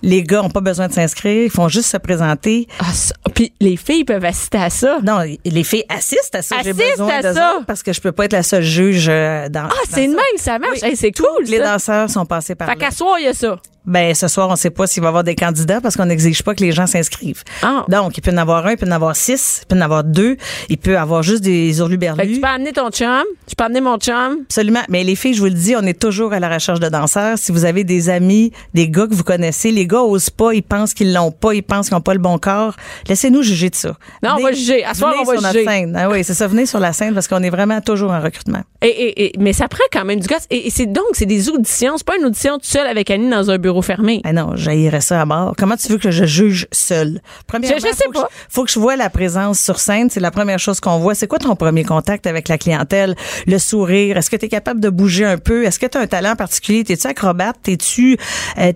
Les 0.03 0.23
gars 0.23 0.43
ont 0.43 0.49
pas 0.51 0.63
besoin 0.63 0.89
de 0.89 0.93
s'inscrire, 0.95 1.45
ils 1.45 1.51
font 1.51 1.69
juste 1.69 1.91
se 1.91 1.97
présenter. 1.99 2.67
Ah, 2.81 2.93
ça- 2.95 3.15
Puis 3.35 3.53
les 3.61 3.77
filles 3.77 4.05
peuvent 4.05 4.25
assister 4.25 4.59
à 4.59 4.71
ça. 4.71 4.99
Non, 5.05 5.19
les 5.45 5.65
filles 5.65 5.85
assistent 5.89 6.35
à 6.35 6.43
ça. 6.43 6.57
J'ai 6.65 6.71
Assistent 6.71 6.91
besoin 6.99 7.15
à 7.19 7.23
de 7.23 7.33
ça. 7.35 7.59
parce 7.67 7.83
que 7.83 7.93
je 7.93 8.01
peux 8.01 8.13
pas 8.13 8.25
être 8.25 8.33
la 8.33 8.43
seule 8.43 8.63
juge 8.63 9.07
euh, 9.11 9.49
dans. 9.51 9.65
Ah, 9.69 9.75
c'est 9.91 10.07
ça. 10.07 10.09
même, 10.09 10.19
ça 10.39 10.59
marche. 10.59 10.79
Oui. 10.83 10.89
Hey, 10.89 10.97
c'est 10.97 11.13
cool. 11.13 11.45
les 11.47 11.59
ça. 11.59 11.73
danseurs 11.75 12.11
sont 12.11 12.25
passés 12.25 12.55
par 12.55 12.69
Fait 12.69 12.75
là. 12.75 12.81
qu'à 12.87 12.91
soir, 12.91 13.17
il 13.19 13.25
y 13.27 13.29
a 13.29 13.35
ça. 13.35 13.57
Ben, 13.87 14.15
ce 14.15 14.29
soir, 14.29 14.49
on 14.51 14.57
sait 14.57 14.71
pas 14.71 14.87
s'il 14.87 15.03
va 15.03 15.07
y 15.07 15.11
avoir 15.11 15.25
des 15.25 15.35
candidats 15.37 15.81
parce 15.81 15.97
qu'on 15.97 16.07
n'exige 16.07 16.43
pas 16.43 16.55
que 16.55 16.65
les 16.65 16.73
gens 16.73 16.87
s'inscrivent. 16.87 17.43
Ah. 17.63 17.85
Donc, 17.89 18.17
il 18.19 18.21
peut 18.21 18.31
y 18.31 18.35
en 18.35 18.39
avoir 18.39 18.67
un, 18.67 18.73
il 18.73 18.77
peut 18.77 18.87
y 18.87 18.89
en 18.89 18.93
avoir 18.93 19.15
six, 19.17 19.61
il 19.63 19.67
peut 19.69 19.77
y 19.77 19.79
en 19.79 19.83
avoir 19.83 20.05
deux, 20.05 20.37
il 20.69 20.79
peut 20.79 20.99
avoir 20.99 21.23
juste 21.23 21.43
des 21.43 21.69
Fait 21.69 21.75
que 21.75 21.79
hurluberlus. 21.83 22.35
tu 22.35 22.41
peux 22.41 22.47
amener 22.49 22.73
ton 22.73 22.91
chum, 22.91 23.23
tu 23.47 23.55
peux 23.57 23.65
amener 23.65 23.81
mon 23.81 23.97
chum. 23.99 24.39
Absolument. 24.45 24.83
Mais 24.89 25.05
les 25.05 25.15
filles, 25.17 25.35
je 25.35 25.39
vous 25.41 25.47
le 25.47 25.53
dis, 25.53 25.75
on 25.77 25.83
est 25.83 25.99
toujours 25.99 26.33
à 26.33 26.41
la 26.41 26.49
recherche 26.53 26.81
de 26.81 26.89
danseurs. 26.89 27.39
Si 27.39 27.53
vous 27.53 27.65
avez 27.65 27.85
des 27.85 28.09
amis, 28.11 28.53
des 28.75 28.89
gars 28.89 29.07
que 29.07 29.15
vous 29.15 29.23
connaissez, 29.25 29.71
les 29.71 29.87
gars 29.87 30.03
osent 30.03 30.31
pas, 30.31 30.53
ils 30.53 30.63
pensent 30.63 30.93
qu'ils 30.95 31.13
l'ont 31.15 31.31
pas, 31.31 31.55
ils 31.55 31.63
pensent 31.63 31.89
qu'ils 31.89 31.95
n'ont 31.97 32.01
pas 32.01 32.15
le 32.15 32.21
bon 32.21 32.39
corps. 32.39 32.75
Laissez-nous 33.09 33.43
juger 33.43 33.71
de 33.71 33.77
ça. 33.77 33.97
Non, 34.23 34.31
on 34.39 34.43
va 34.43 34.53
juger. 34.53 34.85
À 34.85 34.95
soir, 34.95 35.13
venez 35.13 35.23
on 35.23 35.25
va 35.27 35.33
sur 35.35 35.43
notre 35.43 35.55
juger. 35.55 35.67
scène. 35.67 35.97
Ah 35.99 36.09
oui, 36.11 36.25
c'est 36.25 36.35
ça. 36.35 36.47
Venez 36.49 36.67
sur 36.67 36.81
la 36.81 36.93
scène 36.93 37.15
parce 37.15 37.29
qu'on 37.29 37.43
est 37.43 37.51
vraiment 37.51 37.81
toujours 37.81 38.11
en 38.11 38.21
recrutement. 38.21 38.63
Et, 38.83 38.89
et- 38.89 39.25
et- 39.27 39.33
mais 39.39 39.53
ça 39.53 39.69
prend 39.69 39.85
quand 39.93 40.05
même 40.05 40.21
du 40.21 40.27
gosse. 40.27 40.47
Et, 40.51 40.67
et 40.67 40.71
c'est 40.71 40.87
donc, 40.87 41.05
c'est 41.13 41.27
des 41.27 41.49
auditions. 41.49 41.95
C'est 41.97 42.07
pas 42.07 42.17
une 42.19 42.25
audition 42.27 42.55
toute 42.55 42.65
seule 42.65 42.87
avec 42.87 43.11
Annie 43.11 43.31
dans 43.31 43.51
un 43.51 43.59
bureau 43.59 43.76
fermé. 43.83 44.21
Ah 44.25 44.33
non, 44.33 44.53
j'haïrais 44.55 45.01
ça 45.01 45.21
à 45.21 45.25
mort. 45.25 45.55
Comment 45.59 45.77
tu 45.77 45.89
veux 45.89 45.99
que 45.99 46.11
je 46.11 46.25
juge 46.25 46.67
seul? 46.73 47.21
Premièrement, 47.47 47.79
Je- 47.79 47.87
je 47.87 47.93
sais 47.95 48.05
faut 48.05 48.11
que 48.11 48.19
pas. 48.19 48.29
faut 48.49 48.65
que 48.65 48.71
je 48.71 48.79
vois 48.79 48.97
la 48.97 49.11
présence 49.11 49.61
sur 49.61 49.79
scène. 49.81 50.11
C'est 50.11 50.21
la 50.21 50.31
première 50.31 50.59
chose 50.59 50.81
qu'on 50.81 50.99
voit. 50.99 51.15
C'est 51.15 51.27
quoi 51.27 51.39
ton 51.39 51.57
premier 51.57 51.85
contact 51.85 52.27
avec 52.27 52.49
la 52.49 52.59
clientèle? 52.59 53.15
Le 53.47 53.59
sourire? 53.59 54.17
Est-ce 54.17 54.31
que 54.31 54.37
tu 54.37 54.47
es 54.47 54.49
capable 54.49 54.81
de 54.81 54.89
bouger 54.89 55.25
un 55.25 55.39
peu? 55.39 55.65
Est-ce 55.65 55.79
que 55.79 55.87
tu 55.87 55.99
as 55.99 56.01
un 56.03 56.07
talent 56.07 56.37
particulier? 56.37 56.85
T'es-tu 56.85 57.07
acrobate? 57.07 57.57
T'es-tu, 57.63 58.17
euh, 58.59 58.73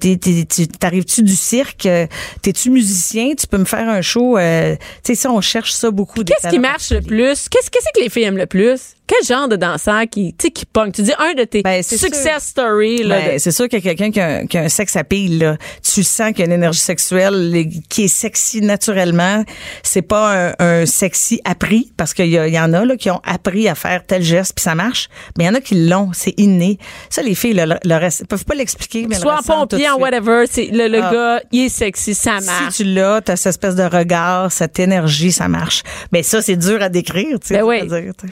t'arrives-tu 0.79 1.23
du 1.23 1.37
cirque? 1.37 1.87
Euh, 1.87 2.07
T'es-tu 2.43 2.71
musicien? 2.71 3.35
Tu 3.39 3.47
peux 3.47 3.59
me 3.59 3.65
faire 3.65 3.89
un 3.89 4.03
show? 4.03 4.37
Euh, 4.39 4.77
tu 4.77 4.81
sais, 5.03 5.15
ça, 5.15 5.31
on 5.31 5.41
cherche 5.41 5.73
ça 5.73 5.91
beaucoup. 5.91 6.23
Qu'est-ce 6.25 6.49
qui 6.49 6.59
marche 6.59 6.91
le 6.91 7.01
plus? 7.01 7.49
Qu'est-ce 7.49 7.71
qu'est-ce 7.71 7.87
que 7.95 8.03
les 8.03 8.09
filles 8.11 8.25
aiment 8.25 8.37
le 8.39 8.47
plus? 8.47 8.81
Quel 9.13 9.27
genre 9.27 9.49
de 9.49 9.57
danseur 9.57 10.03
qui, 10.09 10.35
tu 10.39 10.47
sais, 10.47 10.51
qui 10.53 10.65
pogne? 10.65 10.93
Tu 10.93 11.03
dis 11.03 11.13
un 11.19 11.35
de 11.35 11.43
tes 11.43 11.63
Ben, 11.63 11.83
c'est 11.83 11.97
success 11.99 12.45
stories, 12.45 13.03
là. 13.03 13.19
Ben, 13.19 13.35
de- 13.35 13.39
c'est 13.39 13.51
sûr 13.51 13.69
qu'il 13.69 13.85
y 13.85 13.89
a 13.89 13.95
quelqu'un 13.95 14.13
qui 14.13 14.21
a, 14.21 14.27
un- 14.37 14.47
qui 14.47 14.57
a 14.57 14.61
un 14.61 14.69
sexe 14.69 14.95
à 14.95 15.03
pile. 15.03 15.39
Là. 15.39 15.57
Tu 15.83 16.05
sens 16.05 16.29
qu'il 16.29 16.39
y 16.39 16.43
a 16.43 16.45
une 16.47 16.53
énergie 16.53 16.79
sexuelle 16.79 17.51
les- 17.51 17.69
qui 17.89 18.05
est 18.05 18.09
sexy 18.09 18.61
naturellement. 18.61 19.45
C'est 19.83 20.03
pas 20.03 20.51
un, 20.51 20.55
un 20.61 20.87
sexy 20.87 21.41
appris 21.45 21.91
parce 21.97 22.15
qu'il 22.15 22.27
y, 22.31 22.61
en 22.61 22.73
a 22.73 22.85
là, 22.85 22.97
qui 22.97 23.11
ont 23.11 23.21
appris 23.25 23.69
à 23.69 23.75
faire 23.75 24.07
tel 24.07 24.23
geste 24.23 24.53
puis 24.55 24.63
ça 24.63 24.77
marche. 24.77 25.09
Mais 25.37 25.45
il 25.45 25.47
y 25.49 25.51
en 25.51 25.55
a 25.55 25.61
qui 25.61 25.75
l'ont, 25.89 26.11
c'est 26.13 26.35
inné. 26.39 26.79
Ça, 27.09 27.23
les 27.23 27.35
filles, 27.35 27.55
le, 27.55 27.75
le 27.85 27.95
reste, 27.97 28.27
peuvent 28.29 28.45
pas 28.45 28.55
l'expliquer. 28.55 29.07
mais 29.09 29.17
Soit 29.17 29.35
en 29.35 29.39
le 29.39 29.43
pompier, 29.67 29.91
en 29.91 29.97
whatever, 29.99 30.45
c'est 30.49 30.67
le, 30.73 30.87
le 30.87 31.03
Ah. 31.03 31.11
gars, 31.13 31.41
il 31.51 31.65
est 31.65 31.69
sexy, 31.69 32.15
ça 32.15 32.39
marche. 32.41 32.75
Si 32.75 32.85
tu 32.85 32.91
l'as, 32.95 33.21
t'as 33.23 33.35
cette 33.35 33.51
espèce 33.51 33.75
de 33.75 33.83
regard, 33.83 34.53
cette 34.53 34.79
énergie, 34.79 35.33
ça 35.33 35.49
marche. 35.49 35.83
Mais 36.13 36.23
ça, 36.23 36.41
c'est 36.43 36.57
dur 36.57 36.81
à 36.81 36.89
décrire. 36.89 37.41
Tu 37.41 37.49
sais, 37.49 37.55
Ben 37.59 37.65
oui. 37.65 37.81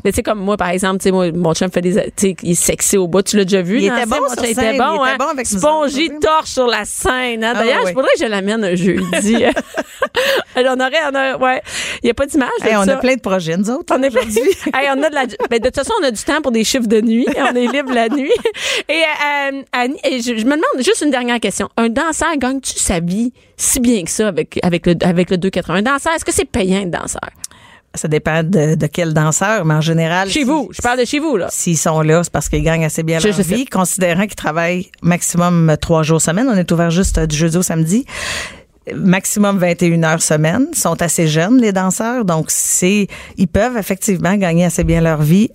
Mais 0.05 0.13
sais, 0.13 0.23
comme 0.23 0.39
moi, 0.39 0.57
par 0.57 0.68
exemple, 0.69 0.99
tu 0.99 1.11
sais, 1.11 1.13
mon 1.13 1.55
chum 1.55 1.71
fait 1.71 1.81
des, 1.81 1.95
tu 1.95 2.11
sais, 2.17 2.37
il 2.43 2.51
est 2.53 2.55
sexy 2.55 2.97
au 2.97 3.07
bout. 3.07 3.23
Tu 3.23 3.37
l'as 3.37 3.45
déjà 3.45 3.63
vu? 3.63 3.81
Il 3.81 3.89
dans 3.89 3.97
était 3.97 4.07
bon 4.07 4.17
sur 4.29 4.45
scène, 4.45 4.75
il 4.75 4.79
bon, 4.79 5.05
était 5.05 5.11
hein? 5.13 5.17
bon 5.19 5.27
avec 5.27 5.47
Spongy 5.47 6.11
torche 6.21 6.51
sur 6.51 6.67
la 6.67 6.85
scène, 6.85 7.45
hein. 7.45 7.53
Ah, 7.55 7.59
D'ailleurs, 7.59 7.87
je 7.87 7.93
voudrais 7.93 8.11
que 8.19 8.25
je 8.25 8.27
l'amène 8.31 8.65
un 8.65 8.75
jeudi. 8.75 9.45
On 10.57 10.81
aurait, 10.81 10.99
on 11.11 11.15
a, 11.15 11.37
ouais. 11.37 11.63
Il 12.03 12.07
n'y 12.07 12.11
a 12.11 12.15
pas 12.15 12.27
d'image 12.27 12.49
de 12.61 12.67
Hey, 12.67 12.77
on 12.77 12.85
ça. 12.85 12.95
a 12.95 12.97
plein 12.97 13.15
de 13.15 13.21
projets, 13.21 13.57
nous 13.57 13.71
autres. 13.71 13.95
On 13.97 14.03
est 14.03 14.09
aujourd'hui. 14.09 14.43
Hey, 14.75 14.89
on 14.91 15.03
a 15.03 15.09
de 15.09 15.15
la 15.15 15.27
ben, 15.51 15.59
de 15.59 15.65
toute 15.65 15.75
façon 15.77 15.93
on 16.01 16.05
a 16.05 16.11
du 16.11 16.23
temps 16.23 16.41
pour 16.43 16.53
des 16.53 16.65
chiffres 16.65 16.87
de 16.87 17.01
nuit, 17.01 17.27
on 17.37 17.55
est 17.55 17.67
libre 17.67 17.93
la 17.93 18.09
nuit. 18.09 18.33
Et 18.89 18.93
euh, 18.93 19.63
Annie, 19.73 19.99
et 20.05 20.21
je, 20.21 20.37
je 20.37 20.45
me 20.45 20.57
demande 20.57 20.65
juste 20.79 21.03
une 21.05 21.11
dernière 21.11 21.41
question. 21.41 21.69
Un 21.77 21.89
danseur 21.89 22.37
gagne-tu 22.37 22.79
sa 22.79 23.01
vie 23.01 23.33
si 23.57 23.81
bien 23.81 24.03
que 24.05 24.11
ça 24.11 24.29
avec 24.29 24.59
avec 24.63 24.87
le 24.87 24.95
avec 25.03 25.31
le 25.31 25.39
280 25.39 25.79
Un 25.79 25.83
danseur, 25.83 26.13
est-ce 26.15 26.25
que 26.25 26.33
c'est 26.33 26.45
payant 26.45 26.83
de 26.85 26.91
danseur? 26.91 27.21
Ça 27.95 28.07
dépend 28.07 28.43
de, 28.43 28.75
de 28.75 28.87
quel 28.87 29.13
danseur, 29.15 29.65
mais 29.65 29.75
en 29.75 29.81
général. 29.81 30.29
Chez 30.29 30.41
si- 30.41 30.45
vous, 30.45 30.69
je 30.73 30.81
parle 30.83 31.01
de 31.01 31.05
chez 31.05 31.19
vous 31.19 31.37
là. 31.37 31.49
S'ils 31.51 31.79
sont 31.79 32.01
là, 32.03 32.23
c'est 32.23 32.31
parce 32.33 32.49
qu'ils 32.49 32.63
gagnent 32.63 32.85
assez 32.85 33.03
bien 33.03 33.19
Je- 33.19 33.29
leur 33.29 33.37
je 33.37 33.43
sais. 33.43 33.55
vie, 33.55 33.65
considérant 33.65 34.23
qu'ils 34.27 34.35
travaillent 34.37 34.91
maximum 35.03 35.75
trois 35.81 36.03
jours 36.03 36.21
semaine. 36.21 36.47
On 36.49 36.55
est 36.57 36.71
ouvert 36.71 36.91
juste 36.91 37.19
euh, 37.19 37.27
du 37.27 37.35
jeudi 37.37 37.57
au 37.57 37.63
samedi. 37.63 38.05
Maximum 38.95 39.59
21 39.59 40.03
heures 40.05 40.23
semaine. 40.23 40.67
Ils 40.73 40.79
sont 40.79 41.01
assez 41.03 41.27
jeunes, 41.29 41.61
les 41.61 41.73
danseurs. 41.73 42.25
Donc, 42.25 42.47
c'est, 42.51 43.07
ils 43.37 43.49
peuvent 43.49 43.77
effectivement 43.77 44.35
gagner 44.37 44.65
assez 44.67 44.85
bien 44.85 45.01
leur 45.01 45.21
vie 45.21 45.51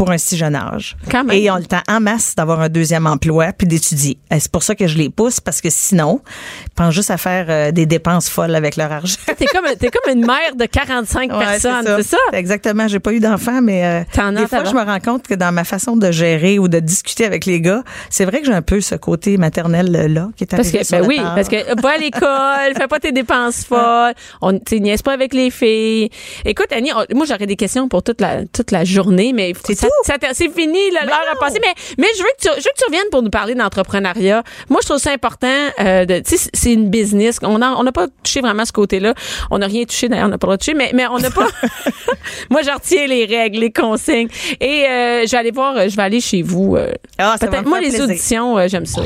pour 0.00 0.10
un 0.10 0.16
si 0.16 0.34
jeune 0.38 0.54
âge. 0.54 0.96
Quand 1.10 1.24
même. 1.24 1.36
Et 1.36 1.42
ils 1.42 1.50
ont 1.50 1.56
le 1.56 1.66
temps 1.66 1.82
en 1.86 2.00
masse 2.00 2.34
d'avoir 2.34 2.58
un 2.62 2.70
deuxième 2.70 3.06
emploi 3.06 3.48
puis 3.52 3.66
d'étudier. 3.66 4.16
Et 4.30 4.40
C'est 4.40 4.50
pour 4.50 4.62
ça 4.62 4.74
que 4.74 4.86
je 4.86 4.96
les 4.96 5.10
pousse 5.10 5.40
parce 5.40 5.60
que 5.60 5.68
sinon, 5.68 6.22
ils 6.66 6.70
pensent 6.70 6.94
juste 6.94 7.10
à 7.10 7.18
faire 7.18 7.44
euh, 7.50 7.70
des 7.70 7.84
dépenses 7.84 8.30
folles 8.30 8.54
avec 8.54 8.76
leur 8.76 8.90
argent. 8.90 9.16
T'es 9.26 9.44
comme, 9.44 9.66
t'es 9.78 9.90
comme 9.90 10.16
une 10.18 10.24
mère 10.24 10.56
de 10.56 10.64
45 10.64 11.30
Ouais, 11.36 11.38
personnes, 11.44 11.84
c'est 11.98 12.02
ça? 12.02 12.16
Exactement. 12.32 12.88
J'ai 12.88 12.98
pas 12.98 13.12
eu 13.12 13.20
d'enfant, 13.20 13.60
mais 13.60 13.84
euh, 13.84 14.00
T'en 14.14 14.34
as 14.36 14.40
des 14.40 14.46
fois, 14.46 14.64
je 14.64 14.72
me 14.72 14.82
rends 14.82 15.00
compte 15.00 15.26
que 15.26 15.34
dans 15.34 15.52
ma 15.52 15.64
façon 15.64 15.98
de 15.98 16.10
gérer 16.10 16.58
ou 16.58 16.68
de 16.68 16.78
discuter 16.80 17.26
avec 17.26 17.44
les 17.44 17.60
gars, 17.60 17.82
c'est 18.08 18.24
vrai 18.24 18.40
que 18.40 18.46
j'ai 18.46 18.54
un 18.54 18.62
peu 18.62 18.80
ce 18.80 18.94
côté 18.94 19.36
maternel 19.36 19.94
euh, 19.94 20.08
là 20.08 20.28
qui 20.34 20.44
est 20.44 20.46
Parce 20.46 20.62
arrivé 20.68 20.78
que, 20.78 20.84
sur 20.86 20.96
ben 20.96 21.02
la 21.02 21.08
oui, 21.08 21.16
parce 21.34 21.48
que 21.48 21.78
va 21.82 21.90
à 21.90 21.98
l'école, 21.98 22.74
fais 22.74 22.88
pas 22.88 23.00
tes 23.00 23.12
dépenses 23.12 23.64
folles, 23.66 24.14
on, 24.40 24.58
tu 24.58 24.80
niaise 24.80 25.02
pas 25.02 25.12
avec 25.12 25.34
les 25.34 25.50
filles. 25.50 26.08
Écoute, 26.46 26.68
Annie, 26.72 26.90
on- 26.94 27.14
moi, 27.14 27.26
j'aurais 27.28 27.46
des 27.46 27.56
questions 27.56 27.86
pour 27.86 28.02
toute 28.02 28.22
la, 28.22 28.46
toute 28.46 28.70
la 28.70 28.84
journée, 28.84 29.34
mais 29.34 29.52
C'est 29.66 29.89
c'est 30.04 30.52
fini, 30.52 30.78
l'heure 30.90 31.20
a 31.32 31.38
passé. 31.38 31.58
Mais, 31.62 31.72
mais 31.98 32.08
je 32.16 32.22
veux 32.22 32.28
que 32.38 32.42
tu, 32.42 32.48
je 32.48 32.54
veux 32.56 32.70
que 32.74 32.78
tu 32.78 32.84
reviennes 32.86 33.10
pour 33.10 33.22
nous 33.22 33.30
parler 33.30 33.54
d'entrepreneuriat. 33.54 34.42
Moi, 34.68 34.80
je 34.82 34.88
trouve 34.88 34.98
ça 35.00 35.12
important, 35.12 35.48
euh, 35.80 36.04
de, 36.04 36.20
tu 36.20 36.36
sais, 36.36 36.50
c'est 36.52 36.72
une 36.72 36.88
business. 36.90 37.38
On 37.42 37.60
a, 37.62 37.70
on 37.72 37.82
n'a 37.82 37.92
pas 37.92 38.06
touché 38.22 38.40
vraiment 38.40 38.64
ce 38.64 38.72
côté-là. 38.72 39.14
On 39.50 39.58
n'a 39.58 39.66
rien 39.66 39.84
touché, 39.84 40.08
d'ailleurs, 40.08 40.26
on 40.26 40.30
n'a 40.30 40.38
pas 40.38 40.46
le 40.46 40.50
droit 40.50 40.56
de 40.56 40.60
toucher, 40.62 40.74
mais, 40.74 40.90
mais 40.94 41.06
on 41.06 41.18
n'a 41.18 41.30
pas, 41.30 41.46
moi, 42.50 42.62
je 42.62 42.70
retiens 42.70 43.06
les 43.06 43.24
règles, 43.26 43.58
les 43.60 43.72
consignes. 43.72 44.28
Et, 44.60 44.86
euh, 44.86 45.26
je 45.26 45.30
vais 45.30 45.36
aller 45.36 45.50
voir, 45.50 45.76
euh, 45.76 45.88
je 45.88 45.96
vais 45.96 46.02
aller 46.02 46.20
chez 46.20 46.42
vous, 46.42 46.76
euh, 46.76 46.92
Ah, 47.18 47.36
ça 47.38 47.46
va 47.46 47.52
Peut-être 47.52 47.66
moi 47.68 47.80
les 47.80 47.88
plaisir. 47.88 48.04
auditions, 48.04 48.58
euh, 48.58 48.68
j'aime 48.68 48.86
ça. 48.86 49.02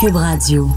Cube 0.00 0.16
Radio. 0.16 0.68